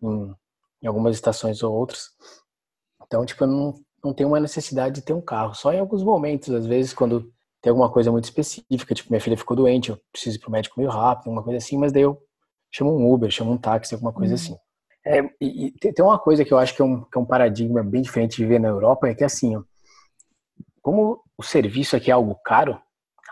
em, 0.02 0.34
em 0.82 0.86
algumas 0.86 1.14
estações 1.14 1.62
ou 1.62 1.74
outras. 1.74 2.10
Então, 3.10 3.26
tipo, 3.26 3.42
eu 3.42 3.48
não, 3.48 3.74
não 4.04 4.14
tenho 4.14 4.28
uma 4.28 4.38
necessidade 4.38 4.94
de 4.94 5.02
ter 5.02 5.12
um 5.12 5.20
carro. 5.20 5.52
Só 5.52 5.72
em 5.72 5.80
alguns 5.80 6.04
momentos, 6.04 6.48
às 6.54 6.64
vezes, 6.64 6.94
quando 6.94 7.28
tem 7.60 7.70
alguma 7.70 7.90
coisa 7.90 8.12
muito 8.12 8.24
específica, 8.24 8.94
tipo, 8.94 9.10
minha 9.10 9.20
filha 9.20 9.36
ficou 9.36 9.56
doente, 9.56 9.90
eu 9.90 9.98
preciso 10.12 10.36
ir 10.36 10.40
pro 10.40 10.50
médico 10.50 10.78
meio 10.78 10.90
rápido, 10.90 11.26
alguma 11.26 11.42
coisa 11.42 11.58
assim, 11.58 11.76
mas 11.76 11.90
daí 11.90 12.02
eu 12.02 12.16
chamo 12.70 12.96
um 12.96 13.12
Uber, 13.12 13.28
chamo 13.28 13.50
um 13.50 13.58
táxi, 13.58 13.94
alguma 13.94 14.12
coisa 14.12 14.34
uhum. 14.34 14.40
assim. 14.40 14.56
É, 15.04 15.22
e, 15.40 15.66
e, 15.66 15.72
tem 15.72 16.04
uma 16.04 16.20
coisa 16.20 16.44
que 16.44 16.52
eu 16.52 16.58
acho 16.58 16.74
que 16.74 16.80
é, 16.80 16.84
um, 16.84 17.00
que 17.02 17.18
é 17.18 17.20
um 17.20 17.24
paradigma 17.24 17.82
bem 17.82 18.00
diferente 18.00 18.36
de 18.36 18.44
viver 18.44 18.60
na 18.60 18.68
Europa, 18.68 19.08
é 19.08 19.14
que 19.14 19.24
assim, 19.24 19.56
ó, 19.56 19.62
como 20.80 21.20
o 21.36 21.42
serviço 21.42 21.96
aqui 21.96 22.10
é 22.10 22.14
algo 22.14 22.38
caro, 22.44 22.80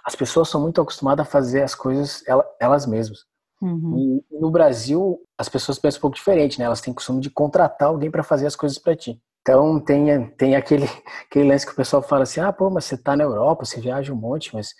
as 0.04 0.16
pessoas 0.16 0.48
são 0.48 0.60
muito 0.60 0.80
acostumadas 0.80 1.24
a 1.26 1.30
fazer 1.30 1.62
as 1.62 1.74
coisas 1.74 2.24
elas 2.58 2.84
mesmas. 2.84 3.20
Uhum. 3.60 4.24
E 4.30 4.40
no 4.40 4.50
Brasil, 4.50 5.20
as 5.36 5.48
pessoas 5.48 5.78
pensam 5.78 5.98
um 5.98 6.02
pouco 6.02 6.16
diferente, 6.16 6.58
né? 6.58 6.64
Elas 6.64 6.80
têm 6.80 6.94
costume 6.94 7.20
de 7.20 7.30
contratar 7.30 7.88
alguém 7.88 8.10
para 8.10 8.22
fazer 8.22 8.46
as 8.46 8.56
coisas 8.56 8.78
para 8.78 8.96
ti. 8.96 9.20
Então 9.48 9.80
tem, 9.80 10.26
tem 10.36 10.56
aquele, 10.56 10.84
aquele 11.24 11.48
lance 11.48 11.64
que 11.64 11.72
o 11.72 11.76
pessoal 11.76 12.02
fala 12.02 12.24
assim, 12.24 12.38
ah, 12.38 12.52
pô, 12.52 12.68
mas 12.68 12.84
você 12.84 12.98
tá 12.98 13.16
na 13.16 13.24
Europa, 13.24 13.64
você 13.64 13.80
viaja 13.80 14.12
um 14.12 14.16
monte, 14.16 14.54
mas, 14.54 14.74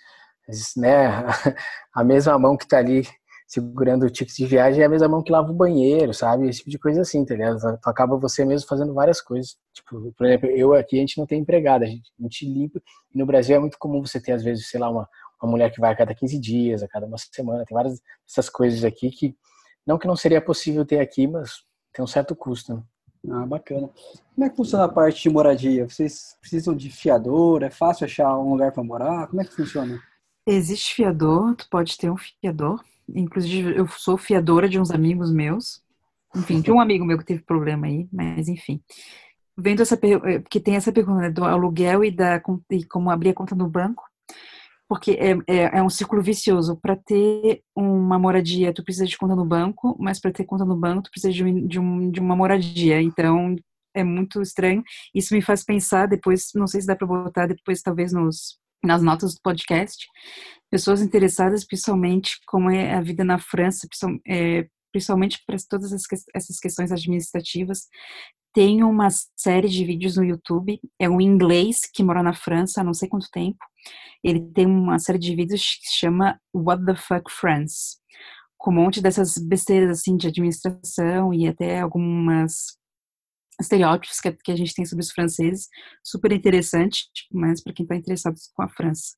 mas 0.47 0.73
né, 0.77 1.07
a 1.91 2.03
mesma 2.03 2.37
mão 2.37 2.55
que 2.55 2.67
tá 2.67 2.77
ali 2.77 3.01
segurando 3.47 4.05
o 4.05 4.09
ticket 4.11 4.35
de 4.35 4.45
viagem 4.45 4.83
é 4.83 4.85
a 4.85 4.89
mesma 4.89 5.07
mão 5.07 5.23
que 5.23 5.31
lava 5.31 5.49
o 5.49 5.55
banheiro, 5.55 6.13
sabe? 6.13 6.47
Esse 6.47 6.59
tipo 6.59 6.69
de 6.69 6.77
coisa 6.77 7.01
assim, 7.01 7.25
tá 7.25 7.33
ligado? 7.33 7.57
Então, 7.57 7.79
acaba 7.83 8.15
você 8.15 8.45
mesmo 8.45 8.67
fazendo 8.67 8.93
várias 8.93 9.19
coisas. 9.19 9.57
Tipo, 9.73 10.13
por 10.15 10.27
exemplo, 10.27 10.47
eu 10.51 10.75
aqui 10.75 10.97
a 10.97 10.99
gente 10.99 11.17
não 11.17 11.25
tem 11.25 11.41
empregada, 11.41 11.85
a 11.85 11.87
gente, 11.87 12.11
a 12.19 12.21
gente 12.21 12.45
limpa. 12.45 12.79
E 13.11 13.17
no 13.17 13.25
Brasil 13.25 13.55
é 13.55 13.59
muito 13.59 13.79
comum 13.79 14.05
você 14.05 14.21
ter, 14.21 14.33
às 14.33 14.43
vezes, 14.43 14.69
sei 14.69 14.79
lá, 14.79 14.87
uma, 14.91 15.09
uma 15.41 15.49
mulher 15.49 15.71
que 15.71 15.81
vai 15.81 15.91
a 15.91 15.95
cada 15.95 16.13
15 16.13 16.39
dias, 16.39 16.83
a 16.83 16.87
cada 16.87 17.07
uma 17.07 17.17
semana. 17.17 17.65
Tem 17.65 17.75
várias 17.75 17.99
dessas 18.27 18.51
coisas 18.51 18.83
aqui 18.83 19.09
que, 19.09 19.35
não 19.83 19.97
que 19.97 20.05
não 20.05 20.15
seria 20.15 20.39
possível 20.39 20.85
ter 20.85 20.99
aqui, 20.99 21.25
mas 21.25 21.63
tem 21.91 22.05
um 22.05 22.07
certo 22.07 22.35
custo. 22.35 22.75
Né? 22.75 22.83
Ah, 23.27 23.45
bacana. 23.45 23.89
Como 24.33 24.45
é 24.45 24.49
que 24.49 24.55
funciona 24.55 24.85
a 24.85 24.89
parte 24.89 25.23
de 25.23 25.29
moradia? 25.29 25.87
Vocês 25.87 26.37
precisam 26.39 26.75
de 26.75 26.89
fiador? 26.89 27.63
É 27.63 27.69
fácil 27.69 28.05
achar 28.05 28.37
um 28.37 28.51
lugar 28.51 28.71
para 28.71 28.83
morar? 28.83 29.27
Como 29.27 29.41
é 29.41 29.45
que 29.45 29.53
funciona? 29.55 30.01
Existe 30.47 30.95
fiador, 30.95 31.55
tu 31.55 31.67
pode 31.69 31.97
ter 31.97 32.09
um 32.09 32.17
fiador. 32.17 32.83
Inclusive, 33.13 33.75
eu 33.75 33.87
sou 33.87 34.17
fiadora 34.17 34.69
de 34.69 34.79
uns 34.79 34.91
amigos 34.91 35.31
meus. 35.31 35.83
Enfim, 36.35 36.61
de 36.61 36.71
um 36.71 36.79
amigo 36.79 37.03
meu 37.03 37.17
que 37.17 37.25
teve 37.25 37.41
problema 37.41 37.87
aí, 37.87 38.07
mas 38.11 38.47
enfim. 38.47 38.81
Vendo 39.57 39.81
essa 39.81 39.97
pergunta, 39.97 40.39
porque 40.41 40.59
tem 40.59 40.75
essa 40.75 40.91
pergunta 40.91 41.21
né, 41.21 41.29
do 41.29 41.43
aluguel 41.43 42.03
e 42.03 42.11
da 42.11 42.41
e 42.69 42.85
como 42.85 43.09
abrir 43.09 43.31
a 43.31 43.33
conta 43.33 43.55
no 43.55 43.67
banco 43.67 44.03
porque 44.89 45.11
é, 45.11 45.33
é, 45.47 45.77
é 45.77 45.83
um 45.83 45.89
círculo 45.89 46.21
vicioso. 46.21 46.75
Para 46.75 46.95
ter 46.95 47.61
uma 47.75 48.17
moradia, 48.17 48.73
tu 48.73 48.83
precisa 48.83 49.05
de 49.05 49.15
conta 49.15 49.35
no 49.35 49.45
banco, 49.45 49.95
mas 49.99 50.19
para 50.19 50.31
ter 50.31 50.45
conta 50.45 50.65
no 50.65 50.75
banco, 50.75 51.03
tu 51.03 51.11
precisa 51.11 51.31
de, 51.31 51.67
de, 51.67 51.79
um, 51.79 52.09
de 52.09 52.19
uma 52.19 52.35
moradia. 52.35 52.99
Então, 52.99 53.55
é 53.93 54.03
muito 54.03 54.41
estranho. 54.41 54.83
Isso 55.13 55.35
me 55.35 55.41
faz 55.43 55.63
pensar 55.63 56.07
depois, 56.07 56.49
não 56.55 56.65
sei 56.65 56.81
se 56.81 56.87
dá 56.87 56.95
para 56.95 57.05
botar 57.05 57.45
depois, 57.45 57.81
talvez 57.81 58.11
nos 58.11 58.57
nas 58.81 59.01
notas 59.01 59.33
do 59.35 59.41
podcast, 59.43 60.07
pessoas 60.71 61.01
interessadas, 61.01 61.65
principalmente 61.65 62.37
como 62.47 62.69
é 62.69 62.93
a 62.93 63.01
vida 63.01 63.25
na 63.25 63.37
França, 63.37 63.85
é, 64.25 64.67
principalmente 64.89 65.43
para 65.45 65.57
todas 65.69 65.91
essas 65.91 66.59
questões 66.59 66.89
administrativas, 66.89 67.87
tem 68.53 68.83
uma 68.83 69.09
série 69.35 69.67
de 69.67 69.85
vídeos 69.85 70.15
no 70.15 70.23
YouTube, 70.23 70.79
é 70.97 71.09
um 71.09 71.21
inglês 71.21 71.81
que 71.93 72.03
mora 72.03 72.23
na 72.23 72.33
França 72.33 72.81
há 72.81 72.83
não 72.83 72.93
sei 72.93 73.07
quanto 73.07 73.29
tempo, 73.31 73.59
ele 74.23 74.41
tem 74.53 74.65
uma 74.65 74.99
série 74.99 75.19
de 75.19 75.35
vídeos 75.35 75.61
que 75.61 75.89
se 75.89 75.97
chama 75.97 76.39
What 76.53 76.85
the 76.85 76.95
Fuck 76.95 77.31
Friends, 77.31 77.97
com 78.57 78.71
um 78.71 78.75
monte 78.75 79.01
dessas 79.01 79.37
besteiras 79.37 79.99
assim 79.99 80.17
de 80.17 80.27
administração 80.27 81.33
e 81.33 81.47
até 81.47 81.79
algumas 81.79 82.77
estereótipos 83.59 84.19
que, 84.19 84.31
que 84.31 84.51
a 84.51 84.55
gente 84.55 84.73
tem 84.73 84.85
sobre 84.85 85.03
os 85.03 85.11
franceses, 85.11 85.67
super 86.03 86.31
interessante, 86.31 87.09
mas 87.31 87.61
para 87.61 87.73
quem 87.73 87.83
está 87.83 87.95
interessado 87.95 88.35
com 88.53 88.63
a 88.63 88.69
França. 88.69 89.15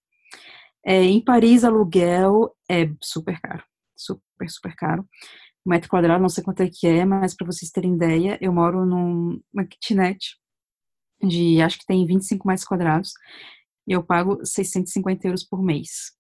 É, 0.84 1.03
em 1.03 1.24
Paris, 1.24 1.64
aluguel 1.64 2.55
é 2.70 2.89
super 3.01 3.39
caro, 3.39 3.64
super, 3.95 4.49
super 4.49 4.76
caro. 4.76 5.07
Metro 5.66 5.89
quadrado, 5.89 6.22
não 6.22 6.30
sei 6.30 6.43
quanto 6.43 6.62
é 6.62 6.70
que 6.70 6.88
é, 6.88 7.05
mas 7.05 7.36
para 7.36 7.45
vocês 7.45 7.70
terem 7.70 7.93
ideia, 7.93 8.38
eu 8.41 8.51
moro 8.51 8.84
numa 8.84 9.64
kitnet 9.70 10.36
de, 11.22 11.62
acho 11.62 11.78
que 11.78 11.86
tem 11.86 12.05
25 12.05 12.47
metros 12.47 12.66
quadrados, 12.66 13.14
eu 13.91 14.03
pago 14.03 14.45
650 14.45 15.27
euros 15.27 15.43
por 15.43 15.61
mês, 15.61 16.11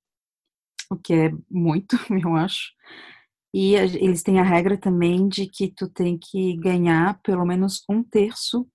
o 0.89 0.95
que 0.95 1.13
é 1.13 1.31
muito, 1.49 1.95
eu 2.23 2.35
acho. 2.35 2.71
E 3.53 3.75
eles 3.75 4.23
têm 4.23 4.39
a 4.39 4.43
regra 4.43 4.77
também 4.77 5.27
de 5.27 5.45
que 5.47 5.69
tu 5.69 5.89
tem 5.89 6.17
que 6.17 6.55
ganhar 6.57 7.19
pelo 7.21 7.45
menos 7.45 7.83
um 7.89 8.01
terço, 8.03 8.67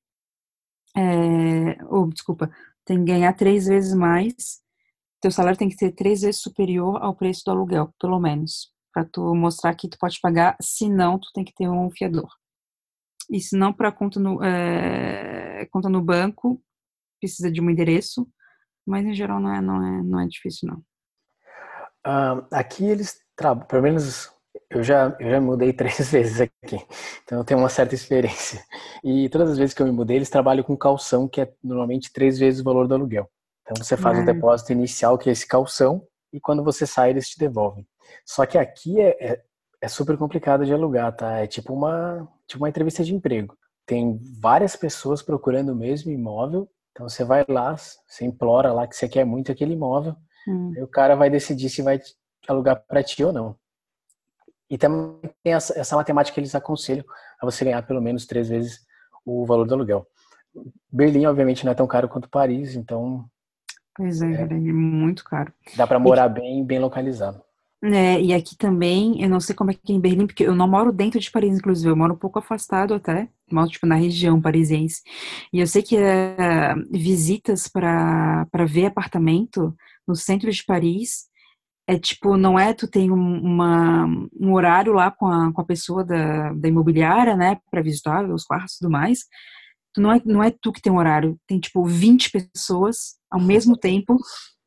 é, 0.96 1.82
ou 1.86 2.08
desculpa, 2.08 2.50
tem 2.84 2.98
que 2.98 3.12
ganhar 3.12 3.32
três 3.32 3.66
vezes 3.66 3.94
mais, 3.94 4.60
teu 5.20 5.30
salário 5.30 5.58
tem 5.58 5.68
que 5.68 5.76
ser 5.76 5.92
três 5.92 6.20
vezes 6.20 6.40
superior 6.40 7.02
ao 7.02 7.16
preço 7.16 7.42
do 7.44 7.50
aluguel, 7.50 7.92
pelo 7.98 8.20
menos, 8.20 8.70
para 8.92 9.04
tu 9.04 9.34
mostrar 9.34 9.74
que 9.74 9.88
tu 9.88 9.98
pode 9.98 10.20
pagar, 10.20 10.56
senão 10.60 11.18
tu 11.18 11.28
tem 11.34 11.44
que 11.44 11.54
ter 11.54 11.68
um 11.68 11.90
fiador. 11.90 12.28
E 13.30 13.40
se 13.40 13.56
não 13.56 13.72
para 13.72 13.90
conta 13.90 14.20
é, 14.44 15.66
conta 15.66 15.88
no 15.88 16.02
banco, 16.02 16.62
precisa 17.18 17.50
de 17.50 17.60
um 17.60 17.70
endereço, 17.70 18.28
mas 18.86 19.04
em 19.04 19.14
geral 19.14 19.40
não 19.40 19.52
é, 19.52 19.60
não 19.60 19.82
é, 19.82 20.02
não 20.02 20.20
é 20.20 20.26
difícil 20.26 20.68
não. 20.68 20.78
Uh, 22.06 22.46
aqui 22.52 22.84
eles 22.84 23.18
trabalham, 23.34 23.66
pelo 23.66 23.82
menos 23.82 24.30
eu 24.70 24.82
já, 24.82 25.16
eu 25.18 25.30
já 25.30 25.40
mudei 25.40 25.72
três 25.74 26.10
vezes 26.10 26.40
aqui, 26.40 26.76
então 27.24 27.38
eu 27.38 27.44
tenho 27.44 27.60
uma 27.60 27.68
certa 27.68 27.94
experiência. 27.94 28.62
E 29.02 29.28
todas 29.28 29.50
as 29.50 29.58
vezes 29.58 29.74
que 29.74 29.82
eu 29.82 29.86
me 29.86 29.92
mudei, 29.92 30.16
eles 30.16 30.30
trabalham 30.30 30.64
com 30.64 30.76
calção, 30.76 31.28
que 31.28 31.40
é 31.40 31.52
normalmente 31.62 32.12
três 32.12 32.38
vezes 32.38 32.60
o 32.60 32.64
valor 32.64 32.86
do 32.86 32.94
aluguel. 32.94 33.28
Então 33.62 33.84
você 33.84 33.96
faz 33.96 34.16
o 34.16 34.20
é. 34.20 34.22
um 34.22 34.26
depósito 34.26 34.72
inicial, 34.72 35.18
que 35.18 35.28
é 35.28 35.32
esse 35.32 35.46
calção, 35.46 36.06
e 36.32 36.40
quando 36.40 36.62
você 36.62 36.86
sai, 36.86 37.10
eles 37.10 37.28
te 37.28 37.38
devolvem. 37.38 37.86
Só 38.24 38.46
que 38.46 38.56
aqui 38.56 39.00
é, 39.00 39.16
é, 39.20 39.42
é 39.80 39.88
super 39.88 40.16
complicado 40.16 40.64
de 40.64 40.72
alugar, 40.72 41.14
tá? 41.14 41.38
É 41.38 41.46
tipo 41.46 41.72
uma, 41.74 42.28
tipo 42.46 42.62
uma 42.62 42.68
entrevista 42.68 43.02
de 43.02 43.14
emprego. 43.14 43.56
Tem 43.84 44.18
várias 44.40 44.76
pessoas 44.76 45.22
procurando 45.22 45.70
o 45.70 45.76
mesmo 45.76 46.10
imóvel, 46.10 46.68
então 46.96 47.06
você 47.06 47.24
vai 47.24 47.44
lá, 47.46 47.76
você 47.76 48.24
implora 48.24 48.72
lá 48.72 48.86
que 48.86 48.96
você 48.96 49.06
quer 49.06 49.26
muito 49.26 49.52
aquele 49.52 49.74
imóvel, 49.74 50.16
hum. 50.48 50.72
e 50.74 50.82
o 50.82 50.88
cara 50.88 51.14
vai 51.14 51.28
decidir 51.28 51.68
se 51.68 51.82
vai 51.82 52.00
alugar 52.48 52.82
para 52.88 53.02
ti 53.02 53.22
ou 53.22 53.34
não. 53.34 53.54
E 54.70 54.78
também 54.78 55.30
tem 55.44 55.52
essa, 55.52 55.78
essa 55.78 55.94
matemática 55.94 56.32
que 56.32 56.40
eles 56.40 56.54
aconselham 56.54 57.04
a 57.38 57.44
você 57.44 57.66
ganhar 57.66 57.82
pelo 57.82 58.00
menos 58.00 58.24
três 58.24 58.48
vezes 58.48 58.80
o 59.26 59.44
valor 59.44 59.66
do 59.66 59.74
aluguel. 59.74 60.06
Berlim, 60.90 61.26
obviamente, 61.26 61.66
não 61.66 61.72
é 61.72 61.74
tão 61.74 61.86
caro 61.86 62.08
quanto 62.08 62.30
Paris, 62.30 62.74
então. 62.74 63.26
Pois 63.94 64.22
é, 64.22 64.32
é, 64.32 64.42
é 64.44 64.46
muito 64.46 65.22
caro. 65.22 65.52
Dá 65.76 65.86
para 65.86 65.98
morar 65.98 66.30
e, 66.30 66.32
bem, 66.32 66.64
bem 66.64 66.78
localizado. 66.78 67.42
É, 67.84 68.18
e 68.18 68.32
aqui 68.32 68.56
também, 68.56 69.22
eu 69.22 69.28
não 69.28 69.38
sei 69.38 69.54
como 69.54 69.70
é 69.70 69.74
que 69.74 69.92
é 69.92 69.94
em 69.94 70.00
Berlim, 70.00 70.26
porque 70.26 70.44
eu 70.44 70.54
não 70.54 70.66
moro 70.66 70.90
dentro 70.90 71.20
de 71.20 71.30
Paris, 71.30 71.58
inclusive, 71.58 71.90
eu 71.90 71.96
moro 71.96 72.14
um 72.14 72.18
pouco 72.18 72.38
afastado 72.38 72.94
até, 72.94 73.28
moro 73.50 73.68
tipo 73.68 73.86
na 73.86 73.94
região 73.94 74.40
parisiense. 74.40 75.02
E 75.52 75.60
eu 75.60 75.66
sei 75.66 75.82
que 75.82 75.96
é, 75.96 76.74
visitas 76.90 77.68
para 77.68 78.46
ver 78.66 78.86
apartamento 78.86 79.74
no 80.06 80.14
centro 80.14 80.50
de 80.50 80.64
Paris 80.64 81.26
é 81.88 81.98
tipo, 81.98 82.36
não 82.36 82.58
é 82.58 82.74
tu 82.74 82.88
tem 82.88 83.10
um, 83.12 83.40
uma, 83.40 84.06
um 84.38 84.52
horário 84.52 84.92
lá 84.92 85.10
com 85.10 85.26
a, 85.26 85.52
com 85.52 85.60
a 85.60 85.64
pessoa 85.64 86.04
da, 86.04 86.52
da 86.52 86.68
imobiliária, 86.68 87.36
né, 87.36 87.58
para 87.70 87.82
visitar 87.82 88.28
os 88.28 88.44
quartos 88.44 88.74
e 88.74 88.78
tudo 88.80 88.90
mais. 88.90 89.20
Tu 89.94 90.00
não 90.00 90.12
é, 90.12 90.20
não 90.24 90.42
é 90.42 90.50
tu 90.50 90.72
que 90.72 90.82
tem 90.82 90.92
um 90.92 90.98
horário, 90.98 91.38
tem 91.46 91.60
tipo 91.60 91.84
20 91.84 92.30
pessoas 92.30 93.16
ao 93.30 93.40
mesmo 93.40 93.76
tempo 93.78 94.18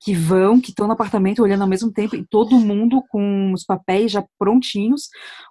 que 0.02 0.14
vão, 0.14 0.62
que 0.62 0.70
estão 0.70 0.88
no 0.88 0.94
apartamento 0.94 1.44
olhando 1.44 1.62
ao 1.62 1.68
mesmo 1.68 1.92
tempo, 1.92 2.16
e 2.16 2.26
todo 2.26 2.60
mundo 2.60 3.04
com 3.10 3.52
os 3.54 3.66
papéis 3.66 4.12
já 4.12 4.24
prontinhos, 4.38 5.10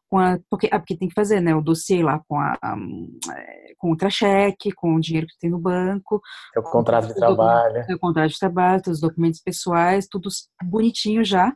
com 0.09 0.19
a, 0.19 0.39
porque, 0.49 0.69
ah, 0.73 0.79
porque 0.79 0.97
tem 0.97 1.09
que 1.09 1.15
fazer, 1.15 1.41
né, 1.41 1.55
o 1.55 1.61
dossiê 1.61 2.03
lá 2.03 2.21
com 2.27 2.39
a, 2.39 2.57
é, 2.63 3.75
com 3.77 3.89
o 3.89 3.91
contra-cheque, 3.91 4.73
com 4.73 4.95
o 4.95 5.01
dinheiro 5.01 5.27
que 5.27 5.39
tem 5.39 5.51
no 5.51 5.59
banco. 5.59 6.21
O 6.57 6.63
contrato 6.63 7.09
de 7.09 7.15
trabalho. 7.15 7.85
O 7.91 7.99
contrato 7.99 8.31
de 8.31 8.39
trabalho, 8.39 8.83
os 8.87 9.01
documentos 9.01 9.41
pessoais, 9.41 10.09
tudo 10.11 10.31
bonitinho 10.65 11.23
já, 11.23 11.53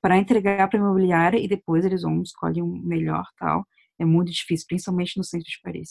para 0.00 0.16
entregar 0.16 0.68
para 0.68 0.78
a 0.78 0.82
imobiliária, 0.82 1.38
e 1.38 1.46
depois 1.46 1.84
eles 1.84 2.02
vão 2.02 2.22
escolher 2.22 2.62
um 2.62 2.80
melhor 2.82 3.24
tal. 3.38 3.64
É 3.98 4.04
muito 4.04 4.32
difícil, 4.32 4.64
principalmente 4.66 5.18
no 5.18 5.24
centro 5.24 5.46
de 5.46 5.60
Paris. 5.62 5.90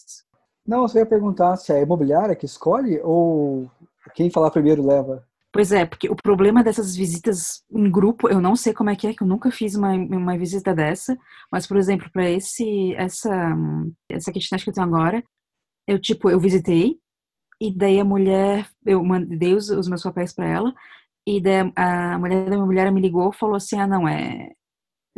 Não, 0.66 0.82
você 0.82 1.00
ia 1.00 1.06
perguntar 1.06 1.56
se 1.58 1.72
é 1.72 1.78
a 1.78 1.82
imobiliária 1.82 2.36
que 2.36 2.46
escolhe 2.46 3.00
ou 3.04 3.70
quem 4.16 4.32
falar 4.32 4.50
primeiro 4.50 4.86
leva? 4.86 5.29
Pois 5.52 5.72
é, 5.72 5.84
porque 5.84 6.08
o 6.10 6.16
problema 6.16 6.64
dessas 6.64 6.96
visitas 6.96 7.64
em 7.72 7.90
grupo, 7.90 8.30
eu 8.30 8.40
não 8.40 8.56
sei 8.56 8.72
como 8.72 8.92
é 8.92 8.96
que 8.96 9.08
é, 9.08 9.14
que 9.14 9.24
eu 9.24 9.28
nunca 9.28 9.50
fiz 9.52 9.76
uma, 9.76 9.94
uma 9.94 10.38
visita 10.38 10.76
dessa, 10.76 11.18
mas, 11.52 11.66
por 11.66 11.78
exemplo, 11.78 12.08
para 12.12 12.30
esse, 12.30 12.94
essa, 12.96 13.56
essa 14.10 14.32
kitnet 14.32 14.64
que 14.64 14.70
eu 14.70 14.74
tenho 14.74 14.86
agora, 14.86 15.24
eu, 15.88 16.00
tipo, 16.00 16.30
eu 16.30 16.40
visitei, 16.40 17.00
e 17.60 17.74
daí 17.76 18.00
a 18.00 18.06
mulher, 18.06 18.70
eu 18.86 19.04
mandei 19.04 19.56
os, 19.56 19.70
os 19.70 19.88
meus 19.88 20.04
papéis 20.04 20.34
para 20.34 20.48
ela, 20.48 20.74
e 21.28 21.42
daí 21.42 21.72
a 21.76 22.20
mulher 22.20 22.46
da 22.46 22.52
minha 22.52 22.66
mulher 22.66 22.92
me 22.92 23.02
ligou 23.02 23.32
falou 23.32 23.56
assim, 23.56 23.80
ah, 23.80 23.88
não, 23.88 24.08
é, 24.08 24.52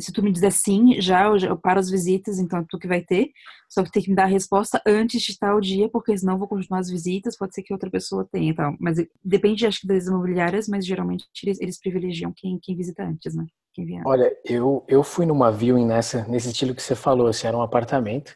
se 0.01 0.11
tu 0.11 0.23
me 0.23 0.31
dizer 0.31 0.51
sim, 0.51 0.99
já 0.99 1.25
eu, 1.25 1.37
eu, 1.37 1.57
paro 1.57 1.79
as 1.79 1.89
visitas, 1.89 2.39
então 2.39 2.59
é 2.59 2.65
tu 2.67 2.79
que 2.79 2.87
vai 2.87 3.01
ter. 3.01 3.31
Só 3.69 3.83
que 3.83 3.91
tem 3.91 4.03
que 4.03 4.09
me 4.09 4.15
dar 4.15 4.23
a 4.23 4.27
resposta 4.27 4.81
antes 4.85 5.21
de 5.21 5.37
tal 5.37 5.61
dia, 5.61 5.87
porque 5.89 6.17
senão 6.17 6.33
eu 6.33 6.39
vou 6.39 6.47
continuar 6.47 6.79
as 6.79 6.89
visitas, 6.89 7.37
pode 7.37 7.53
ser 7.55 7.63
que 7.63 7.71
outra 7.71 7.89
pessoa 7.89 8.27
tenha 8.29 8.51
então. 8.51 8.75
Mas 8.79 8.97
depende, 9.23 9.65
acho 9.65 9.81
que, 9.81 9.87
das 9.87 10.07
imobiliárias, 10.07 10.67
mas 10.67 10.85
geralmente 10.85 11.25
eles, 11.43 11.59
eles 11.61 11.79
privilegiam 11.79 12.33
quem, 12.35 12.59
quem 12.61 12.75
visita 12.75 13.03
antes, 13.03 13.33
né? 13.35 13.45
Quem 13.73 13.85
vier. 13.85 14.03
Olha, 14.05 14.35
eu, 14.43 14.83
eu 14.87 15.03
fui 15.03 15.25
numa 15.25 15.51
viewing 15.51 15.85
nessa, 15.85 16.25
nesse 16.27 16.49
estilo 16.49 16.75
que 16.75 16.83
você 16.83 16.95
falou, 16.95 17.27
assim, 17.27 17.47
era 17.47 17.57
um 17.57 17.61
apartamento. 17.61 18.35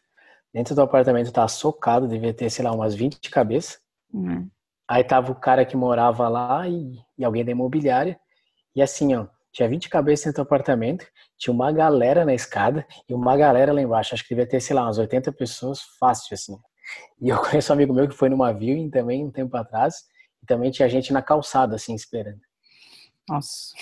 Dentro 0.54 0.74
do 0.74 0.82
apartamento 0.82 1.34
tá 1.34 1.46
socado, 1.48 2.08
devia 2.08 2.34
ter, 2.34 2.50
sei 2.50 2.64
lá, 2.64 2.72
umas 2.72 2.96
20 2.96 3.30
cabeças. 3.30 3.78
Uhum. 4.14 4.50
Aí 4.88 5.04
tava 5.04 5.32
o 5.32 5.36
cara 5.36 5.66
que 5.66 5.76
morava 5.76 6.30
lá 6.30 6.68
e, 6.70 6.98
e 7.18 7.26
alguém 7.26 7.44
da 7.44 7.52
imobiliária. 7.52 8.18
E 8.76 8.82
assim, 8.82 9.16
ó, 9.16 9.28
tinha 9.56 9.70
20 9.70 9.88
cabeças 9.88 10.26
dentro 10.26 10.44
do 10.44 10.46
apartamento, 10.46 11.08
tinha 11.38 11.54
uma 11.54 11.72
galera 11.72 12.26
na 12.26 12.34
escada 12.34 12.86
e 13.08 13.14
uma 13.14 13.38
galera 13.38 13.72
lá 13.72 13.82
embaixo. 13.82 14.14
Acho 14.14 14.24
que 14.24 14.36
devia 14.36 14.46
ter, 14.46 14.60
sei 14.60 14.76
lá, 14.76 14.84
umas 14.84 14.98
80 14.98 15.32
pessoas 15.32 15.80
fácil, 15.98 16.34
assim. 16.34 16.58
E 17.22 17.30
eu 17.30 17.38
conheço 17.40 17.72
um 17.72 17.76
amigo 17.76 17.94
meu 17.94 18.06
que 18.06 18.14
foi 18.14 18.28
numa 18.28 18.52
viewing 18.52 18.90
também 18.90 19.24
um 19.24 19.32
tempo 19.32 19.56
atrás, 19.56 20.04
e 20.44 20.46
também 20.46 20.72
tinha 20.72 20.90
gente 20.90 21.14
na 21.14 21.22
calçada, 21.22 21.74
assim, 21.74 21.96
esperando. 21.96 22.42
Nossa. 23.30 23.74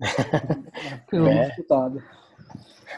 é. 1.14 1.56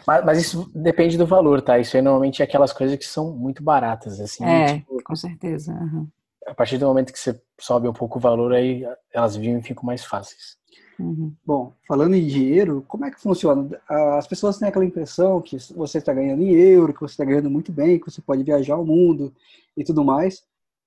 Mas, 0.05 0.25
mas, 0.25 0.39
isso 0.39 0.69
depende 0.75 1.17
do 1.17 1.25
valor, 1.25 1.63
tá? 1.63 1.79
Isso 1.79 1.97
aí 1.97 2.03
normalmente 2.03 2.43
é 2.43 2.45
aquelas 2.45 2.73
coisas 2.73 2.99
que 2.99 3.07
são 3.07 3.31
muito 3.31 3.63
baratas, 3.63 4.19
assim. 4.19 4.45
É, 4.45 4.79
tipo, 4.79 5.01
com 5.05 5.15
certeza. 5.15 5.73
Uhum. 5.73 6.09
A 6.49 6.53
partir 6.53 6.79
do 6.79 6.87
momento 6.87 7.13
que 7.13 7.19
você 7.19 7.41
sobe 7.61 7.87
um 7.87 7.93
pouco 7.93 8.19
o 8.19 8.21
valor, 8.21 8.53
aí 8.53 8.85
elas 9.13 9.37
vivem 9.37 9.61
e 9.61 9.63
ficam 9.63 9.85
mais 9.85 10.05
fáceis. 10.05 10.59
Uhum. 10.99 11.33
Bom, 11.45 11.73
falando 11.87 12.15
em 12.15 12.27
dinheiro, 12.27 12.85
como 12.87 13.05
é 13.05 13.11
que 13.11 13.21
funciona? 13.21 13.69
As 13.89 14.27
pessoas 14.27 14.59
têm 14.59 14.69
aquela 14.69 14.85
impressão 14.85 15.41
que 15.41 15.57
você 15.75 15.99
está 15.99 16.13
ganhando 16.13 16.43
em 16.43 16.53
euro, 16.55 16.95
que 16.95 17.01
você 17.01 17.15
está 17.15 17.25
ganhando 17.25 17.51
muito 17.51 17.73
bem, 17.73 17.99
que 17.99 18.11
você 18.11 18.21
pode 18.21 18.43
viajar 18.43 18.77
o 18.77 18.85
mundo 18.85 19.33
e 19.77 19.83
tudo 19.83 20.05
mais. 20.05 20.43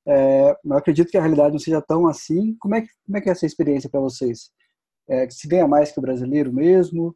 É, 0.07 0.57
eu 0.63 0.77
acredito 0.77 1.11
que 1.11 1.17
a 1.17 1.21
realidade 1.21 1.51
não 1.51 1.59
seja 1.59 1.81
tão 1.81 2.07
assim. 2.07 2.55
Como 2.59 2.75
é 2.75 2.81
que, 2.81 2.87
como 3.05 3.17
é, 3.17 3.21
que 3.21 3.29
é 3.29 3.31
essa 3.33 3.45
experiência 3.45 3.89
para 3.89 3.99
vocês? 3.99 4.49
É, 5.09 5.29
se 5.29 5.47
ganha 5.47 5.67
mais 5.67 5.91
que 5.91 5.99
o 5.99 6.01
brasileiro 6.01 6.51
mesmo? 6.53 7.15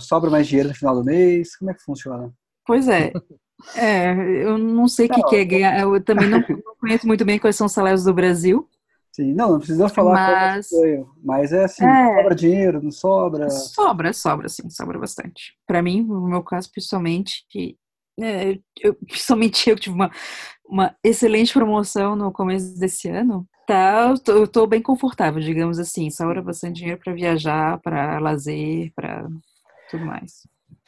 sobra 0.00 0.30
mais 0.30 0.46
dinheiro 0.46 0.68
no 0.68 0.74
final 0.76 0.94
do 0.94 1.04
mês? 1.04 1.56
Como 1.56 1.70
é 1.70 1.74
que 1.74 1.82
funciona? 1.82 2.32
Pois 2.64 2.86
é. 2.86 3.12
É, 3.76 4.12
eu 4.44 4.58
não 4.58 4.88
sei 4.88 5.06
o 5.06 5.08
que, 5.08 5.22
que 5.24 5.36
é 5.36 5.44
ganhar. 5.44 5.80
Eu 5.80 6.02
também 6.02 6.28
não, 6.28 6.38
não 6.38 6.46
conheço 6.80 7.06
muito 7.06 7.24
bem 7.24 7.38
quais 7.38 7.56
são 7.56 7.66
os 7.66 7.72
salários 7.72 8.04
do 8.04 8.14
Brasil. 8.14 8.68
Sim, 9.12 9.34
não, 9.34 9.52
não 9.52 9.58
precisa 9.58 9.90
falar 9.90 10.14
mas, 10.14 10.70
ganho, 10.70 11.14
mas 11.22 11.52
é 11.52 11.64
assim, 11.64 11.84
é, 11.84 12.16
sobra 12.16 12.34
dinheiro, 12.34 12.82
não 12.82 12.90
sobra? 12.90 13.50
Sobra, 13.50 14.12
sobra, 14.14 14.48
sim, 14.48 14.70
sobra 14.70 14.98
bastante. 14.98 15.54
Para 15.66 15.82
mim, 15.82 16.02
no 16.02 16.26
meu 16.26 16.42
caso, 16.42 16.72
pessoalmente, 16.72 17.44
que 17.50 17.76
é, 18.18 18.58
eu, 18.80 18.94
principalmente 19.06 19.68
eu 19.68 19.76
tive 19.78 19.94
uma, 19.94 20.10
uma 20.66 20.96
excelente 21.04 21.52
promoção 21.52 22.16
no 22.16 22.32
começo 22.32 22.78
desse 22.78 23.10
ano, 23.10 23.46
tá, 23.66 24.08
eu 24.10 24.18
tô, 24.18 24.32
eu 24.32 24.48
tô 24.48 24.66
bem 24.66 24.80
confortável, 24.80 25.40
digamos 25.42 25.78
assim, 25.78 26.08
sobra 26.10 26.40
bastante 26.40 26.76
dinheiro 26.78 27.00
para 27.02 27.12
viajar, 27.12 27.78
para 27.80 28.18
lazer, 28.18 28.92
para 28.94 29.28
tudo 29.90 30.06
mais. 30.06 30.46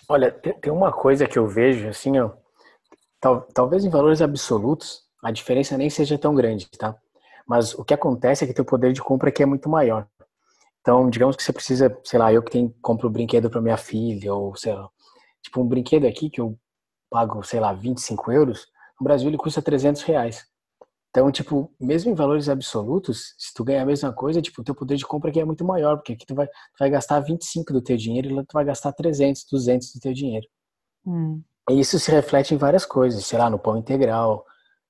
Olha, 0.08 0.32
tem 0.32 0.72
uma 0.72 0.92
coisa 0.92 1.26
que 1.26 1.38
eu 1.38 1.46
vejo, 1.46 1.88
assim, 1.88 2.18
ó, 2.18 2.30
tal, 3.20 3.42
talvez 3.52 3.84
em 3.84 3.90
valores 3.90 4.22
absolutos, 4.22 5.02
a 5.22 5.30
diferença 5.30 5.76
nem 5.76 5.90
seja 5.90 6.16
tão 6.16 6.34
grande, 6.34 6.70
tá? 6.70 6.96
Mas 7.46 7.74
o 7.74 7.84
que 7.84 7.94
acontece 7.94 8.44
é 8.44 8.46
que 8.46 8.54
teu 8.54 8.64
poder 8.64 8.92
de 8.92 9.02
compra 9.02 9.28
aqui 9.28 9.42
é 9.42 9.46
muito 9.46 9.68
maior. 9.68 10.06
Então, 10.80 11.08
digamos 11.08 11.36
que 11.36 11.42
você 11.42 11.52
precisa, 11.52 11.98
sei 12.04 12.18
lá, 12.18 12.32
eu 12.32 12.42
que 12.42 12.50
tenho, 12.50 12.74
compro 12.82 13.08
um 13.08 13.12
brinquedo 13.12 13.48
para 13.48 13.60
minha 13.60 13.76
filha, 13.76 14.34
ou 14.34 14.54
sei 14.54 14.74
lá, 14.74 14.88
tipo 15.42 15.60
um 15.62 15.66
brinquedo 15.66 16.06
aqui 16.06 16.28
que 16.28 16.40
eu 16.40 16.58
pago, 17.10 17.42
sei 17.42 17.60
lá, 17.60 17.72
25 17.72 18.32
euros, 18.32 18.66
no 19.00 19.04
Brasil 19.04 19.28
ele 19.28 19.38
custa 19.38 19.62
300 19.62 20.02
reais. 20.02 20.44
Então, 21.10 21.30
tipo, 21.30 21.72
mesmo 21.80 22.10
em 22.10 22.14
valores 22.14 22.48
absolutos, 22.48 23.34
se 23.38 23.54
tu 23.54 23.62
ganhar 23.62 23.82
a 23.82 23.86
mesma 23.86 24.12
coisa, 24.12 24.42
tipo, 24.42 24.60
o 24.60 24.64
teu 24.64 24.74
poder 24.74 24.96
de 24.96 25.06
compra 25.06 25.30
aqui 25.30 25.38
é 25.38 25.44
muito 25.44 25.64
maior, 25.64 25.96
porque 25.96 26.14
aqui 26.14 26.26
tu 26.26 26.34
vai, 26.34 26.46
tu 26.46 26.78
vai 26.80 26.90
gastar 26.90 27.20
25 27.20 27.72
do 27.72 27.80
teu 27.80 27.96
dinheiro 27.96 28.28
e 28.28 28.34
lá 28.34 28.42
tu 28.42 28.52
vai 28.52 28.64
gastar 28.64 28.92
300, 28.92 29.46
200 29.48 29.92
do 29.94 30.00
teu 30.00 30.12
dinheiro. 30.12 30.46
Hum. 31.06 31.40
E 31.70 31.78
isso 31.78 32.00
se 32.00 32.10
reflete 32.10 32.52
em 32.52 32.58
várias 32.58 32.84
coisas, 32.84 33.24
sei 33.24 33.38
lá, 33.38 33.48
no 33.48 33.60
pão 33.60 33.78
integral, 33.78 34.44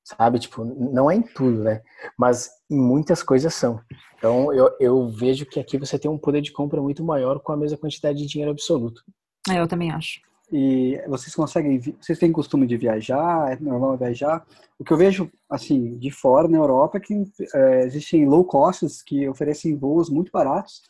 sabe? 0.05 0.39
Tipo, 0.39 0.65
não 0.65 1.11
é 1.11 1.17
em 1.17 1.23
tudo, 1.23 1.65
né? 1.65 1.83
Mas 2.17 2.51
em 2.71 2.79
muitas 2.79 3.23
coisas 3.23 3.55
são. 3.55 3.81
Então, 4.19 4.53
eu, 4.53 4.71
eu 4.79 5.09
vejo 5.09 5.47
que 5.47 5.59
aqui 5.59 5.79
você 5.79 5.99
tem 5.99 6.11
um 6.11 6.19
poder 6.19 6.43
de 6.43 6.53
compra 6.53 6.81
muito 6.81 7.03
maior 7.03 7.41
com 7.41 7.53
a 7.53 7.57
mesma 7.57 7.79
quantidade 7.79 8.19
de 8.19 8.27
dinheiro 8.27 8.53
absoluto. 8.53 9.03
É, 9.51 9.61
eu 9.61 9.67
também 9.67 9.91
acho. 9.91 10.21
E 10.53 11.03
vocês 11.09 11.35
conseguem, 11.35 11.81
vocês 12.01 12.19
têm 12.19 12.31
costume 12.31 12.67
de 12.67 12.77
viajar? 12.77 13.53
É 13.53 13.57
normal 13.61 13.97
viajar? 13.97 14.47
O 14.79 14.85
que 14.85 14.93
eu 14.93 14.97
vejo, 14.97 15.31
assim, 15.49 15.97
de 15.97 16.11
fora 16.11 16.47
na 16.47 16.59
Europa 16.59 16.99
é 16.99 17.01
que 17.01 17.25
é, 17.55 17.85
existem 17.85 18.27
low 18.27 18.45
costs 18.45 19.03
que 19.03 19.29
oferecem 19.29 19.77
voos 19.77 20.11
muito 20.11 20.31
baratos 20.31 20.83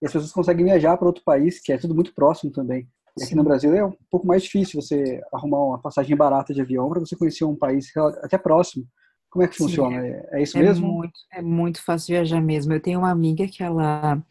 e 0.00 0.06
as 0.06 0.12
pessoas 0.12 0.32
conseguem 0.32 0.64
viajar 0.64 0.96
para 0.96 1.06
outro 1.06 1.22
país, 1.22 1.60
que 1.60 1.72
é 1.72 1.78
tudo 1.78 1.94
muito 1.94 2.14
próximo 2.14 2.50
também. 2.50 2.88
E 3.18 3.24
aqui 3.24 3.34
no 3.34 3.44
Brasil 3.44 3.74
é 3.74 3.84
um 3.84 3.94
pouco 4.10 4.26
mais 4.26 4.42
difícil 4.42 4.80
você 4.80 5.20
arrumar 5.32 5.64
uma 5.64 5.78
passagem 5.78 6.16
barata 6.16 6.54
de 6.54 6.60
avião 6.60 6.88
para 6.88 7.00
você 7.00 7.14
conhecer 7.14 7.44
um 7.44 7.56
país 7.56 7.94
até 8.22 8.38
próximo. 8.38 8.86
Como 9.30 9.44
é 9.44 9.48
que 9.48 9.56
funciona? 9.56 10.00
Sim, 10.00 10.06
é, 10.06 10.28
é, 10.32 10.42
isso 10.42 10.58
é 10.58 10.62
mesmo? 10.62 10.86
Muito, 10.86 11.18
é 11.32 11.42
muito 11.42 11.82
fácil 11.82 12.14
viajar 12.14 12.40
mesmo. 12.40 12.72
Eu 12.72 12.80
tenho 12.80 13.00
uma 13.00 13.10
amiga 13.10 13.46
que 13.46 13.62
ela 13.62 14.22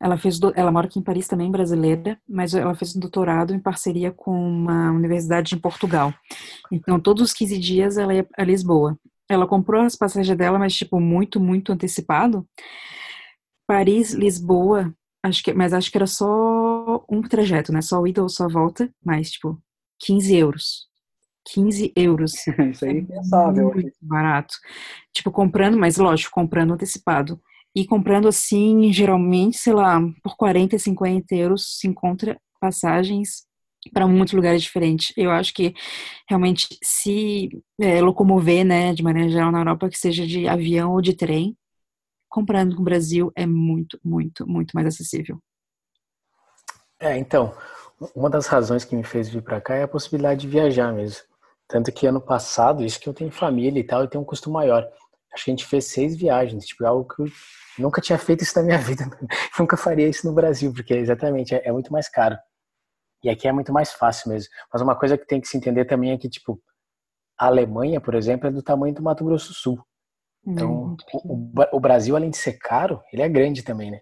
ela 0.00 0.16
fez 0.16 0.38
ela 0.54 0.70
mora 0.70 0.86
aqui 0.86 0.98
em 0.98 1.02
Paris 1.02 1.26
também 1.26 1.50
brasileira, 1.50 2.18
mas 2.26 2.54
ela 2.54 2.74
fez 2.74 2.94
um 2.94 3.00
doutorado 3.00 3.52
em 3.52 3.58
parceria 3.58 4.12
com 4.12 4.32
uma 4.32 4.90
universidade 4.92 5.54
em 5.54 5.58
Portugal. 5.58 6.14
Então 6.70 7.00
todos 7.00 7.22
os 7.22 7.32
15 7.32 7.58
dias 7.58 7.98
ela 7.98 8.14
ia 8.14 8.26
a 8.36 8.44
Lisboa. 8.44 8.98
Ela 9.28 9.46
comprou 9.46 9.82
as 9.82 9.96
passagens 9.96 10.36
dela, 10.36 10.58
mas 10.58 10.74
tipo 10.74 10.98
muito 11.00 11.40
muito 11.40 11.72
antecipado. 11.72 12.46
Paris, 13.66 14.14
Lisboa, 14.14 14.94
acho 15.22 15.42
que 15.42 15.52
mas 15.52 15.72
acho 15.72 15.90
que 15.90 15.98
era 15.98 16.06
só 16.06 17.04
um 17.08 17.22
trajeto, 17.22 17.72
né? 17.72 17.80
Só 17.82 18.04
ida 18.06 18.22
ou 18.22 18.28
só 18.28 18.48
volta, 18.48 18.90
mas, 19.04 19.30
tipo, 19.32 19.60
15 20.00 20.36
euros. 20.36 20.88
15 21.52 21.92
euros. 21.96 22.34
Isso 22.72 22.84
aí 22.84 22.90
é 22.90 23.00
impensável. 23.00 23.72
Muito 23.74 23.96
barato. 24.02 24.54
Tipo, 25.12 25.30
comprando, 25.30 25.78
mas 25.78 25.96
lógico, 25.96 26.32
comprando 26.32 26.74
antecipado. 26.74 27.40
E 27.74 27.86
comprando 27.86 28.28
assim, 28.28 28.92
geralmente, 28.92 29.58
sei 29.58 29.72
lá, 29.72 30.00
por 30.22 30.36
40, 30.36 30.78
50 30.78 31.34
euros 31.34 31.78
se 31.78 31.86
encontra 31.86 32.38
passagens 32.60 33.46
para 33.92 34.06
muitos 34.06 34.34
lugares 34.34 34.62
diferentes. 34.62 35.12
Eu 35.16 35.30
acho 35.30 35.54
que 35.54 35.74
realmente 36.28 36.66
se 36.82 37.48
é, 37.80 38.00
locomover, 38.00 38.64
né, 38.64 38.92
de 38.92 39.02
maneira 39.02 39.30
geral 39.30 39.52
na 39.52 39.60
Europa, 39.60 39.88
que 39.88 39.98
seja 39.98 40.26
de 40.26 40.48
avião 40.48 40.92
ou 40.92 41.00
de 41.00 41.14
trem, 41.14 41.56
comprando 42.28 42.74
no 42.74 42.82
Brasil 42.82 43.32
é 43.34 43.46
muito, 43.46 43.98
muito, 44.04 44.46
muito 44.46 44.72
mais 44.72 44.86
acessível. 44.86 45.38
É, 47.00 47.16
então, 47.16 47.54
uma 48.14 48.28
das 48.28 48.46
razões 48.46 48.84
que 48.84 48.96
me 48.96 49.04
fez 49.04 49.28
vir 49.28 49.42
para 49.42 49.60
cá 49.60 49.74
é 49.74 49.84
a 49.84 49.88
possibilidade 49.88 50.40
de 50.40 50.48
viajar 50.48 50.92
mesmo. 50.92 51.22
Tanto 51.68 51.92
que 51.92 52.06
ano 52.06 52.20
passado, 52.20 52.84
isso 52.84 52.98
que 52.98 53.08
eu 53.08 53.14
tenho 53.14 53.30
família 53.30 53.78
e 53.80 53.84
tal, 53.84 54.02
eu 54.02 54.08
tenho 54.08 54.22
um 54.22 54.26
custo 54.26 54.50
maior. 54.50 54.88
Acho 55.32 55.44
que 55.44 55.50
a 55.50 55.52
gente 55.52 55.66
fez 55.66 55.86
seis 55.86 56.16
viagens, 56.16 56.64
tipo, 56.66 56.84
algo 56.84 57.06
que 57.06 57.22
eu 57.22 57.28
nunca 57.78 58.00
tinha 58.00 58.18
feito 58.18 58.42
isso 58.42 58.58
na 58.58 58.64
minha 58.64 58.78
vida. 58.82 59.04
nunca 59.58 59.76
faria 59.76 60.08
isso 60.08 60.26
no 60.26 60.32
Brasil, 60.32 60.72
porque 60.72 60.94
exatamente 60.94 61.54
é, 61.54 61.68
é 61.68 61.72
muito 61.72 61.92
mais 61.92 62.08
caro. 62.08 62.36
E 63.22 63.28
aqui 63.28 63.48
é 63.48 63.52
muito 63.52 63.72
mais 63.72 63.92
fácil 63.92 64.30
mesmo. 64.30 64.48
Mas 64.72 64.80
uma 64.80 64.96
coisa 64.96 65.18
que 65.18 65.26
tem 65.26 65.40
que 65.40 65.48
se 65.48 65.56
entender 65.56 65.84
também 65.84 66.12
é 66.12 66.18
que, 66.18 66.28
tipo, 66.28 66.60
a 67.38 67.46
Alemanha, 67.46 68.00
por 68.00 68.14
exemplo, 68.14 68.48
é 68.48 68.50
do 68.50 68.62
tamanho 68.62 68.94
do 68.94 69.02
Mato 69.02 69.24
Grosso 69.24 69.48
do 69.48 69.54
Sul. 69.54 69.84
Então, 70.46 70.96
o, 71.12 71.76
o, 71.76 71.80
Brasil, 71.80 72.16
além 72.16 72.30
de 72.30 72.36
ser 72.36 72.54
caro, 72.54 73.02
ele 73.12 73.22
é 73.22 73.28
grande 73.28 73.62
também, 73.62 73.90
né? 73.90 74.00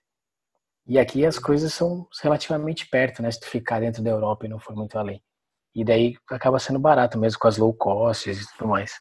E 0.87 0.99
aqui 0.99 1.26
as 1.26 1.39
coisas 1.39 1.74
são 1.74 2.07
relativamente 2.22 2.89
perto, 2.89 3.20
né? 3.20 3.30
Se 3.30 3.41
tu 3.41 3.47
ficar 3.47 3.80
dentro 3.80 4.03
da 4.03 4.11
Europa 4.11 4.47
e 4.47 4.49
não 4.49 4.61
for 4.61 4.76
muito 4.76 4.97
além. 4.97 5.20
E 5.74 5.84
daí 5.84 6.14
acaba 6.30 6.59
sendo 6.59 6.78
barato 6.78 7.18
mesmo 7.18 7.39
com 7.39 7.49
as 7.49 7.57
low 7.57 7.74
costs 7.74 8.41
e 8.41 8.53
tudo 8.57 8.68
mais. 8.68 8.93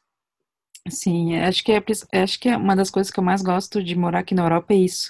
Sim, 0.89 1.37
acho 1.37 1.63
que 1.63 1.71
é, 1.71 1.83
acho 2.21 2.39
que 2.39 2.49
é 2.49 2.57
uma 2.57 2.75
das 2.75 2.91
coisas 2.91 3.11
que 3.11 3.19
eu 3.19 3.23
mais 3.23 3.41
gosto 3.41 3.83
de 3.83 3.95
morar 3.95 4.19
aqui 4.19 4.35
na 4.35 4.43
Europa 4.43 4.73
é 4.73 4.77
isso. 4.77 5.09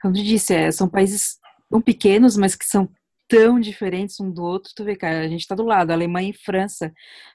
Como 0.00 0.16
eu 0.16 0.22
disse, 0.22 0.54
é, 0.54 0.70
são 0.72 0.88
países 0.88 1.38
tão 1.70 1.80
pequenos, 1.80 2.36
mas 2.36 2.56
que 2.56 2.64
são 2.64 2.88
tão 3.28 3.60
diferentes 3.60 4.18
um 4.20 4.30
do 4.30 4.42
outro. 4.42 4.72
Tu 4.74 4.84
vê, 4.84 4.96
cara, 4.96 5.20
a 5.20 5.28
gente 5.28 5.46
tá 5.46 5.54
do 5.54 5.64
lado, 5.64 5.90
Alemanha 5.90 6.30
e 6.30 6.32
França, 6.36 6.92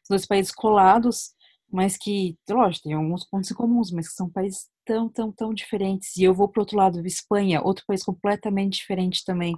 dois 0.09 0.25
países 0.25 0.51
colados, 0.51 1.31
mas 1.71 1.97
que, 1.97 2.37
lógico, 2.49 2.83
tem 2.83 2.93
alguns 2.93 3.25
pontos 3.25 3.51
em 3.51 3.53
comuns, 3.53 3.91
mas 3.91 4.07
que 4.07 4.13
são 4.13 4.29
países 4.29 4.67
tão, 4.85 5.09
tão, 5.09 5.31
tão 5.31 5.53
diferentes. 5.53 6.15
E 6.15 6.23
eu 6.23 6.33
vou 6.33 6.47
pro 6.47 6.61
outro 6.61 6.77
lado, 6.77 7.05
Espanha, 7.05 7.61
outro 7.61 7.83
país 7.85 8.03
completamente 8.03 8.77
diferente 8.79 9.23
também. 9.25 9.53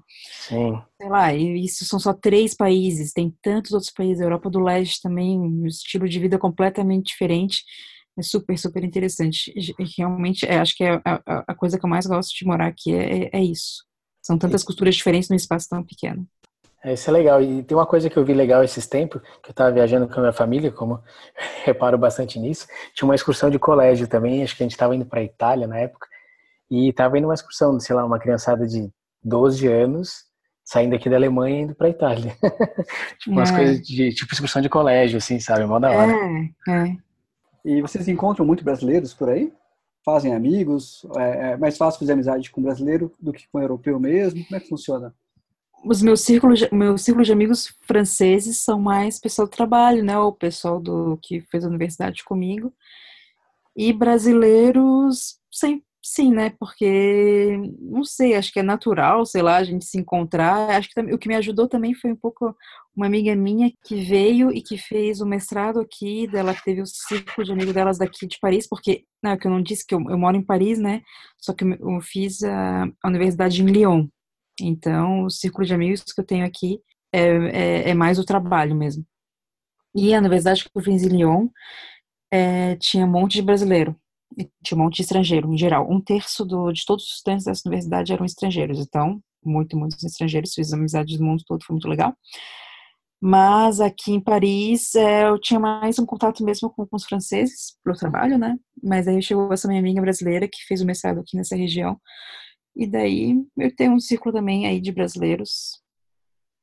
Sim. 0.48 0.82
Sei 1.00 1.10
lá, 1.10 1.34
e 1.34 1.64
isso 1.64 1.86
são 1.86 2.00
só 2.00 2.14
três 2.14 2.56
países, 2.56 3.14
tem 3.14 3.34
tantos 3.42 3.72
outros 3.74 3.92
países, 3.92 4.22
a 4.22 4.26
Europa 4.26 4.50
do 4.50 4.60
Leste 4.60 5.02
também, 5.02 5.40
um 5.40 5.66
estilo 5.68 6.10
de 6.10 6.20
vida 6.20 6.40
completamente 6.40 7.10
diferente. 7.10 7.64
É 8.18 8.24
super, 8.24 8.58
super 8.58 8.84
interessante. 8.84 9.54
Realmente, 9.98 10.46
é, 10.46 10.58
acho 10.60 10.76
que 10.76 10.84
é 10.84 11.00
a, 11.06 11.44
a, 11.48 11.56
coisa 11.56 11.78
que 11.78 11.86
eu 11.86 11.90
mais 11.90 12.06
gosto 12.06 12.36
de 12.36 12.46
morar 12.46 12.68
aqui 12.68 12.94
é, 12.94 13.26
é, 13.26 13.30
é 13.34 13.44
isso. 13.44 13.86
São 14.22 14.38
tantas 14.38 14.64
culturas 14.64 14.96
diferentes 14.96 15.30
num 15.30 15.36
espaço 15.36 15.68
tão 15.70 15.84
pequeno. 15.84 16.28
É, 16.84 16.94
isso 16.94 17.10
é 17.10 17.14
legal. 17.14 17.42
E 17.42 17.64
tem 17.64 17.76
uma 17.78 17.86
coisa 17.86 18.10
que 18.10 18.18
eu 18.18 18.24
vi 18.24 18.34
legal 18.34 18.64
esses 18.64 18.88
tempos, 18.88 19.22
que 19.22 19.50
eu 19.50 19.52
estava 19.52 19.72
viajando 19.72 20.08
com 20.08 20.16
a 20.16 20.22
minha 20.22 20.34
família, 20.34 20.72
como 20.72 21.02
reparo 21.66 21.98
bastante 21.98 22.40
nisso. 22.40 22.68
Tinha 22.94 23.08
uma 23.08 23.16
excursão 23.16 23.50
de 23.50 23.60
colégio 23.60 24.08
também, 24.08 24.44
acho 24.44 24.56
que 24.56 24.64
a 24.64 24.66
gente 24.66 24.72
estava 24.72 24.96
indo 24.96 25.06
para 25.06 25.20
a 25.20 25.24
Itália 25.24 25.68
na 25.68 25.78
época, 25.78 26.08
e 26.72 26.90
estava 26.90 27.18
indo 27.18 27.28
uma 27.28 27.34
excursão, 27.34 27.80
sei 27.80 27.96
lá, 27.96 28.06
uma 28.06 28.20
criançada 28.20 28.66
de 28.66 28.90
12 29.24 29.68
anos, 29.68 30.30
saindo 30.64 30.96
aqui 30.96 31.10
da 31.10 31.16
Alemanha 31.16 31.60
e 31.60 31.62
indo 31.64 31.76
para 31.76 31.88
a 31.88 31.90
Itália. 31.90 32.38
tipo, 33.20 33.32
umas 33.32 33.52
é. 33.52 33.56
coisas 33.56 33.82
de, 33.82 34.14
tipo 34.14 34.34
excursão 34.34 34.62
de 34.62 34.70
colégio, 34.70 35.18
assim, 35.18 35.40
sabe? 35.40 35.66
Mó 35.66 35.80
da 35.80 35.92
hora. 35.92 36.14
É, 36.68 36.72
é. 36.72 36.98
E 37.66 37.82
vocês 37.82 38.08
encontram 38.08 38.46
muito 38.46 38.64
brasileiros 38.64 39.14
por 39.14 39.30
aí? 39.30 39.52
Fazem 40.06 40.34
amigos? 40.34 41.06
É, 41.18 41.52
é 41.52 41.58
mais 41.58 41.78
fácil 41.78 42.00
fazer 42.00 42.14
amizade 42.14 42.50
com 42.52 42.62
brasileiro 42.62 43.12
do 43.20 43.34
que 43.34 43.48
com 43.52 43.60
europeu 43.60 44.00
mesmo? 44.00 44.46
Como 44.46 44.56
é 44.56 44.60
que 44.60 44.70
funciona? 44.70 45.14
Os 45.84 46.02
meus 46.02 46.22
círculos, 46.22 46.68
meu 46.72 46.98
círculo 46.98 47.26
de 47.26 47.32
amigos 47.32 47.74
franceses 47.82 48.62
são 48.62 48.80
mais 48.80 49.20
pessoal 49.20 49.48
do 49.48 49.52
trabalho, 49.52 50.04
né? 50.04 50.18
O 50.18 50.32
pessoal 50.32 50.80
do 50.80 51.18
que 51.22 51.42
fez 51.42 51.64
a 51.64 51.68
universidade 51.68 52.24
comigo. 52.24 52.74
E 53.76 53.94
brasileiros, 53.94 55.38
sim, 55.52 55.82
sim, 56.04 56.32
né? 56.32 56.52
Porque, 56.60 57.58
não 57.80 58.04
sei, 58.04 58.36
acho 58.36 58.52
que 58.52 58.60
é 58.60 58.64
natural, 58.64 59.26
sei 59.26 59.42
lá, 59.42 59.58
a 59.58 59.64
gente 59.64 59.86
se 59.86 59.98
encontrar. 59.98 60.72
Acho 60.72 60.90
que 60.90 61.00
o 61.14 61.18
que 61.18 61.28
me 61.28 61.36
ajudou 61.36 61.68
também 61.68 61.94
foi 61.94 62.12
um 62.12 62.16
pouco 62.16 62.56
uma 62.96 63.06
amiga 63.06 63.34
minha 63.36 63.72
que 63.86 64.04
veio 64.04 64.52
e 64.52 64.62
que 64.62 64.78
fez 64.78 65.22
o 65.22 65.26
mestrado 65.26 65.80
aqui, 65.80 66.28
dela 66.28 66.54
teve 66.54 66.82
o 66.82 66.86
círculo 66.86 67.46
de 67.46 67.54
amigos 67.54 67.74
delas 67.74 67.98
daqui 67.98 68.28
de 68.28 68.38
Paris, 68.40 68.68
porque, 68.68 69.06
não, 69.24 69.38
que 69.38 69.48
eu 69.48 69.52
não 69.52 69.62
disse 69.62 69.86
que 69.86 69.96
eu, 69.96 70.02
eu 70.10 70.18
moro 70.18 70.36
em 70.36 70.44
Paris, 70.44 70.78
né? 70.80 71.02
Só 71.38 71.54
que 71.54 71.64
eu 71.64 72.02
fiz 72.02 72.44
a, 72.44 72.84
a 73.02 73.08
universidade 73.08 73.62
em 73.62 73.66
Lyon, 73.66 74.08
então, 74.66 75.26
o 75.26 75.30
círculo 75.30 75.66
de 75.66 75.74
amigos 75.74 76.04
que 76.04 76.20
eu 76.20 76.26
tenho 76.26 76.46
aqui 76.46 76.80
é, 77.14 77.20
é, 77.20 77.90
é 77.90 77.94
mais 77.94 78.20
o 78.20 78.26
trabalho 78.26 78.76
mesmo. 78.76 79.06
E 79.96 80.14
a 80.14 80.20
universidade 80.20 80.64
que 80.64 80.70
eu 80.74 80.82
fiz 80.82 81.04
em 81.04 81.10
Lyon 81.10 81.48
é, 82.32 82.76
tinha 82.76 83.06
um 83.06 83.10
monte 83.10 83.34
de 83.34 83.42
brasileiro, 83.42 83.96
tinha 84.64 84.78
um 84.78 84.84
monte 84.84 84.98
de 84.98 85.02
estrangeiro, 85.02 85.52
em 85.52 85.58
geral. 85.58 85.90
Um 85.90 86.00
terço 86.00 86.46
do, 86.46 86.72
de 86.72 86.86
todos 86.86 87.06
os 87.06 87.16
estudantes 87.16 87.46
dessa 87.46 87.68
universidade 87.68 88.14
eram 88.14 88.26
estrangeiros, 88.26 88.80
então, 88.80 89.22
muito, 89.44 89.78
muitos 89.78 90.04
estrangeiros, 90.04 90.54
fiz 90.54 90.74
amizade 90.74 91.18
do 91.18 91.24
mundo 91.24 91.44
todo, 91.46 91.64
foi 91.64 91.74
muito 91.74 91.88
legal. 91.88 92.16
Mas 93.22 93.82
aqui 93.82 94.14
em 94.14 94.20
Paris 94.22 94.96
é, 94.96 95.28
eu 95.28 95.40
tinha 95.40 95.60
mais 95.60 96.00
um 96.00 96.06
contato 96.06 96.44
mesmo 96.44 96.70
com, 96.70 96.86
com 96.88 96.96
os 96.96 97.04
franceses, 97.04 97.78
pelo 97.84 97.98
trabalho, 97.98 98.38
né? 98.38 98.58
Mas 98.82 99.08
aí 99.08 99.22
chegou 99.22 99.52
essa 99.52 99.68
minha 99.68 99.80
amiga 99.80 100.00
brasileira 100.00 100.48
que 100.48 100.64
fez 100.66 100.82
o 100.82 100.86
mestrado 100.86 101.20
aqui 101.20 101.36
nessa 101.36 101.56
região. 101.56 102.00
E 102.80 102.88
daí 102.88 103.36
eu 103.58 103.76
tenho 103.76 103.92
um 103.92 104.00
círculo 104.00 104.34
também 104.34 104.66
aí 104.66 104.80
de 104.80 104.90
brasileiros. 104.94 105.84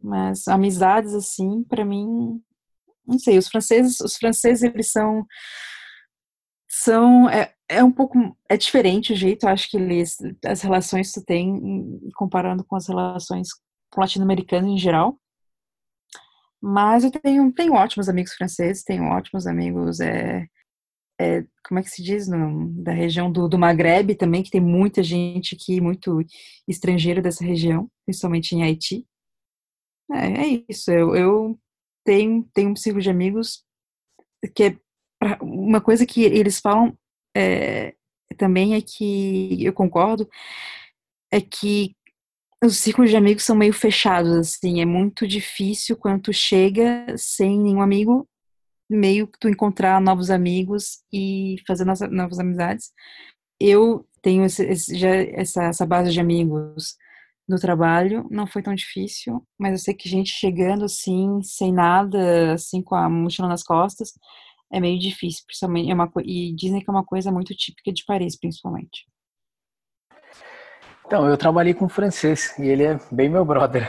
Mas 0.03 0.49
amizades 0.49 1.13
assim, 1.13 1.63
para 1.65 1.85
mim, 1.85 2.41
não 3.07 3.19
sei, 3.19 3.37
os 3.37 3.49
franceses, 3.49 4.01
os 4.01 4.17
franceses 4.17 4.63
eles 4.63 4.91
são 4.91 5.27
são 6.69 7.29
é, 7.29 7.53
é 7.69 7.85
um 7.85 7.93
pouco 7.93 8.19
é 8.49 8.57
diferente 8.57 9.13
o 9.13 9.17
jeito, 9.17 9.47
acho 9.47 9.71
que 9.71 9.77
eles 9.77 10.17
as 10.45 10.63
relações 10.63 11.13
que 11.13 11.21
tu 11.21 11.27
tem 11.27 12.01
comparando 12.15 12.65
com 12.65 12.77
as 12.77 12.87
relações 12.89 13.49
com 13.91 14.01
latino-americanos 14.01 14.71
em 14.71 14.79
geral. 14.79 15.19
Mas 16.63 17.05
eu 17.05 17.11
tenho, 17.11 17.53
tenho 17.53 17.75
ótimos 17.75 18.09
amigos 18.09 18.33
franceses, 18.33 18.83
tenho 18.83 19.05
ótimos 19.05 19.47
amigos 19.47 20.01
é, 20.01 20.47
é, 21.21 21.45
como 21.67 21.81
é 21.81 21.83
que 21.83 21.91
se 21.91 22.03
diz, 22.03 22.29
no, 22.29 22.71
da 22.83 22.93
região 22.93 23.31
do, 23.31 23.49
do 23.49 23.59
Maghreb 23.59 24.15
também, 24.15 24.43
que 24.43 24.51
tem 24.51 24.61
muita 24.61 25.03
gente 25.03 25.55
aqui, 25.55 25.81
muito 25.81 26.21
estrangeiro 26.69 27.23
dessa 27.23 27.45
região, 27.45 27.91
principalmente 28.05 28.55
em 28.55 28.63
Haiti. 28.63 29.07
É, 30.13 30.27
é 30.45 30.65
isso, 30.69 30.91
eu, 30.91 31.17
eu 31.17 31.59
tenho, 32.05 32.49
tenho 32.55 32.71
um 32.71 32.77
círculo 32.77 33.03
de 33.03 33.11
amigos 33.11 33.65
que 34.55 34.65
é 34.65 34.79
uma 35.41 35.81
coisa 35.81 36.07
que 36.07 36.23
eles 36.23 36.61
falam 36.61 36.97
é, 37.37 37.95
também 38.37 38.75
é 38.75 38.81
que 38.81 39.65
eu 39.65 39.73
concordo, 39.73 40.29
é 41.33 41.41
que 41.41 41.97
os 42.65 42.79
círculos 42.79 43.11
de 43.11 43.17
amigos 43.17 43.45
são 43.45 43.57
meio 43.57 43.73
fechados, 43.73 44.33
assim, 44.33 44.81
é 44.81 44.87
muito 44.87 45.27
difícil 45.27 45.97
quando 45.97 46.33
chega 46.33 47.07
sem 47.17 47.59
nenhum 47.59 47.81
amigo 47.81 48.29
meio 48.89 49.27
que 49.27 49.39
tu 49.39 49.49
encontrar 49.49 50.01
novos 50.01 50.31
amigos 50.31 51.03
e 51.13 51.57
fazer 51.67 51.85
novas 51.85 52.39
amizades. 52.39 52.93
Eu 53.61 54.07
tenho 54.23 54.45
esse, 54.45 54.65
esse, 54.65 54.97
já 54.99 55.09
essa, 55.15 55.65
essa 55.65 55.87
base 55.87 56.13
de 56.13 56.21
amigos 56.21 56.97
no 57.49 57.59
trabalho, 57.59 58.27
não 58.31 58.47
foi 58.47 58.63
tão 58.63 58.75
difícil, 58.75 59.47
mas 59.59 59.73
eu 59.73 59.79
sei 59.79 59.95
que 59.95 60.09
gente 60.09 60.31
chegando 60.31 60.85
assim, 60.85 61.41
sem 61.43 61.73
nada, 61.73 62.55
assim, 62.55 62.83
com 62.83 62.95
a 62.97 63.09
mochila 63.09 63.49
nas 63.49 63.63
costas, 63.63 64.13
é 64.73 64.81
meio 64.81 64.99
difícil, 64.99 65.45
principalmente, 65.47 65.91
é 65.91 65.95
uma, 65.95 66.11
e 66.25 66.55
dizem 66.55 66.81
que 66.81 66.91
é 66.91 66.93
uma 66.93 67.05
coisa 67.05 67.31
muito 67.31 67.55
típica 67.55 67.93
de 67.93 68.05
Paris, 68.05 68.37
principalmente. 68.37 69.07
Então, 71.07 71.29
eu 71.29 71.37
trabalhei 71.37 71.73
com 71.73 71.89
francês 71.89 72.53
e 72.59 72.69
ele 72.69 72.83
é 72.83 72.99
bem 73.13 73.29
meu 73.29 73.45
brother. 73.45 73.89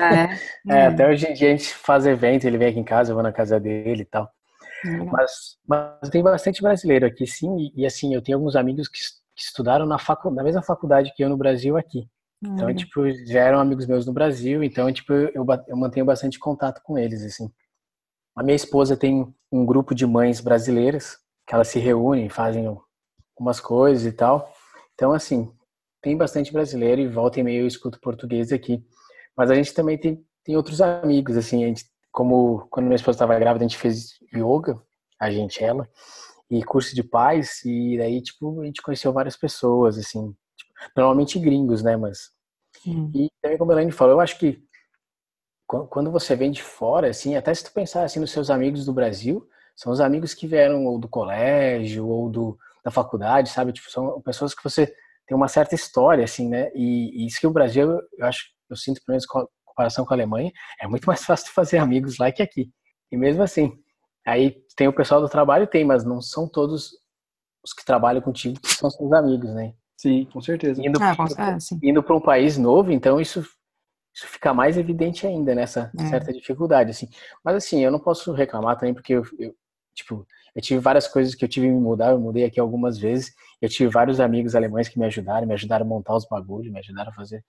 Ah, 0.00 0.14
é? 0.16 0.38
é, 0.68 0.86
até 0.86 1.08
hoje 1.08 1.26
em 1.26 1.34
dia 1.34 1.48
a 1.48 1.50
gente 1.50 1.74
faz 1.74 2.06
evento, 2.06 2.46
ele 2.46 2.56
vem 2.56 2.68
aqui 2.68 2.80
em 2.80 2.84
casa, 2.84 3.10
eu 3.10 3.14
vou 3.14 3.22
na 3.22 3.32
casa 3.32 3.60
dele 3.60 4.02
e 4.02 4.06
tal. 4.06 4.30
Mas, 5.12 5.58
mas 5.66 6.10
tem 6.10 6.22
bastante 6.22 6.62
brasileiro 6.62 7.06
aqui, 7.06 7.26
sim, 7.26 7.54
e, 7.58 7.82
e 7.82 7.86
assim, 7.86 8.14
eu 8.14 8.22
tenho 8.22 8.38
alguns 8.38 8.56
amigos 8.56 8.88
que, 8.88 8.98
que 8.98 9.42
estudaram 9.42 9.86
na, 9.86 9.98
facu, 9.98 10.30
na 10.30 10.42
mesma 10.42 10.62
faculdade 10.62 11.12
que 11.14 11.22
eu 11.22 11.28
no 11.28 11.36
Brasil 11.36 11.76
aqui. 11.76 12.08
Então, 12.42 12.74
tipo, 12.74 13.10
já 13.26 13.40
eram 13.40 13.58
amigos 13.58 13.86
meus 13.86 14.06
no 14.06 14.12
Brasil, 14.12 14.62
então, 14.62 14.92
tipo, 14.92 15.12
eu, 15.12 15.46
eu 15.66 15.76
mantenho 15.76 16.04
bastante 16.04 16.38
contato 16.38 16.82
com 16.82 16.98
eles, 16.98 17.22
assim. 17.22 17.50
A 18.36 18.42
minha 18.42 18.56
esposa 18.56 18.96
tem 18.96 19.32
um 19.50 19.64
grupo 19.64 19.94
de 19.94 20.06
mães 20.06 20.40
brasileiras 20.40 21.16
que 21.46 21.54
elas 21.54 21.68
se 21.68 21.78
reúnem, 21.78 22.28
fazem 22.28 22.76
umas 23.38 23.60
coisas 23.60 24.04
e 24.04 24.12
tal. 24.12 24.52
Então, 24.94 25.12
assim, 25.12 25.50
tem 26.04 26.16
bastante 26.16 26.52
brasileiro 26.52 27.00
e 27.00 27.08
volta 27.08 27.40
e 27.40 27.42
meio 27.42 27.62
eu 27.62 27.66
escuto 27.66 27.98
português 27.98 28.52
aqui. 28.52 28.84
Mas 29.34 29.50
a 29.50 29.54
gente 29.54 29.72
também 29.72 29.96
tem, 29.96 30.22
tem 30.44 30.54
outros 30.54 30.82
amigos, 30.82 31.36
assim, 31.36 31.64
a 31.64 31.68
gente 31.68 31.86
como 32.12 32.68
quando 32.70 32.86
minha 32.86 32.94
esposa 32.94 33.16
estava 33.16 33.36
grávida, 33.38 33.64
a 33.64 33.68
gente 33.68 33.78
fez 33.78 34.20
yoga, 34.32 34.80
a 35.18 35.30
gente, 35.30 35.64
ela, 35.64 35.88
e 36.48 36.62
curso 36.62 36.94
de 36.94 37.02
paz, 37.02 37.64
e 37.64 37.96
daí, 37.98 38.22
tipo, 38.22 38.60
a 38.60 38.64
gente 38.66 38.82
conheceu 38.82 39.12
várias 39.12 39.36
pessoas, 39.36 39.98
assim, 39.98 40.32
tipo, 40.56 40.72
normalmente 40.96 41.40
gringos, 41.40 41.82
né, 41.82 41.96
mas... 41.96 42.30
Sim. 42.82 43.10
E 43.14 43.28
também 43.42 43.58
como 43.58 43.72
a 43.72 43.74
Elaine 43.74 43.90
falou, 43.90 44.14
eu 44.14 44.20
acho 44.20 44.38
que 44.38 44.62
quando 45.66 46.12
você 46.12 46.36
vem 46.36 46.52
de 46.52 46.62
fora, 46.62 47.08
assim, 47.08 47.34
até 47.34 47.52
se 47.52 47.64
tu 47.64 47.72
pensar, 47.72 48.04
assim, 48.04 48.20
nos 48.20 48.30
seus 48.30 48.50
amigos 48.50 48.84
do 48.84 48.92
Brasil, 48.92 49.48
são 49.74 49.90
os 49.90 50.00
amigos 50.00 50.34
que 50.34 50.46
vieram 50.46 50.84
ou 50.84 50.98
do 50.98 51.08
colégio 51.08 52.06
ou 52.06 52.30
do, 52.30 52.58
da 52.84 52.90
faculdade, 52.90 53.48
sabe? 53.48 53.72
Tipo, 53.72 53.90
são 53.90 54.20
pessoas 54.20 54.54
que 54.54 54.62
você 54.62 54.94
tem 55.26 55.36
uma 55.36 55.48
certa 55.48 55.74
história, 55.74 56.24
assim, 56.24 56.48
né? 56.48 56.70
E, 56.74 57.22
e 57.22 57.26
isso 57.26 57.40
que 57.40 57.46
o 57.46 57.52
Brasil, 57.52 58.00
eu 58.18 58.26
acho, 58.26 58.44
eu 58.68 58.76
sinto, 58.76 59.00
pelo 59.04 59.14
menos, 59.14 59.26
com 59.26 59.46
comparação 59.64 60.04
com 60.04 60.14
a 60.14 60.16
Alemanha, 60.16 60.52
é 60.80 60.86
muito 60.86 61.04
mais 61.04 61.22
fácil 61.24 61.46
de 61.46 61.52
fazer 61.52 61.78
amigos 61.78 62.18
lá 62.18 62.30
que 62.30 62.42
aqui. 62.42 62.70
E 63.10 63.16
mesmo 63.16 63.42
assim, 63.42 63.72
aí 64.26 64.62
tem 64.76 64.88
o 64.88 64.92
pessoal 64.92 65.20
do 65.20 65.28
trabalho, 65.28 65.66
tem, 65.66 65.84
mas 65.84 66.04
não 66.04 66.20
são 66.20 66.48
todos 66.48 66.90
os 67.64 67.72
que 67.72 67.84
trabalham 67.84 68.20
contigo 68.20 68.60
que 68.60 68.68
são 68.68 68.90
seus 68.90 69.12
amigos, 69.12 69.50
né? 69.54 69.72
Sim, 69.96 70.26
com 70.32 70.40
certeza. 70.40 70.82
Indo, 70.84 71.02
ah, 71.02 71.16
ah, 71.38 71.58
indo 71.82 72.02
para 72.02 72.16
um 72.16 72.20
país 72.20 72.58
novo, 72.58 72.92
então 72.92 73.20
isso 73.20 73.44
isso 74.14 74.28
fica 74.28 74.54
mais 74.54 74.78
evidente 74.78 75.26
ainda 75.26 75.54
nessa 75.56 75.90
é. 75.98 76.06
certa 76.06 76.32
dificuldade, 76.32 76.90
assim. 76.90 77.08
Mas 77.44 77.56
assim, 77.56 77.84
eu 77.84 77.90
não 77.90 77.98
posso 77.98 78.32
reclamar 78.32 78.78
também 78.78 78.94
porque 78.94 79.14
eu, 79.14 79.24
eu, 79.38 79.52
tipo, 79.94 80.26
eu 80.54 80.62
tive 80.62 80.80
várias 80.80 81.08
coisas 81.08 81.34
que 81.34 81.44
eu 81.44 81.48
tive 81.48 81.66
que 81.66 81.72
mudar, 81.72 82.12
eu 82.12 82.20
mudei 82.20 82.44
aqui 82.44 82.60
algumas 82.60 82.98
vezes. 82.98 83.32
Eu 83.60 83.68
tive 83.68 83.90
vários 83.90 84.20
amigos 84.20 84.54
alemães 84.54 84.88
que 84.88 84.98
me 84.98 85.06
ajudaram, 85.06 85.46
me 85.46 85.54
ajudaram 85.54 85.84
a 85.84 85.88
montar 85.88 86.14
os 86.16 86.26
bagulhos, 86.26 86.72
me 86.72 86.78
ajudaram 86.78 87.10
a 87.10 87.14
fazer 87.14 87.44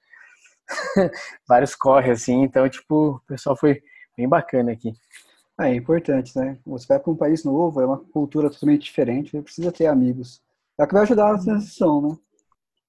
vários 1.48 1.76
corre 1.76 2.12
assim, 2.12 2.42
então 2.42 2.68
tipo, 2.70 3.16
o 3.16 3.20
pessoal 3.28 3.56
foi 3.56 3.82
bem 4.18 4.28
bacana 4.28 4.72
aqui. 4.72 4.94
É, 5.60 5.72
é 5.72 5.76
importante, 5.76 6.38
né? 6.38 6.58
Você 6.66 6.88
vai 6.88 7.00
para 7.00 7.12
um 7.12 7.16
país 7.16 7.44
novo, 7.44 7.82
é 7.82 7.86
uma 7.86 7.98
cultura 7.98 8.50
totalmente 8.50 8.84
diferente, 8.84 9.32
você 9.32 9.42
precisa 9.42 9.72
ter 9.72 9.88
amigos. 9.88 10.42
É 10.78 10.84
o 10.84 10.88
que 10.88 10.94
vai 10.94 11.04
ajudar 11.04 11.34
na 11.34 11.40
transição, 11.40 12.02
né? 12.02 12.18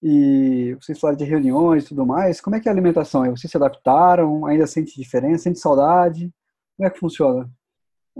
E 0.02 0.76
vocês 0.80 0.98
falaram 0.98 1.16
de 1.18 1.24
reuniões 1.24 1.84
e 1.84 1.88
tudo 1.88 2.06
mais, 2.06 2.40
como 2.40 2.56
é 2.56 2.60
que 2.60 2.68
é 2.68 2.70
a 2.70 2.74
alimentação? 2.74 3.24
Vocês 3.30 3.50
se 3.50 3.56
adaptaram? 3.56 4.46
Ainda 4.46 4.66
sente 4.66 4.94
diferença? 4.96 5.44
Sente 5.44 5.58
saudade? 5.58 6.32
Como 6.76 6.86
é 6.86 6.90
que 6.90 6.98
funciona? 6.98 7.50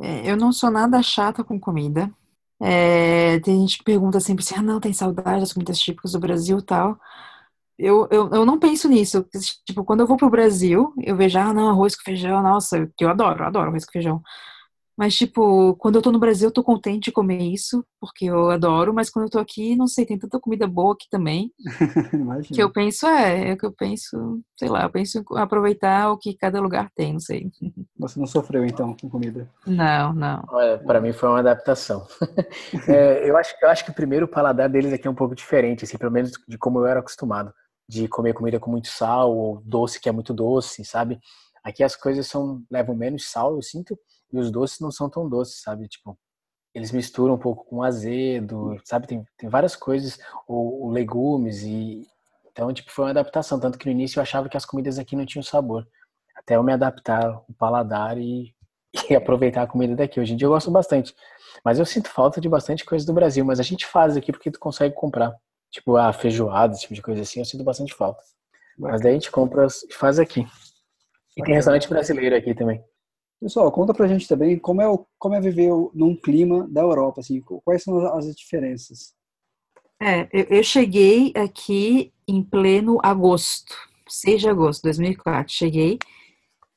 É, 0.03 0.31
eu 0.31 0.37
não 0.37 0.53
sou 0.53 0.71
nada 0.71 1.03
chata 1.03 1.43
com 1.45 1.59
comida. 1.59 2.13
É, 2.61 3.41
tem 3.41 3.61
gente 3.61 3.79
que 3.79 3.85
pergunta 3.85 4.21
sempre 4.21 4.43
assim, 4.45 4.55
ah, 4.57 4.63
não, 4.63 4.81
tem 4.81 4.93
saudade 4.93 5.41
das 5.41 5.53
comidas 5.53 5.79
típicas 5.79 6.13
do 6.13 6.21
Brasil 6.21 6.63
tal. 6.63 6.99
Eu, 7.79 8.09
eu, 8.11 8.31
eu 8.33 8.47
não 8.47 8.59
penso 8.59 8.89
nisso. 8.89 9.27
Tipo, 9.67 9.85
quando 9.85 10.01
eu 10.01 10.07
vou 10.07 10.17
pro 10.17 10.31
Brasil, 10.31 10.95
eu 11.03 11.17
vejo, 11.17 11.39
ah, 11.39 11.53
não, 11.55 11.69
arroz 11.71 11.97
com 11.97 12.05
feijão, 12.05 12.43
nossa, 12.43 12.87
que 12.97 13.05
eu 13.05 13.11
adoro, 13.11 13.43
eu 13.43 13.47
adoro 13.47 13.69
arroz 13.71 13.85
com 13.85 13.93
feijão. 13.93 14.23
Mas, 14.97 15.15
tipo, 15.15 15.77
quando 15.77 15.97
eu 15.97 16.03
tô 16.03 16.11
no 16.11 16.19
Brasil, 16.19 16.49
eu 16.49 16.53
tô 16.53 16.65
contente 16.65 17.05
de 17.05 17.13
comer 17.13 17.43
isso, 17.43 17.85
porque 18.01 18.25
eu 18.25 18.51
adoro, 18.51 18.95
mas 18.95 19.11
quando 19.11 19.27
eu 19.27 19.31
tô 19.31 19.39
aqui, 19.39 19.77
não 19.77 19.87
sei, 19.87 20.07
tem 20.07 20.19
tanta 20.19 20.41
comida 20.41 20.67
boa 20.67 20.95
aqui 20.95 21.07
também. 21.11 21.53
que 22.51 22.63
eu 22.63 22.73
penso, 22.73 23.07
é, 23.07 23.51
é 23.51 23.57
que 23.57 23.67
eu 23.67 23.73
penso, 23.73 24.41
sei 24.59 24.69
lá, 24.71 24.85
eu 24.85 24.91
penso 24.91 25.19
em 25.19 25.25
aproveitar 25.39 26.11
o 26.11 26.17
que 26.17 26.35
cada 26.35 26.61
lugar 26.61 26.91
tem, 26.95 27.13
não 27.13 27.21
sei. 27.21 27.51
Você 27.99 28.19
não 28.19 28.27
sofreu, 28.27 28.65
então, 28.65 28.97
com 28.99 29.11
comida? 29.11 29.47
Não, 29.67 30.15
não. 30.15 30.45
Olha, 30.49 30.79
pra 30.79 31.01
mim 31.01 31.13
foi 31.13 31.29
uma 31.29 31.41
adaptação. 31.41 32.07
é, 32.89 33.29
eu, 33.29 33.37
acho, 33.37 33.55
eu 33.61 33.69
acho 33.69 33.85
que 33.85 33.91
o 33.91 33.95
primeiro 33.95 34.27
paladar 34.27 34.69
deles 34.69 34.95
aqui 34.95 35.07
é 35.07 35.11
um 35.11 35.15
pouco 35.15 35.35
diferente, 35.35 35.85
assim, 35.85 35.99
pelo 35.99 36.13
menos 36.13 36.33
de 36.49 36.57
como 36.57 36.79
eu 36.79 36.87
era 36.87 37.01
acostumado. 37.01 37.53
De 37.89 38.09
comer 38.09 38.33
comida 38.33 38.59
com 38.59 38.71
muito 38.71 38.89
sal, 38.89 39.37
ou 39.37 39.63
doce 39.65 40.01
que 40.01 40.09
é 40.09 40.13
muito 40.13 40.33
doce, 40.33 40.85
sabe? 40.85 41.21
Aqui 41.67 41.83
as 41.83 41.97
coisas 41.97 42.29
são 42.29 42.63
levam 42.71 42.95
menos 42.95 43.29
sal, 43.29 43.57
eu 43.57 43.63
sinto, 43.63 43.99
e 44.33 44.39
os 44.39 44.53
doces 44.53 44.79
não 44.79 44.93
são 44.93 45.11
tão 45.11 45.29
doces, 45.29 45.61
sabe? 45.61 45.89
Tipo, 45.89 46.17
eles 46.73 46.93
misturam 46.93 47.35
um 47.35 47.39
pouco 47.39 47.65
com 47.65 47.83
azedo, 47.83 48.81
sabe? 48.85 49.09
Tem, 49.09 49.25
tem 49.37 49.49
várias 49.49 49.75
coisas, 49.75 50.17
ou, 50.47 50.83
ou, 50.83 50.91
legumes, 50.91 51.65
e 51.65 52.07
então, 52.53 52.73
tipo, 52.73 52.93
foi 52.93 53.07
uma 53.07 53.11
adaptação. 53.11 53.59
Tanto 53.59 53.79
que 53.79 53.87
no 53.87 53.91
início 53.91 54.21
eu 54.21 54.23
achava 54.23 54.49
que 54.49 54.57
as 54.57 54.65
comidas 54.65 54.97
aqui 54.97 55.17
não 55.17 55.27
tinham 55.27 55.43
sabor. 55.43 55.85
Até 56.37 56.55
eu 56.55 56.63
me 56.63 56.73
adaptar 56.73 57.43
o 57.49 57.53
paladar 57.59 58.17
e, 58.17 58.55
e 59.11 59.17
aproveitar 59.17 59.63
a 59.63 59.67
comida 59.67 59.97
daqui. 59.97 60.21
Hoje 60.21 60.35
em 60.35 60.37
dia 60.37 60.47
eu 60.47 60.53
gosto 60.53 60.71
bastante. 60.71 61.17
Mas 61.65 61.81
eu 61.81 61.85
sinto 61.85 62.09
falta 62.09 62.41
de 62.41 62.49
bastante 62.49 62.85
coisa 62.85 63.05
do 63.05 63.13
Brasil, 63.13 63.45
mas 63.45 63.59
a 63.59 63.65
gente 63.65 63.85
faz 63.85 64.17
aqui 64.17 64.31
porque 64.31 64.53
tu 64.53 64.61
consegue 64.61 64.95
comprar. 64.95 65.35
Tipo, 65.69 65.97
a 65.97 66.13
feijoada, 66.13 66.75
esse 66.75 66.83
tipo 66.83 66.95
de 66.95 67.03
coisa 67.03 67.23
assim, 67.23 67.41
eu 67.41 67.45
sinto 67.45 67.65
bastante 67.65 67.93
falta. 67.93 68.23
Mas 68.79 69.01
daí 69.01 69.11
a 69.11 69.15
gente 69.15 69.33
compra 69.33 69.67
e 69.67 69.93
faz 69.93 70.21
aqui. 70.21 70.47
E 71.37 71.43
tem 71.43 71.55
restaurante 71.55 71.89
brasileiro 71.89 72.35
aqui 72.35 72.55
também. 72.55 72.83
Pessoal, 73.41 73.71
conta 73.71 73.93
pra 73.93 74.09
gente 74.09 74.27
também 74.27 74.59
como 74.59 74.81
é, 74.81 74.89
o, 74.89 75.07
como 75.19 75.35
é 75.35 75.41
viver 75.41 75.71
num 75.93 76.17
clima 76.17 76.67
da 76.69 76.81
Europa, 76.81 77.21
assim, 77.21 77.43
quais 77.65 77.83
são 77.83 77.99
as 78.17 78.35
diferenças? 78.35 79.15
É, 80.01 80.29
eu, 80.33 80.59
eu 80.59 80.63
cheguei 80.63 81.33
aqui 81.37 82.13
em 82.27 82.43
pleno 82.43 82.99
agosto, 83.03 83.75
6 84.09 84.41
de 84.41 84.49
agosto 84.49 84.81
de 84.81 84.89
2004, 84.89 85.53
cheguei, 85.53 85.99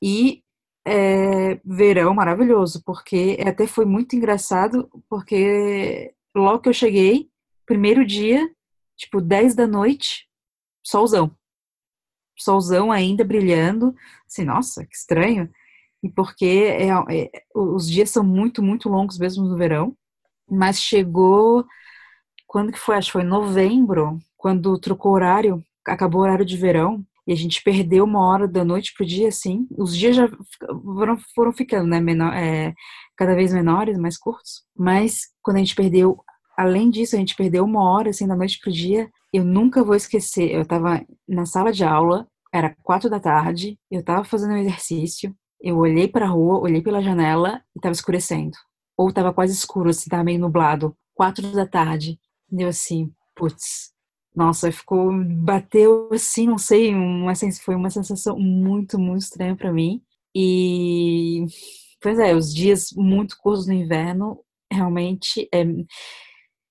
e 0.02 0.42
é, 0.86 1.58
verão 1.64 2.12
maravilhoso, 2.14 2.82
porque 2.84 3.38
até 3.46 3.66
foi 3.66 3.86
muito 3.86 4.14
engraçado, 4.14 4.90
porque 5.08 6.14
logo 6.34 6.60
que 6.60 6.68
eu 6.68 6.74
cheguei, 6.74 7.30
primeiro 7.64 8.04
dia, 8.04 8.50
tipo 8.96 9.20
10 9.20 9.54
da 9.54 9.66
noite, 9.66 10.28
solzão. 10.84 11.34
Solzão 12.42 12.90
ainda 12.92 13.24
brilhando, 13.24 13.94
assim, 14.26 14.44
nossa, 14.44 14.84
que 14.86 14.94
estranho. 14.94 15.50
E 16.02 16.08
porque 16.08 16.46
é, 16.46 16.88
é, 16.88 17.30
os 17.54 17.88
dias 17.88 18.10
são 18.10 18.24
muito, 18.24 18.62
muito 18.62 18.88
longos 18.88 19.18
mesmo 19.18 19.44
no 19.44 19.56
verão, 19.56 19.96
mas 20.48 20.80
chegou, 20.80 21.64
quando 22.46 22.72
que 22.72 22.78
foi? 22.78 22.96
Acho 22.96 23.08
que 23.08 23.12
foi 23.12 23.22
novembro, 23.24 24.18
quando 24.36 24.78
trocou 24.78 25.12
horário, 25.12 25.62
acabou 25.86 26.22
o 26.22 26.24
horário 26.24 26.44
de 26.44 26.56
verão, 26.56 27.04
e 27.26 27.32
a 27.32 27.36
gente 27.36 27.62
perdeu 27.62 28.04
uma 28.04 28.26
hora 28.26 28.48
da 28.48 28.64
noite 28.64 28.92
pro 28.96 29.06
dia, 29.06 29.28
assim, 29.28 29.66
os 29.78 29.96
dias 29.96 30.16
já 30.16 30.28
foram, 30.82 31.18
foram 31.34 31.52
ficando, 31.52 31.86
né, 31.88 32.00
menor, 32.00 32.34
é, 32.34 32.74
cada 33.16 33.34
vez 33.34 33.52
menores, 33.52 33.98
mais 33.98 34.18
curtos, 34.18 34.64
mas 34.76 35.28
quando 35.42 35.58
a 35.58 35.60
gente 35.60 35.74
perdeu, 35.74 36.18
além 36.56 36.90
disso, 36.90 37.14
a 37.14 37.18
gente 37.18 37.36
perdeu 37.36 37.64
uma 37.64 37.82
hora, 37.88 38.10
assim, 38.10 38.26
da 38.26 38.34
noite 38.34 38.58
pro 38.58 38.72
dia, 38.72 39.08
eu 39.32 39.44
nunca 39.44 39.84
vou 39.84 39.94
esquecer, 39.94 40.50
eu 40.50 40.64
tava 40.64 41.04
na 41.28 41.46
sala 41.46 41.72
de 41.72 41.84
aula, 41.84 42.26
era 42.52 42.74
quatro 42.82 43.08
da 43.08 43.20
tarde, 43.20 43.78
eu 43.90 44.02
tava 44.02 44.24
fazendo 44.24 44.54
um 44.54 44.56
exercício, 44.56 45.34
eu 45.60 45.76
olhei 45.78 46.08
para 46.08 46.26
a 46.26 46.28
rua, 46.28 46.58
olhei 46.58 46.82
pela 46.82 47.02
janela 47.02 47.62
e 47.74 47.78
estava 47.78 47.92
escurecendo. 47.92 48.56
Ou 48.96 49.08
estava 49.08 49.32
quase 49.32 49.52
escuro, 49.52 49.90
assim, 49.90 50.04
estava 50.04 50.24
meio 50.24 50.40
nublado. 50.40 50.96
Quatro 51.14 51.52
da 51.52 51.66
tarde. 51.66 52.18
Deu 52.50 52.68
assim, 52.68 53.12
putz. 53.36 53.92
Nossa, 54.34 54.70
ficou, 54.72 55.12
bateu 55.12 56.08
assim, 56.12 56.46
não 56.46 56.58
sei, 56.58 56.94
uma, 56.94 57.32
foi 57.62 57.74
uma 57.74 57.90
sensação 57.90 58.38
muito, 58.38 58.98
muito 58.98 59.22
estranha 59.22 59.56
para 59.56 59.72
mim. 59.72 60.02
E, 60.34 61.44
pois 62.00 62.18
é, 62.18 62.34
os 62.34 62.54
dias 62.54 62.90
muito 62.94 63.36
curtos 63.38 63.66
no 63.66 63.72
inverno, 63.72 64.40
realmente 64.72 65.48
é, 65.52 65.64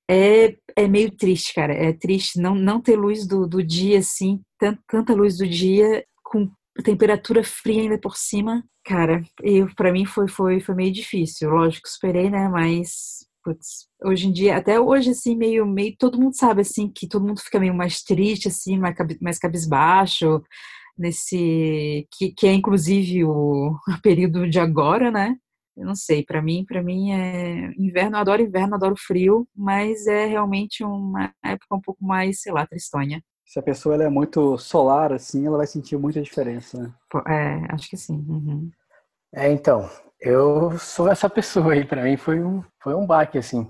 é, 0.09 0.55
é 0.75 0.87
meio 0.87 1.11
triste, 1.11 1.53
cara. 1.53 1.73
É 1.73 1.93
triste 1.93 2.39
não, 2.39 2.55
não 2.55 2.81
ter 2.81 2.95
luz 2.95 3.27
do, 3.27 3.47
do 3.47 3.63
dia, 3.63 3.99
assim, 3.99 4.41
tanta, 4.87 5.13
luz 5.13 5.37
do 5.37 5.47
dia 5.47 6.03
com 6.23 6.49
temperatura 6.83 7.43
fria 7.43 7.83
ainda 7.83 7.99
por 7.99 8.15
cima, 8.15 8.63
cara, 8.85 9.21
eu 9.43 9.67
para 9.75 9.91
mim 9.91 10.05
foi, 10.05 10.27
foi 10.27 10.59
foi 10.59 10.75
meio 10.75 10.91
difícil. 10.91 11.49
Lógico, 11.49 11.87
esperei, 11.87 12.29
né, 12.29 12.47
mas 12.47 13.25
putz, 13.43 13.87
hoje 14.03 14.27
em 14.27 14.31
dia, 14.31 14.57
até 14.57 14.79
hoje 14.79 15.11
assim, 15.11 15.35
meio 15.35 15.65
meio 15.65 15.95
todo 15.97 16.19
mundo 16.19 16.35
sabe 16.35 16.61
assim 16.61 16.89
que 16.89 17.07
todo 17.07 17.27
mundo 17.27 17.41
fica 17.41 17.59
meio 17.59 17.73
mais 17.73 18.01
triste 18.03 18.47
assim, 18.47 18.77
mais, 18.77 18.95
mais 19.21 19.39
cabisbaixo 19.39 20.41
nesse 20.97 22.07
que, 22.11 22.31
que 22.33 22.47
é 22.47 22.53
inclusive 22.53 23.25
o 23.25 23.75
período 24.03 24.49
de 24.49 24.59
agora, 24.59 25.11
né? 25.11 25.35
Eu 25.79 25.85
não 25.85 25.95
sei, 25.95 26.23
para 26.23 26.41
mim, 26.41 26.65
para 26.67 26.83
mim 26.83 27.11
é 27.11 27.71
inverno, 27.77 28.17
eu 28.17 28.21
adoro 28.21 28.41
inverno, 28.41 28.75
adoro 28.75 28.95
frio, 28.97 29.47
mas 29.55 30.05
é 30.07 30.25
realmente 30.25 30.83
uma 30.83 31.33
época 31.43 31.75
um 31.75 31.81
pouco 31.81 32.03
mais, 32.03 32.41
sei 32.41 32.51
lá, 32.51 32.67
tristonha 32.67 33.21
se 33.49 33.57
a 33.57 33.63
pessoa 33.63 33.95
é 34.03 34.09
muito 34.09 34.59
solar, 34.59 35.11
assim, 35.11 35.47
ela 35.47 35.57
vai 35.57 35.65
sentir 35.65 35.97
muita 35.97 36.21
diferença, 36.21 36.77
né? 36.77 36.93
É, 37.27 37.73
acho 37.73 37.89
que 37.89 37.97
sim. 37.97 38.23
Uhum. 38.29 38.69
É, 39.33 39.51
então, 39.51 39.89
eu 40.21 40.77
sou 40.77 41.07
essa 41.09 41.27
pessoa 41.27 41.73
aí, 41.73 41.83
para 41.83 42.03
mim 42.03 42.15
foi 42.15 42.39
um, 42.43 42.63
foi 42.79 42.93
um 42.93 43.07
baque, 43.07 43.39
assim. 43.39 43.67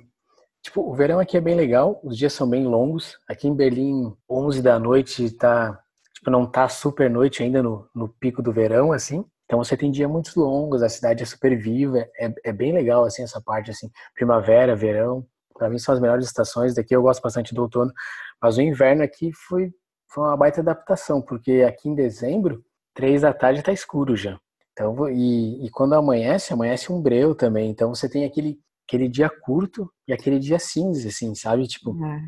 Tipo, 0.61 0.81
o 0.81 0.93
verão 0.93 1.17
aqui 1.17 1.37
é 1.37 1.41
bem 1.41 1.55
legal, 1.55 1.97
os 2.03 2.17
dias 2.17 2.33
são 2.33 2.49
bem 2.49 2.65
longos. 2.65 3.17
Aqui 3.25 3.47
em 3.47 3.55
Berlim, 3.55 4.13
11 4.29 4.61
da 4.61 4.77
noite, 4.77 5.31
tá, 5.31 5.79
tipo, 6.13 6.29
não 6.29 6.45
tá 6.45 6.67
super 6.67 7.09
noite 7.09 7.41
ainda 7.41 7.63
no, 7.63 7.87
no 7.95 8.09
pico 8.09 8.41
do 8.41 8.51
verão, 8.51 8.91
assim. 8.91 9.23
Então 9.49 9.57
você 9.57 9.75
tem 9.75 9.89
dias 9.89 10.07
muito 10.07 10.39
longos, 10.39 10.83
a 10.83 10.89
cidade 10.89 11.23
é 11.23 11.25
super 11.25 11.57
viva, 11.59 12.07
é, 12.19 12.31
é 12.45 12.53
bem 12.53 12.71
legal, 12.71 13.03
assim, 13.03 13.23
essa 13.23 13.41
parte, 13.41 13.71
assim, 13.71 13.89
primavera, 14.13 14.75
verão. 14.75 15.25
Para 15.57 15.71
mim 15.71 15.79
são 15.79 15.91
as 15.91 15.99
melhores 15.99 16.27
estações 16.27 16.75
daqui, 16.75 16.95
eu 16.95 17.01
gosto 17.01 17.19
bastante 17.19 17.51
do 17.51 17.63
outono, 17.63 17.91
mas 18.39 18.57
o 18.57 18.61
inverno 18.61 19.01
aqui 19.01 19.31
foi, 19.33 19.73
foi 20.07 20.23
uma 20.23 20.37
baita 20.37 20.61
adaptação, 20.61 21.19
porque 21.19 21.65
aqui 21.67 21.89
em 21.89 21.95
dezembro, 21.95 22.63
três 22.93 23.23
da 23.23 23.33
tarde 23.33 23.63
tá 23.63 23.73
escuro 23.73 24.15
já. 24.15 24.39
Então, 24.71 25.09
e, 25.09 25.65
e 25.65 25.69
quando 25.71 25.93
amanhece, 25.95 26.53
amanhece 26.53 26.93
um 26.93 27.01
breu 27.01 27.33
também. 27.33 27.71
Então 27.71 27.93
você 27.93 28.07
tem 28.07 28.25
aquele, 28.25 28.59
aquele 28.87 29.09
dia 29.09 29.31
curto 29.31 29.91
e 30.07 30.13
aquele 30.13 30.37
dia 30.37 30.59
cinza, 30.59 31.07
assim, 31.07 31.33
sabe? 31.33 31.67
Tipo, 31.67 31.97
é, 32.05 32.21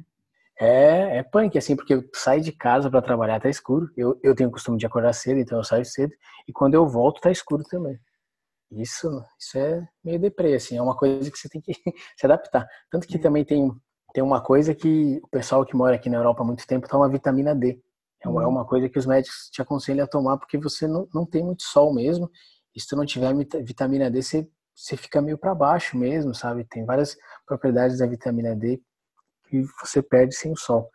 é, 0.61 1.17
é 1.17 1.23
punk, 1.23 1.57
assim, 1.57 1.75
porque 1.75 1.95
eu 1.95 2.07
saio 2.13 2.39
de 2.39 2.51
casa 2.51 2.87
para 2.87 3.01
trabalhar, 3.01 3.39
tá 3.39 3.49
escuro. 3.49 3.89
Eu, 3.97 4.19
eu 4.21 4.35
tenho 4.35 4.47
o 4.49 4.51
costume 4.51 4.77
de 4.77 4.85
acordar 4.85 5.11
cedo, 5.11 5.39
então 5.39 5.57
eu 5.57 5.63
saio 5.63 5.83
cedo. 5.83 6.13
E 6.47 6.53
quando 6.53 6.75
eu 6.75 6.87
volto, 6.87 7.19
tá 7.19 7.31
escuro 7.31 7.63
também. 7.63 7.99
Isso, 8.71 9.09
isso 9.39 9.57
é 9.57 9.87
meio 10.03 10.19
deprê, 10.19 10.53
assim, 10.53 10.77
é 10.77 10.81
uma 10.81 10.95
coisa 10.95 11.31
que 11.31 11.37
você 11.37 11.49
tem 11.49 11.61
que 11.61 11.73
se 12.15 12.25
adaptar. 12.25 12.67
Tanto 12.91 13.07
que 13.07 13.17
também 13.17 13.43
tem, 13.43 13.71
tem 14.13 14.23
uma 14.23 14.39
coisa 14.39 14.75
que 14.75 15.19
o 15.23 15.27
pessoal 15.29 15.65
que 15.65 15.75
mora 15.75 15.95
aqui 15.95 16.09
na 16.11 16.17
Europa 16.17 16.43
há 16.43 16.45
muito 16.45 16.67
tempo 16.67 16.87
toma 16.87 17.09
vitamina 17.09 17.55
D. 17.55 17.81
É 18.23 18.29
uma, 18.29 18.43
é 18.43 18.47
uma 18.47 18.63
coisa 18.63 18.87
que 18.87 18.99
os 18.99 19.07
médicos 19.07 19.49
te 19.51 19.63
aconselham 19.63 20.05
a 20.05 20.07
tomar 20.07 20.37
porque 20.37 20.59
você 20.59 20.87
não, 20.87 21.07
não 21.11 21.25
tem 21.25 21.43
muito 21.43 21.63
sol 21.63 21.91
mesmo. 21.91 22.29
E 22.75 22.79
se 22.79 22.87
tu 22.87 22.95
não 22.95 23.05
tiver 23.05 23.33
vitamina 23.63 24.11
D, 24.11 24.21
você, 24.21 24.47
você 24.75 24.95
fica 24.95 25.23
meio 25.23 25.39
para 25.39 25.55
baixo 25.55 25.97
mesmo, 25.97 26.35
sabe? 26.35 26.65
Tem 26.65 26.85
várias 26.85 27.17
propriedades 27.47 27.97
da 27.97 28.05
vitamina 28.05 28.55
D 28.55 28.79
que 29.51 29.65
você 29.83 30.01
perde 30.01 30.33
sem 30.35 30.51
o 30.51 30.57
sol. 30.57 30.89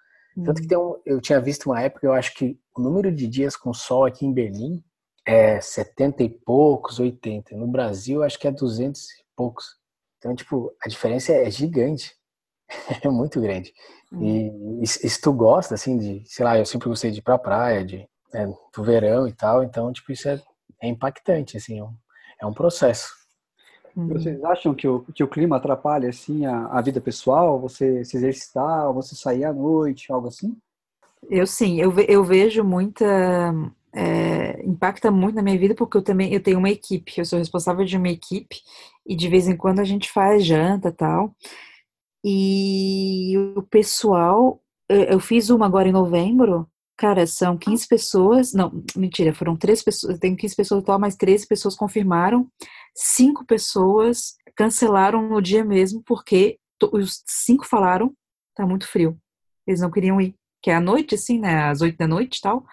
Tanto 0.44 0.60
que 0.60 0.68
tem 0.68 0.76
um, 0.76 1.00
eu 1.06 1.20
tinha 1.20 1.40
visto 1.40 1.66
uma 1.66 1.80
época, 1.80 2.06
eu 2.06 2.12
acho 2.12 2.34
que 2.34 2.58
o 2.76 2.80
número 2.82 3.10
de 3.10 3.26
dias 3.26 3.56
com 3.56 3.72
sol 3.72 4.04
aqui 4.04 4.26
em 4.26 4.32
Berlim 4.32 4.84
é 5.24 5.60
70 5.60 6.22
e 6.22 6.28
poucos, 6.28 7.00
80. 7.00 7.56
No 7.56 7.66
Brasil, 7.66 8.22
acho 8.22 8.38
que 8.38 8.46
é 8.46 8.50
200 8.52 9.02
e 9.02 9.24
poucos. 9.34 9.64
Então, 10.18 10.34
tipo, 10.34 10.74
a 10.82 10.88
diferença 10.88 11.32
é 11.32 11.50
gigante. 11.50 12.14
é 13.02 13.08
muito 13.08 13.40
grande. 13.40 13.72
E, 14.20 14.50
e, 14.82 14.86
se 14.86 15.20
tu 15.20 15.32
gosta, 15.32 15.74
assim, 15.74 15.96
de, 15.98 16.22
sei 16.26 16.44
lá, 16.44 16.58
eu 16.58 16.66
sempre 16.66 16.88
gostei 16.88 17.10
de 17.10 17.18
ir 17.18 17.22
pra 17.22 17.38
praia, 17.38 17.84
de, 17.84 18.08
né, 18.32 18.46
do 18.74 18.84
verão 18.84 19.26
e 19.26 19.32
tal, 19.32 19.64
então, 19.64 19.92
tipo, 19.92 20.12
isso 20.12 20.28
é, 20.28 20.40
é 20.82 20.88
impactante, 20.88 21.56
assim, 21.56 21.78
é 21.78 21.84
um, 21.84 21.94
é 22.42 22.46
um 22.46 22.52
processo. 22.52 23.08
Vocês 23.96 24.44
acham 24.44 24.74
que 24.74 24.86
o, 24.86 25.00
que 25.14 25.24
o 25.24 25.28
clima 25.28 25.56
atrapalha, 25.56 26.10
assim, 26.10 26.44
a, 26.44 26.66
a 26.66 26.80
vida 26.82 27.00
pessoal? 27.00 27.58
Você 27.60 28.04
se 28.04 28.16
exercitar, 28.18 28.92
você 28.92 29.14
sair 29.14 29.44
à 29.44 29.52
noite, 29.52 30.12
algo 30.12 30.28
assim? 30.28 30.54
Eu 31.30 31.46
sim, 31.46 31.80
eu, 31.80 31.92
eu 32.00 32.22
vejo 32.22 32.62
muita 32.62 33.52
é, 33.94 34.62
impacta 34.66 35.10
muito 35.10 35.36
na 35.36 35.42
minha 35.42 35.58
vida 35.58 35.74
porque 35.74 35.96
eu 35.96 36.02
também 36.02 36.32
eu 36.32 36.42
tenho 36.42 36.58
uma 36.58 36.68
equipe, 36.68 37.14
eu 37.16 37.24
sou 37.24 37.38
responsável 37.38 37.84
de 37.84 37.96
uma 37.96 38.10
equipe 38.10 38.60
e 39.06 39.16
de 39.16 39.28
vez 39.28 39.48
em 39.48 39.56
quando 39.56 39.80
a 39.80 39.84
gente 39.84 40.12
faz 40.12 40.44
janta 40.44 40.92
tal. 40.92 41.34
E 42.22 43.34
o 43.56 43.62
pessoal, 43.62 44.60
eu 44.88 45.18
fiz 45.20 45.48
uma 45.48 45.64
agora 45.64 45.88
em 45.88 45.92
novembro, 45.92 46.68
cara, 46.96 47.26
são 47.26 47.56
15 47.56 47.88
pessoas, 47.88 48.52
não, 48.52 48.82
mentira, 48.96 49.34
foram 49.34 49.56
três 49.56 49.82
pessoas, 49.82 50.18
tem 50.18 50.34
15 50.34 50.56
pessoas 50.56 50.80
total, 50.82 50.98
mas 50.98 51.16
13 51.16 51.46
pessoas 51.46 51.76
confirmaram, 51.76 52.48
cinco 52.96 53.44
pessoas 53.44 54.36
cancelaram 54.56 55.28
no 55.28 55.40
dia 55.40 55.64
mesmo 55.64 56.02
porque 56.02 56.58
os 56.92 57.22
cinco 57.26 57.66
falaram, 57.66 58.14
tá 58.54 58.66
muito 58.66 58.88
frio, 58.88 59.18
eles 59.66 59.80
não 59.80 59.90
queriam 59.90 60.20
ir, 60.20 60.34
que 60.62 60.70
é 60.70 60.74
à 60.74 60.80
noite, 60.80 61.14
assim, 61.14 61.38
né, 61.38 61.64
às 61.64 61.80
oito 61.80 61.96
da 61.98 62.06
noite 62.06 62.38
e 62.38 62.40
tal, 62.40 62.64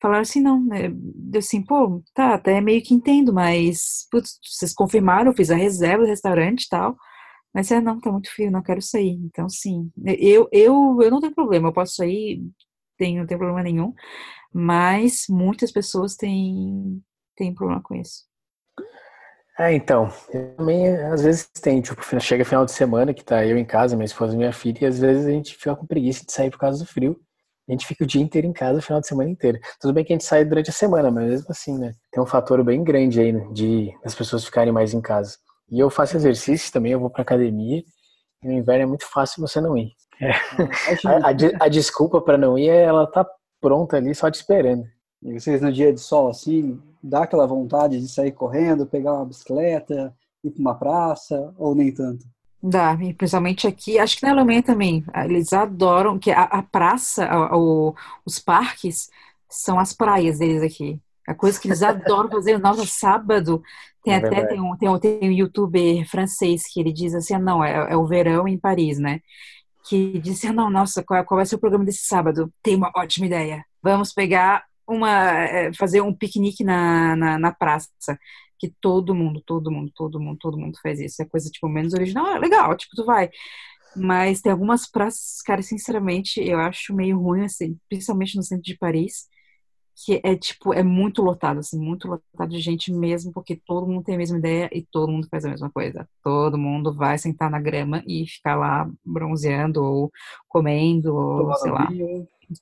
falaram 0.00 0.22
assim, 0.22 0.40
não, 0.40 0.64
né? 0.64 0.88
assim, 1.36 1.62
pô, 1.62 2.02
tá, 2.14 2.34
até 2.34 2.60
meio 2.60 2.82
que 2.82 2.94
entendo, 2.94 3.32
mas 3.32 4.06
putz, 4.10 4.38
vocês 4.42 4.74
confirmaram, 4.74 5.30
eu 5.30 5.36
fiz 5.36 5.50
a 5.50 5.56
reserva 5.56 6.04
do 6.04 6.08
restaurante 6.08 6.64
e 6.64 6.68
tal, 6.68 6.96
mas 7.54 7.70
é, 7.70 7.80
não, 7.80 8.00
tá 8.00 8.10
muito 8.10 8.30
frio, 8.32 8.50
não 8.50 8.62
quero 8.62 8.80
sair. 8.80 9.18
Então, 9.24 9.48
sim, 9.48 9.90
eu, 10.18 10.48
eu, 10.52 10.98
eu 11.02 11.10
não 11.10 11.20
tenho 11.20 11.34
problema, 11.34 11.68
eu 11.68 11.72
posso 11.72 11.96
sair, 11.96 12.42
tenho, 12.96 13.20
não 13.20 13.26
tem 13.26 13.38
problema 13.38 13.62
nenhum, 13.62 13.92
mas 14.52 15.26
muitas 15.28 15.72
pessoas 15.72 16.16
têm, 16.16 17.02
têm 17.36 17.54
problema 17.54 17.82
com 17.82 17.94
isso. 17.94 18.29
É, 19.60 19.74
então, 19.74 20.08
eu 20.32 20.54
também, 20.56 20.88
às 20.88 21.22
vezes 21.22 21.50
tem, 21.60 21.82
tipo, 21.82 22.00
chega 22.18 22.46
final 22.46 22.64
de 22.64 22.72
semana 22.72 23.12
que 23.12 23.22
tá 23.22 23.44
eu 23.44 23.58
em 23.58 23.64
casa, 23.64 23.94
minha 23.94 24.06
esposa 24.06 24.32
e 24.32 24.36
minha 24.38 24.54
filha, 24.54 24.78
e 24.80 24.86
às 24.86 24.98
vezes 24.98 25.26
a 25.26 25.30
gente 25.30 25.54
fica 25.54 25.76
com 25.76 25.86
preguiça 25.86 26.24
de 26.24 26.32
sair 26.32 26.50
por 26.50 26.58
causa 26.58 26.82
do 26.82 26.88
frio, 26.88 27.14
a 27.68 27.72
gente 27.72 27.86
fica 27.86 28.02
o 28.02 28.06
dia 28.06 28.22
inteiro 28.22 28.46
em 28.46 28.54
casa, 28.54 28.78
o 28.78 28.82
final 28.82 29.02
de 29.02 29.06
semana 29.06 29.28
inteiro. 29.28 29.58
Tudo 29.78 29.92
bem 29.92 30.02
que 30.02 30.14
a 30.14 30.16
gente 30.16 30.24
sai 30.24 30.46
durante 30.46 30.70
a 30.70 30.72
semana, 30.72 31.10
mas 31.10 31.28
mesmo 31.28 31.46
assim, 31.50 31.76
né? 31.78 31.92
Tem 32.10 32.22
um 32.22 32.26
fator 32.26 32.64
bem 32.64 32.82
grande 32.82 33.20
aí, 33.20 33.32
né, 33.32 33.46
de 33.52 33.92
as 34.02 34.14
pessoas 34.14 34.46
ficarem 34.46 34.72
mais 34.72 34.94
em 34.94 35.00
casa. 35.02 35.36
E 35.70 35.78
eu 35.78 35.90
faço 35.90 36.16
exercício 36.16 36.72
também, 36.72 36.92
eu 36.92 37.00
vou 37.00 37.10
pra 37.10 37.20
academia, 37.20 37.84
e 38.42 38.46
no 38.48 38.54
inverno 38.54 38.84
é 38.84 38.86
muito 38.86 39.04
fácil 39.04 39.46
você 39.46 39.60
não 39.60 39.76
ir. 39.76 39.92
É. 40.22 40.30
A, 41.06 41.28
a, 41.28 41.66
a, 41.66 41.68
desculpa 41.68 42.18
para 42.22 42.38
não 42.38 42.58
ir 42.58 42.70
é 42.70 42.84
ela 42.84 43.06
tá 43.06 43.26
pronta 43.60 43.98
ali 43.98 44.14
só 44.14 44.30
te 44.30 44.36
esperando. 44.36 44.84
E 45.22 45.38
vocês 45.38 45.60
no 45.60 45.70
dia 45.70 45.92
de 45.92 46.00
sol, 46.00 46.28
assim, 46.28 46.80
dá 47.02 47.22
aquela 47.22 47.46
vontade 47.46 48.00
de 48.00 48.08
sair 48.08 48.32
correndo, 48.32 48.86
pegar 48.86 49.14
uma 49.14 49.26
bicicleta, 49.26 50.14
ir 50.44 50.50
para 50.50 50.60
uma 50.60 50.74
praça, 50.74 51.52
ou 51.56 51.74
nem 51.74 51.92
tanto? 51.92 52.24
Dá, 52.62 52.96
principalmente 53.16 53.66
aqui, 53.66 53.98
acho 53.98 54.18
que 54.18 54.26
na 54.26 54.32
Alemanha 54.32 54.62
também, 54.62 55.04
eles 55.24 55.52
adoram, 55.52 56.18
que 56.18 56.30
a, 56.30 56.42
a 56.42 56.62
praça, 56.62 57.24
a, 57.24 57.56
o, 57.56 57.94
os 58.24 58.38
parques, 58.38 59.08
são 59.48 59.78
as 59.78 59.92
praias 59.94 60.38
deles 60.38 60.62
aqui. 60.62 61.00
A 61.26 61.34
coisa 61.34 61.58
que 61.58 61.68
eles 61.68 61.82
adoram 61.82 62.28
fazer, 62.30 62.58
nossa, 62.58 62.86
sábado, 62.86 63.62
tem 64.02 64.14
é 64.14 64.16
até 64.16 64.46
tem 64.46 64.60
um, 64.60 64.76
tem, 64.76 64.88
um, 64.88 64.98
tem 64.98 65.18
um 65.22 65.32
youtuber 65.32 66.08
francês 66.08 66.62
que 66.70 66.80
ele 66.80 66.92
diz 66.92 67.14
assim, 67.14 67.36
não, 67.38 67.64
é, 67.64 67.92
é 67.92 67.96
o 67.96 68.06
verão 68.06 68.46
em 68.46 68.58
Paris, 68.58 68.98
né? 68.98 69.20
Que 69.88 70.18
disse, 70.18 70.46
ah, 70.46 70.52
não, 70.52 70.70
nossa, 70.70 71.02
qual, 71.02 71.24
qual 71.24 71.36
vai 71.38 71.46
ser 71.46 71.56
o 71.56 71.58
programa 71.58 71.84
desse 71.84 72.06
sábado? 72.06 72.52
Tem 72.62 72.76
uma 72.76 72.90
ótima 72.94 73.26
ideia. 73.26 73.64
Vamos 73.82 74.12
pegar 74.12 74.64
uma, 74.90 75.32
é, 75.44 75.72
fazer 75.74 76.00
um 76.00 76.14
piquenique 76.14 76.64
na, 76.64 77.16
na, 77.16 77.38
na 77.38 77.52
praça 77.52 78.18
que 78.58 78.72
todo 78.80 79.14
mundo, 79.14 79.42
todo 79.44 79.70
mundo, 79.70 79.90
todo 79.94 80.20
mundo, 80.20 80.38
todo 80.38 80.58
mundo 80.58 80.78
faz 80.82 81.00
isso. 81.00 81.22
É 81.22 81.24
coisa, 81.24 81.48
tipo, 81.50 81.68
menos 81.68 81.94
original, 81.94 82.26
é 82.36 82.38
legal, 82.38 82.76
tipo, 82.76 82.94
tu 82.94 83.04
vai. 83.06 83.30
Mas 83.96 84.40
tem 84.40 84.52
algumas 84.52 84.88
praças, 84.88 85.40
cara, 85.42 85.62
sinceramente, 85.62 86.40
eu 86.40 86.58
acho 86.60 86.94
meio 86.94 87.18
ruim, 87.18 87.44
assim, 87.44 87.78
principalmente 87.88 88.36
no 88.36 88.42
centro 88.42 88.62
de 88.62 88.76
Paris, 88.76 89.26
que 90.04 90.20
é, 90.22 90.36
tipo, 90.36 90.72
é 90.72 90.82
muito 90.82 91.22
lotado, 91.22 91.60
assim, 91.60 91.78
muito 91.78 92.06
lotado 92.08 92.50
de 92.50 92.60
gente 92.60 92.92
mesmo, 92.92 93.32
porque 93.32 93.60
todo 93.66 93.86
mundo 93.86 94.04
tem 94.04 94.14
a 94.14 94.18
mesma 94.18 94.38
ideia 94.38 94.68
e 94.72 94.82
todo 94.82 95.10
mundo 95.10 95.28
faz 95.30 95.44
a 95.44 95.50
mesma 95.50 95.70
coisa. 95.70 96.08
Todo 96.22 96.58
mundo 96.58 96.94
vai 96.94 97.18
sentar 97.18 97.50
na 97.50 97.60
grama 97.60 98.02
e 98.06 98.26
ficar 98.26 98.56
lá 98.56 98.88
bronzeando 99.04 99.82
ou 99.82 100.10
comendo, 100.48 101.14
ou, 101.14 101.54
sei 101.56 101.72
lá, 101.72 101.88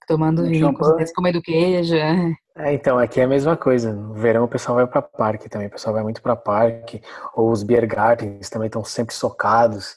tomando 0.07 0.45
vinho, 0.45 0.75
comendo 1.15 1.41
queijo. 1.43 1.95
É. 1.95 2.35
É, 2.57 2.73
então, 2.73 2.99
aqui 2.99 3.21
é 3.21 3.25
a 3.25 3.29
mesma 3.29 3.57
coisa. 3.57 3.93
No 3.93 4.15
verão 4.15 4.45
o 4.45 4.49
pessoal 4.49 4.77
vai 4.77 4.87
para 4.87 5.01
parque 5.01 5.49
também, 5.49 5.69
o 5.69 5.71
pessoal 5.71 5.95
vai 5.95 6.03
muito 6.03 6.21
para 6.21 6.35
parque, 6.35 7.01
ou 7.35 7.51
os 7.51 7.63
beer 7.63 7.87
gardens 7.87 8.51
também 8.51 8.67
estão 8.67 8.85
sempre 8.85 9.15
socados, 9.15 9.97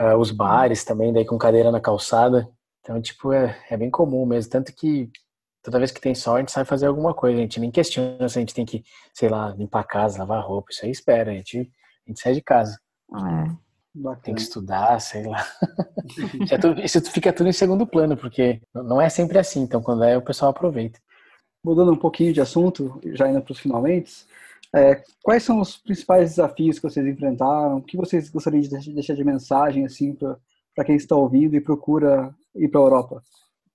uh, 0.00 0.16
os 0.16 0.30
bares 0.30 0.84
também, 0.84 1.12
daí 1.12 1.24
com 1.24 1.36
cadeira 1.36 1.70
na 1.70 1.80
calçada. 1.80 2.48
Então, 2.80 3.00
tipo, 3.02 3.32
é, 3.32 3.56
é 3.68 3.76
bem 3.76 3.90
comum 3.90 4.24
mesmo. 4.24 4.50
Tanto 4.50 4.72
que 4.72 5.10
toda 5.62 5.78
vez 5.78 5.90
que 5.90 6.00
tem 6.00 6.14
sol, 6.14 6.36
a 6.36 6.38
gente 6.38 6.52
sai 6.52 6.64
fazer 6.64 6.86
alguma 6.86 7.12
coisa. 7.12 7.36
A 7.36 7.42
gente 7.42 7.60
nem 7.60 7.70
questiona 7.70 8.28
se 8.28 8.38
a 8.38 8.40
gente 8.40 8.54
tem 8.54 8.64
que, 8.64 8.82
sei 9.12 9.28
lá, 9.28 9.50
limpar 9.50 9.80
a 9.80 9.84
casa, 9.84 10.20
lavar 10.20 10.42
roupa. 10.42 10.70
Isso 10.70 10.84
aí 10.86 10.90
espera, 10.90 11.30
a 11.30 11.34
gente, 11.34 11.58
a 11.60 12.10
gente 12.10 12.20
sai 12.20 12.32
de 12.32 12.40
casa. 12.40 12.78
É. 13.14 13.67
Tem 14.22 14.34
que 14.34 14.40
estudar, 14.40 15.00
sei 15.00 15.26
lá. 15.26 15.44
isso 16.84 17.00
fica 17.10 17.32
tudo 17.32 17.48
em 17.48 17.52
segundo 17.52 17.86
plano, 17.86 18.16
porque 18.16 18.60
não 18.72 19.00
é 19.00 19.08
sempre 19.08 19.38
assim. 19.38 19.62
Então, 19.62 19.82
quando 19.82 20.04
é, 20.04 20.16
o 20.16 20.22
pessoal 20.22 20.50
aproveita 20.50 21.00
mudando 21.64 21.92
um 21.92 21.96
pouquinho 21.96 22.32
de 22.32 22.40
assunto, 22.40 23.00
já 23.04 23.28
indo 23.28 23.42
para 23.42 23.52
os 23.52 23.58
finalmente, 23.58 24.26
é, 24.74 25.02
quais 25.22 25.42
são 25.42 25.60
os 25.60 25.76
principais 25.76 26.30
desafios 26.30 26.78
que 26.78 26.88
vocês 26.88 27.06
enfrentaram? 27.06 27.78
O 27.78 27.82
que 27.82 27.96
vocês 27.96 28.28
gostariam 28.30 28.62
de 28.62 28.92
deixar 28.92 29.14
de 29.14 29.24
mensagem 29.24 29.84
assim 29.84 30.14
para 30.14 30.84
quem 30.84 30.96
está 30.96 31.16
ouvindo 31.16 31.54
e 31.56 31.60
procura 31.60 32.34
ir 32.54 32.68
para 32.68 32.80
a 32.80 32.84
Europa? 32.84 33.22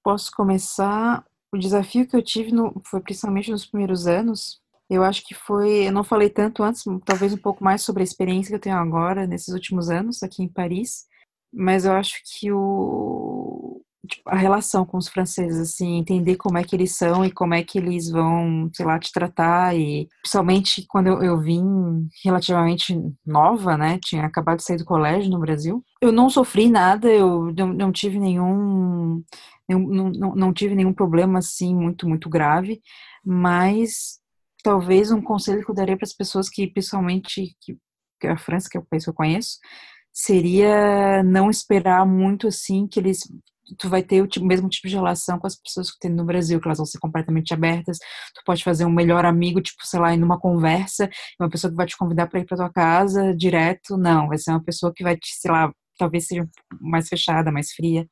Posso 0.04 0.32
começar? 0.32 1.26
O 1.52 1.58
desafio 1.58 2.08
que 2.08 2.16
eu 2.16 2.22
tive 2.22 2.52
no, 2.52 2.74
foi 2.86 3.00
principalmente 3.00 3.52
nos 3.52 3.66
primeiros 3.66 4.08
anos. 4.08 4.62
Eu 4.90 5.04
acho 5.04 5.24
que 5.26 5.34
foi, 5.34 5.88
eu 5.88 5.92
não 5.92 6.04
falei 6.04 6.30
tanto 6.30 6.64
antes, 6.64 6.84
talvez 7.06 7.34
um 7.34 7.38
pouco 7.38 7.64
mais 7.64 7.82
sobre 7.82 8.02
a 8.02 8.04
experiência 8.04 8.50
que 8.50 8.56
eu 8.56 8.60
tenho 8.60 8.78
agora 8.78 9.26
nesses 9.26 9.54
últimos 9.54 9.90
anos 9.90 10.22
aqui 10.22 10.44
em 10.44 10.48
Paris, 10.48 11.06
mas 11.52 11.86
eu 11.86 11.94
acho 11.94 12.16
que 12.26 12.52
o, 12.52 13.82
tipo, 14.08 14.30
a 14.30 14.36
relação 14.36 14.86
com 14.86 14.98
os 14.98 15.08
franceses, 15.08 15.60
assim, 15.60 15.98
entender 15.98 16.36
como 16.36 16.58
é 16.58 16.64
que 16.64 16.76
eles 16.76 16.96
são 16.96 17.24
e 17.24 17.32
como 17.32 17.54
é 17.54 17.64
que 17.64 17.78
eles 17.78 18.10
vão, 18.10 18.70
sei 18.74 18.86
lá, 18.86 19.00
te 19.00 19.12
tratar 19.12 19.76
e 19.76 20.08
principalmente 20.22 20.86
quando 20.88 21.08
eu, 21.08 21.24
eu 21.24 21.40
vim 21.40 21.64
relativamente 22.24 22.96
nova, 23.26 23.78
né, 23.78 24.00
tinha 24.04 24.26
acabado 24.26 24.58
de 24.58 24.64
sair 24.64 24.78
do 24.78 24.86
colégio 24.86 25.32
no 25.32 25.40
Brasil, 25.40 25.84
eu 26.02 26.12
não 26.12 26.30
sofri 26.30 26.70
nada, 26.70 27.08
eu 27.10 27.54
não, 27.58 27.68
não 27.74 27.92
tive 27.92 28.20
nenhum, 28.20 29.24
não, 29.70 29.80
não, 29.80 30.36
não 30.36 30.54
tive 30.54 30.76
nenhum 30.76 30.94
problema, 30.94 31.40
assim, 31.40 31.74
muito, 31.74 32.08
muito 32.08 32.30
grave, 32.30 32.82
mas 33.26 34.22
talvez 34.64 35.12
um 35.12 35.22
conselho 35.22 35.64
que 35.64 35.72
eu 35.72 35.76
daria 35.76 35.98
para 35.98 36.06
as 36.06 36.14
pessoas 36.14 36.50
que, 36.50 36.68
principalmente, 36.68 37.56
que, 37.62 37.78
que 38.20 38.28
a 38.28 38.38
França, 38.38 38.70
que 38.70 38.78
é 38.78 38.82
o 38.82 38.86
país 38.86 39.04
que 39.04 39.10
eu 39.10 39.14
conheço, 39.14 39.60
seria 40.14 41.24
não 41.24 41.50
esperar 41.50 42.06
muito 42.06 42.48
assim 42.48 42.88
que 42.88 43.00
eles 43.00 43.22
tu 43.78 43.90
vai 43.90 44.04
ter 44.04 44.22
o 44.22 44.28
tipo, 44.28 44.46
mesmo 44.46 44.70
tipo 44.70 44.88
de 44.88 44.96
relação 44.96 45.40
com 45.40 45.48
as 45.48 45.56
pessoas 45.56 45.92
que 45.92 46.00
tem 46.00 46.12
no 46.12 46.26
Brasil, 46.26 46.60
que 46.60 46.68
elas 46.68 46.78
vão 46.78 46.86
ser 46.86 47.00
completamente 47.00 47.54
abertas. 47.54 47.98
Tu 48.36 48.42
pode 48.46 48.64
fazer 48.64 48.86
um 48.86 48.92
melhor 48.92 49.26
amigo, 49.26 49.62
tipo, 49.62 49.86
sei 49.86 50.00
lá, 50.00 50.14
em 50.14 50.22
uma 50.22 50.40
conversa, 50.40 51.10
uma 51.40 51.50
pessoa 51.50 51.72
que 51.72 51.78
vai 51.78 51.86
te 51.86 51.98
convidar 51.98 52.28
para 52.28 52.40
ir 52.40 52.46
para 52.46 52.58
tua 52.58 52.72
casa 52.72 53.36
direto, 53.36 53.98
não, 53.98 54.28
vai 54.28 54.38
ser 54.38 54.52
uma 54.52 54.64
pessoa 54.64 54.92
que 54.94 55.04
vai 55.04 55.16
te, 55.18 55.34
sei 55.40 55.52
lá, 55.52 55.72
talvez 55.98 56.28
seja 56.28 56.48
mais 56.82 57.08
fechada, 57.08 57.52
mais 57.52 57.72
fria. 57.72 58.08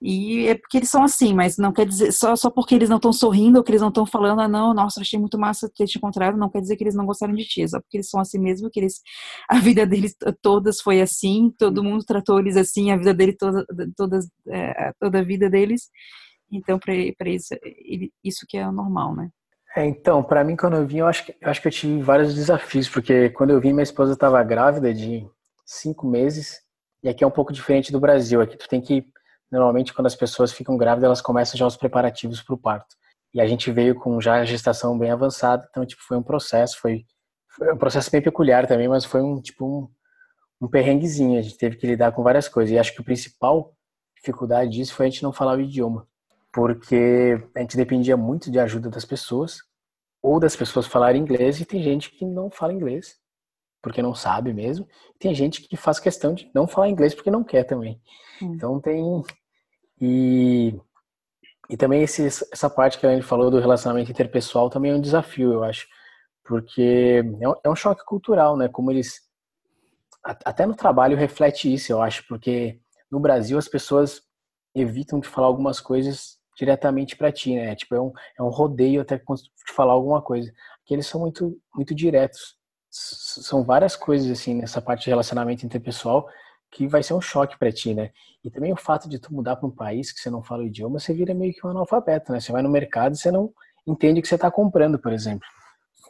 E 0.00 0.46
é 0.46 0.54
porque 0.54 0.76
eles 0.76 0.90
são 0.90 1.02
assim, 1.02 1.34
mas 1.34 1.58
não 1.58 1.72
quer 1.72 1.84
dizer, 1.84 2.12
só, 2.12 2.36
só 2.36 2.50
porque 2.50 2.72
eles 2.72 2.88
não 2.88 2.98
estão 2.98 3.12
sorrindo 3.12 3.58
ou 3.58 3.64
que 3.64 3.72
eles 3.72 3.80
não 3.80 3.88
estão 3.88 4.06
falando, 4.06 4.40
ah, 4.40 4.48
não, 4.48 4.72
nossa, 4.72 5.00
achei 5.00 5.18
muito 5.18 5.36
massa 5.36 5.68
ter 5.74 5.86
te 5.86 5.98
encontrado, 5.98 6.38
não 6.38 6.48
quer 6.48 6.60
dizer 6.60 6.76
que 6.76 6.84
eles 6.84 6.94
não 6.94 7.04
gostaram 7.04 7.34
de 7.34 7.44
ti, 7.44 7.62
é 7.62 7.66
só 7.68 7.80
porque 7.80 7.96
eles 7.96 8.08
são 8.08 8.20
assim 8.20 8.38
mesmo, 8.38 8.70
que 8.70 8.78
eles, 8.78 9.00
a 9.50 9.58
vida 9.58 9.84
deles 9.84 10.14
todas 10.40 10.80
foi 10.80 11.00
assim, 11.00 11.52
todo 11.58 11.82
mundo 11.82 12.04
tratou 12.04 12.38
eles 12.38 12.56
assim, 12.56 12.92
a 12.92 12.96
vida 12.96 13.12
dele 13.12 13.32
toda, 13.32 13.66
todas, 13.96 14.28
é, 14.48 14.92
toda 15.00 15.18
a 15.18 15.24
vida 15.24 15.50
deles, 15.50 15.88
então 16.52 16.78
para 16.78 16.94
isso, 17.28 17.56
isso 18.22 18.46
que 18.48 18.56
é 18.56 18.68
o 18.68 18.72
normal, 18.72 19.16
né? 19.16 19.30
É, 19.76 19.84
então, 19.84 20.22
para 20.22 20.42
mim, 20.44 20.56
quando 20.56 20.76
eu 20.76 20.86
vim, 20.86 20.98
eu 20.98 21.06
acho, 21.06 21.26
que, 21.26 21.36
eu 21.40 21.50
acho 21.50 21.60
que 21.60 21.68
eu 21.68 21.72
tive 21.72 22.02
vários 22.02 22.34
desafios, 22.34 22.88
porque 22.88 23.30
quando 23.30 23.50
eu 23.50 23.60
vim, 23.60 23.72
minha 23.72 23.82
esposa 23.82 24.12
estava 24.12 24.42
grávida 24.42 24.94
de 24.94 25.26
cinco 25.66 26.06
meses, 26.06 26.60
e 27.02 27.08
aqui 27.08 27.22
é 27.22 27.26
um 27.26 27.32
pouco 27.32 27.52
diferente 27.52 27.92
do 27.92 28.00
Brasil, 28.00 28.40
aqui 28.40 28.56
tu 28.56 28.68
tem 28.68 28.80
que 28.80 29.04
normalmente 29.50 29.92
quando 29.94 30.06
as 30.06 30.16
pessoas 30.16 30.52
ficam 30.52 30.76
grávidas, 30.76 31.06
elas 31.06 31.20
começam 31.20 31.56
já 31.56 31.66
os 31.66 31.76
preparativos 31.76 32.42
para 32.42 32.54
o 32.54 32.58
parto. 32.58 32.94
E 33.32 33.40
a 33.40 33.46
gente 33.46 33.70
veio 33.70 33.94
com 33.94 34.20
já 34.20 34.36
a 34.36 34.44
gestação 34.44 34.98
bem 34.98 35.10
avançada, 35.10 35.66
então 35.70 35.84
tipo 35.84 36.02
foi 36.02 36.16
um 36.16 36.22
processo, 36.22 36.78
foi, 36.80 37.04
foi 37.48 37.72
um 37.72 37.78
processo 37.78 38.10
bem 38.10 38.22
peculiar 38.22 38.66
também, 38.66 38.88
mas 38.88 39.04
foi 39.04 39.22
um 39.22 39.40
tipo 39.40 39.66
um, 40.60 40.66
um 40.66 40.68
perrenguezinho, 40.68 41.38
a 41.38 41.42
gente 41.42 41.58
teve 41.58 41.76
que 41.76 41.86
lidar 41.86 42.12
com 42.12 42.22
várias 42.22 42.48
coisas. 42.48 42.72
E 42.72 42.78
acho 42.78 42.94
que 42.94 43.00
a 43.00 43.04
principal 43.04 43.74
dificuldade 44.16 44.70
disso 44.70 44.94
foi 44.94 45.06
a 45.06 45.10
gente 45.10 45.22
não 45.22 45.32
falar 45.32 45.56
o 45.56 45.60
idioma, 45.60 46.06
porque 46.52 47.38
a 47.54 47.60
gente 47.60 47.76
dependia 47.76 48.16
muito 48.16 48.50
de 48.50 48.58
ajuda 48.58 48.90
das 48.90 49.04
pessoas 49.04 49.58
ou 50.22 50.40
das 50.40 50.56
pessoas 50.56 50.86
falarem 50.86 51.22
inglês 51.22 51.60
e 51.60 51.64
tem 51.64 51.82
gente 51.82 52.10
que 52.10 52.24
não 52.24 52.50
fala 52.50 52.72
inglês 52.72 53.16
porque 53.82 54.02
não 54.02 54.14
sabe 54.14 54.52
mesmo. 54.52 54.86
Tem 55.18 55.34
gente 55.34 55.62
que 55.62 55.76
faz 55.76 55.98
questão 55.98 56.34
de 56.34 56.50
não 56.54 56.66
falar 56.66 56.88
inglês 56.88 57.14
porque 57.14 57.30
não 57.30 57.44
quer 57.44 57.64
também. 57.64 58.00
Hum. 58.42 58.54
Então 58.54 58.80
tem 58.80 59.22
e 60.00 60.78
e 61.70 61.76
também 61.76 62.02
esse, 62.02 62.26
essa 62.26 62.70
parte 62.70 62.98
que 62.98 63.06
a 63.06 63.14
gente 63.14 63.26
falou 63.26 63.50
do 63.50 63.60
relacionamento 63.60 64.10
interpessoal 64.10 64.70
também 64.70 64.90
é 64.90 64.94
um 64.94 65.00
desafio, 65.00 65.52
eu 65.52 65.64
acho, 65.64 65.86
porque 66.42 67.22
é 67.40 67.48
um, 67.48 67.54
é 67.64 67.68
um 67.68 67.76
choque 67.76 68.02
cultural, 68.06 68.56
né? 68.56 68.68
Como 68.68 68.90
eles 68.90 69.28
até 70.24 70.66
no 70.66 70.74
trabalho 70.74 71.16
reflete 71.16 71.72
isso, 71.72 71.92
eu 71.92 72.02
acho, 72.02 72.26
porque 72.26 72.80
no 73.10 73.20
Brasil 73.20 73.56
as 73.56 73.68
pessoas 73.68 74.22
evitam 74.74 75.20
de 75.20 75.28
falar 75.28 75.46
algumas 75.46 75.80
coisas 75.80 76.38
diretamente 76.56 77.16
para 77.16 77.32
ti, 77.32 77.54
né? 77.54 77.74
Tipo, 77.76 77.94
é 77.94 78.00
um, 78.00 78.12
é 78.38 78.42
um 78.42 78.48
rodeio 78.48 79.00
até 79.00 79.16
de 79.16 79.72
falar 79.74 79.92
alguma 79.92 80.20
coisa. 80.20 80.50
Aqui 80.82 80.94
eles 80.94 81.06
são 81.06 81.20
muito, 81.20 81.56
muito 81.74 81.94
diretos. 81.94 82.57
São 82.90 83.62
várias 83.62 83.94
coisas, 83.94 84.30
assim, 84.30 84.54
nessa 84.54 84.80
parte 84.80 85.04
de 85.04 85.10
relacionamento 85.10 85.64
interpessoal 85.64 86.28
que 86.70 86.86
vai 86.86 87.02
ser 87.02 87.14
um 87.14 87.20
choque 87.20 87.58
para 87.58 87.72
ti, 87.72 87.94
né? 87.94 88.10
E 88.44 88.50
também 88.50 88.72
o 88.72 88.76
fato 88.76 89.08
de 89.08 89.18
tu 89.18 89.32
mudar 89.32 89.56
para 89.56 89.66
um 89.66 89.70
país 89.70 90.12
que 90.12 90.20
você 90.20 90.30
não 90.30 90.42
fala 90.42 90.62
o 90.62 90.66
idioma, 90.66 90.98
você 90.98 91.14
vira 91.14 91.34
meio 91.34 91.52
que 91.52 91.66
um 91.66 91.70
analfabeto, 91.70 92.32
né? 92.32 92.40
Você 92.40 92.52
vai 92.52 92.62
no 92.62 92.68
mercado 92.68 93.14
e 93.14 93.18
você 93.18 93.30
não 93.30 93.52
entende 93.86 94.20
o 94.20 94.22
que 94.22 94.28
você 94.28 94.34
está 94.34 94.50
comprando, 94.50 94.98
por 94.98 95.12
exemplo. 95.12 95.46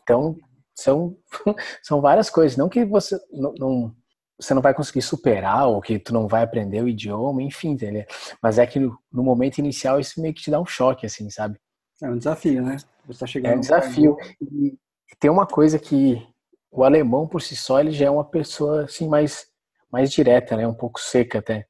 Então, 0.03 0.37
são, 0.75 1.17
são 1.83 2.01
várias 2.01 2.29
coisas. 2.29 2.57
Não 2.57 2.69
que 2.69 2.85
você 2.85 3.19
não, 3.31 3.55
não, 3.59 3.95
você 4.39 4.53
não 4.53 4.63
vai 4.63 4.75
conseguir 4.75 5.03
superar 5.03 5.69
ou 5.69 5.81
que 5.81 5.99
tu 5.99 6.13
não 6.13 6.27
vai 6.27 6.43
aprender 6.43 6.83
o 6.83 6.89
idioma, 6.89 7.43
enfim, 7.43 7.71
entendeu? 7.71 8.05
Mas 8.43 8.59
é 8.59 8.67
que 8.67 8.79
no, 8.79 8.99
no 9.13 9.23
momento 9.23 9.59
inicial 9.59 10.01
isso 10.01 10.21
meio 10.21 10.35
que 10.35 10.43
te 10.43 10.51
dá 10.51 10.61
um 10.61 10.67
choque, 10.67 11.07
assim, 11.07 11.31
sabe? 11.31 11.59
É 12.03 12.09
um 12.09 12.19
desafio, 12.19 12.63
né? 12.63 12.77
Você 13.07 13.21
tá 13.21 13.27
chegando 13.27 13.53
é 13.53 13.57
um 13.57 13.61
desafio. 13.61 14.17
E 14.41 14.77
tem 15.19 15.31
uma 15.31 15.47
coisa 15.47 15.79
que 15.79 16.25
o 16.71 16.85
alemão 16.85 17.27
por 17.27 17.41
si 17.43 17.57
só 17.57 17.81
ele 17.81 17.91
já 17.91 18.07
é 18.07 18.11
uma 18.11 18.25
pessoa 18.25 18.85
assim 18.85 19.09
mais 19.09 19.47
mais 19.91 20.11
direta, 20.11 20.57
né? 20.57 20.67
Um 20.67 20.75
pouco 20.75 21.01
seca 21.01 21.39
até. 21.39 21.67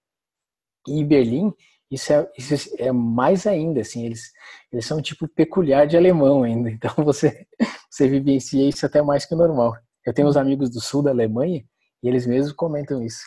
E 0.86 1.00
em 1.00 1.06
Berlim, 1.06 1.52
isso 1.90 2.12
é, 2.12 2.30
isso 2.36 2.74
é 2.78 2.92
mais 2.92 3.46
ainda, 3.46 3.80
assim, 3.80 4.04
eles, 4.04 4.32
eles 4.72 4.84
são 4.84 4.98
um 4.98 5.02
tipo 5.02 5.26
peculiar 5.28 5.86
de 5.86 5.96
alemão 5.96 6.42
ainda, 6.42 6.68
então 6.70 6.92
você, 6.98 7.46
você 7.90 8.08
vivencia 8.08 8.68
isso 8.68 8.84
até 8.84 9.00
mais 9.02 9.24
que 9.24 9.34
o 9.34 9.38
normal. 9.38 9.76
Eu 10.04 10.12
tenho 10.12 10.28
uns 10.28 10.36
amigos 10.36 10.70
do 10.70 10.80
sul 10.80 11.02
da 11.02 11.10
Alemanha 11.10 11.64
e 12.02 12.08
eles 12.08 12.26
mesmos 12.26 12.52
comentam 12.52 13.02
isso. 13.02 13.22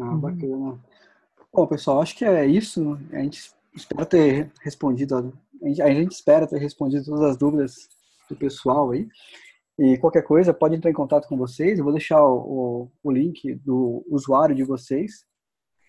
Ah, 0.00 0.16
bacana. 0.16 0.80
Bom, 1.52 1.66
pessoal, 1.66 2.00
acho 2.00 2.16
que 2.16 2.24
é 2.24 2.46
isso. 2.46 2.98
A 3.12 3.18
gente 3.18 3.52
espera 3.74 4.06
ter 4.06 4.50
respondido, 4.62 5.34
a 5.62 5.68
gente, 5.68 5.82
a 5.82 5.90
gente 5.90 6.12
espera 6.12 6.46
ter 6.46 6.58
respondido 6.58 7.04
todas 7.04 7.22
as 7.22 7.36
dúvidas 7.36 7.88
do 8.28 8.36
pessoal 8.36 8.90
aí. 8.90 9.06
E 9.82 9.98
qualquer 9.98 10.22
coisa, 10.22 10.54
pode 10.54 10.76
entrar 10.76 10.92
em 10.92 10.94
contato 10.94 11.26
com 11.26 11.36
vocês. 11.36 11.76
Eu 11.76 11.82
vou 11.82 11.92
deixar 11.92 12.24
o, 12.24 12.36
o, 12.36 12.92
o 13.02 13.10
link 13.10 13.52
do 13.56 14.06
usuário 14.08 14.54
de 14.54 14.62
vocês, 14.62 15.24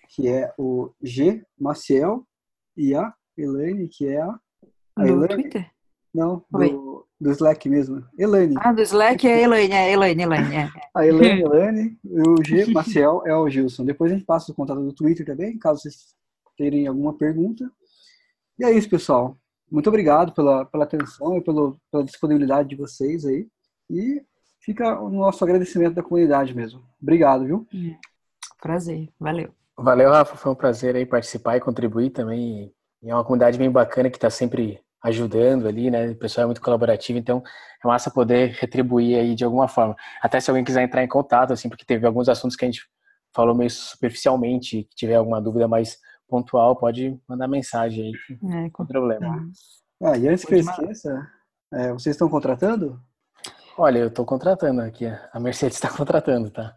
que 0.09 0.27
é 0.27 0.51
o 0.57 0.91
G 0.99 1.45
Maciel, 1.59 2.25
e 2.75 2.95
a 2.95 3.13
Elaine, 3.37 3.87
que 3.87 4.07
é 4.07 4.19
a. 4.19 4.39
a 4.95 5.03
do 5.03 5.09
Elaine, 5.09 5.27
Twitter? 5.27 5.71
Não, 6.11 6.43
do, 6.49 7.07
do, 7.21 7.31
Slack 7.33 7.69
mesmo. 7.69 8.03
Elaine. 8.17 8.55
Ah, 8.57 8.73
do 8.73 8.81
Slack 8.81 9.27
é 9.27 9.43
Elaine, 9.43 9.75
é 9.75 9.91
Elaine, 9.91 10.23
Elaine. 10.23 10.55
É. 10.55 10.71
a 10.95 11.05
Elaine, 11.05 11.41
Elaine, 11.43 11.99
e 12.03 12.21
o 12.27 12.43
G 12.43 12.65
Maciel 12.73 13.21
é 13.27 13.35
o 13.35 13.47
Gilson. 13.47 13.85
Depois 13.85 14.11
a 14.11 14.15
gente 14.15 14.25
passa 14.25 14.51
o 14.51 14.55
contato 14.55 14.81
do 14.81 14.93
Twitter 14.93 15.23
também, 15.23 15.59
caso 15.59 15.81
vocês 15.81 16.15
terem 16.57 16.87
alguma 16.87 17.13
pergunta. 17.13 17.71
E 18.57 18.65
é 18.65 18.71
isso, 18.71 18.89
pessoal. 18.89 19.37
Muito 19.71 19.87
obrigado 19.87 20.33
pela, 20.33 20.65
pela 20.65 20.83
atenção 20.83 21.37
e 21.37 21.41
pelo, 21.41 21.79
pela 21.91 22.03
disponibilidade 22.03 22.69
de 22.69 22.75
vocês 22.75 23.23
aí. 23.23 23.47
E 23.89 24.23
fica 24.59 24.99
o 24.99 25.09
nosso 25.09 25.43
agradecimento 25.43 25.95
da 25.95 26.03
comunidade 26.03 26.55
mesmo. 26.55 26.83
Obrigado, 27.01 27.45
viu? 27.45 27.67
É. 27.73 27.97
Prazer, 28.61 29.09
valeu. 29.19 29.53
Valeu, 29.77 30.11
Rafa. 30.11 30.37
Foi 30.37 30.51
um 30.51 30.55
prazer 30.55 30.95
aí 30.95 31.05
participar 31.05 31.57
e 31.57 31.61
contribuir 31.61 32.11
também. 32.11 32.73
E 33.01 33.09
é 33.09 33.13
uma 33.13 33.23
comunidade 33.23 33.57
bem 33.57 33.69
bacana 33.69 34.09
que 34.09 34.17
está 34.17 34.29
sempre 34.29 34.79
ajudando 35.03 35.67
ali, 35.67 35.91
né? 35.91 36.11
O 36.11 36.15
pessoal 36.15 36.43
é 36.43 36.45
muito 36.45 36.61
colaborativo, 36.61 37.19
então 37.19 37.43
é 37.83 37.87
massa 37.87 38.09
poder 38.09 38.51
retribuir 38.51 39.19
aí 39.19 39.35
de 39.35 39.43
alguma 39.43 39.67
forma. 39.67 39.95
Até 40.21 40.39
se 40.39 40.49
alguém 40.49 40.63
quiser 40.63 40.81
entrar 40.81 41.03
em 41.03 41.07
contato, 41.07 41.51
assim, 41.51 41.67
porque 41.67 41.83
teve 41.83 42.07
alguns 42.07 42.29
assuntos 42.29 42.55
que 42.55 42.63
a 42.63 42.67
gente 42.67 42.87
falou 43.35 43.53
meio 43.53 43.69
superficialmente, 43.69 44.83
que 44.83 44.95
tiver 44.95 45.15
alguma 45.15 45.41
dúvida 45.41 45.67
mais 45.67 45.97
pontual, 46.27 46.77
pode 46.77 47.19
mandar 47.27 47.47
mensagem 47.47 48.05
aí, 48.05 48.65
é, 48.65 48.69
com 48.69 48.85
problema. 48.85 49.45
Ah, 50.01 50.17
e 50.17 50.27
antes 50.27 50.45
que 50.45 50.55
eu 50.55 50.59
esqueça, 50.59 51.29
é, 51.73 51.91
vocês 51.91 52.15
estão 52.15 52.29
contratando? 52.29 52.99
Olha, 53.77 53.99
eu 53.99 54.07
estou 54.07 54.25
contratando 54.25 54.81
aqui. 54.81 55.05
A 55.05 55.39
Mercedes 55.39 55.77
está 55.77 55.89
contratando, 55.95 56.49
tá? 56.49 56.75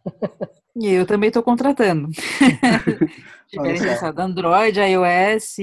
E 0.74 0.88
eu 0.88 1.06
também 1.06 1.28
estou 1.28 1.42
contratando. 1.42 2.08
Tiverem 3.48 3.76
interessado, 3.76 4.18
Android, 4.18 4.78
iOS, 4.78 5.56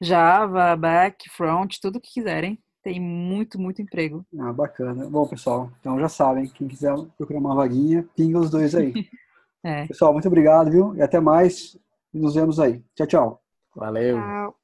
Java, 0.00 0.76
Back, 0.76 1.30
Front, 1.30 1.78
tudo 1.80 2.00
que 2.00 2.12
quiserem. 2.14 2.58
Tem 2.82 3.00
muito, 3.00 3.60
muito 3.60 3.80
emprego. 3.80 4.26
Ah, 4.38 4.52
bacana. 4.52 5.08
Bom, 5.08 5.26
pessoal, 5.26 5.70
então 5.78 6.00
já 6.00 6.08
sabem, 6.08 6.48
quem 6.48 6.66
quiser 6.66 6.92
procurar 7.16 7.38
uma 7.38 7.54
vaguinha, 7.54 8.04
pinga 8.16 8.40
os 8.40 8.50
dois 8.50 8.74
aí. 8.74 8.92
é. 9.64 9.86
Pessoal, 9.86 10.12
muito 10.12 10.26
obrigado, 10.26 10.70
viu? 10.70 10.94
E 10.96 11.02
até 11.02 11.20
mais. 11.20 11.78
Nos 12.12 12.34
vemos 12.34 12.58
aí. 12.58 12.82
Tchau, 12.94 13.06
tchau. 13.06 13.42
Valeu. 13.74 14.16
Tchau. 14.16 14.61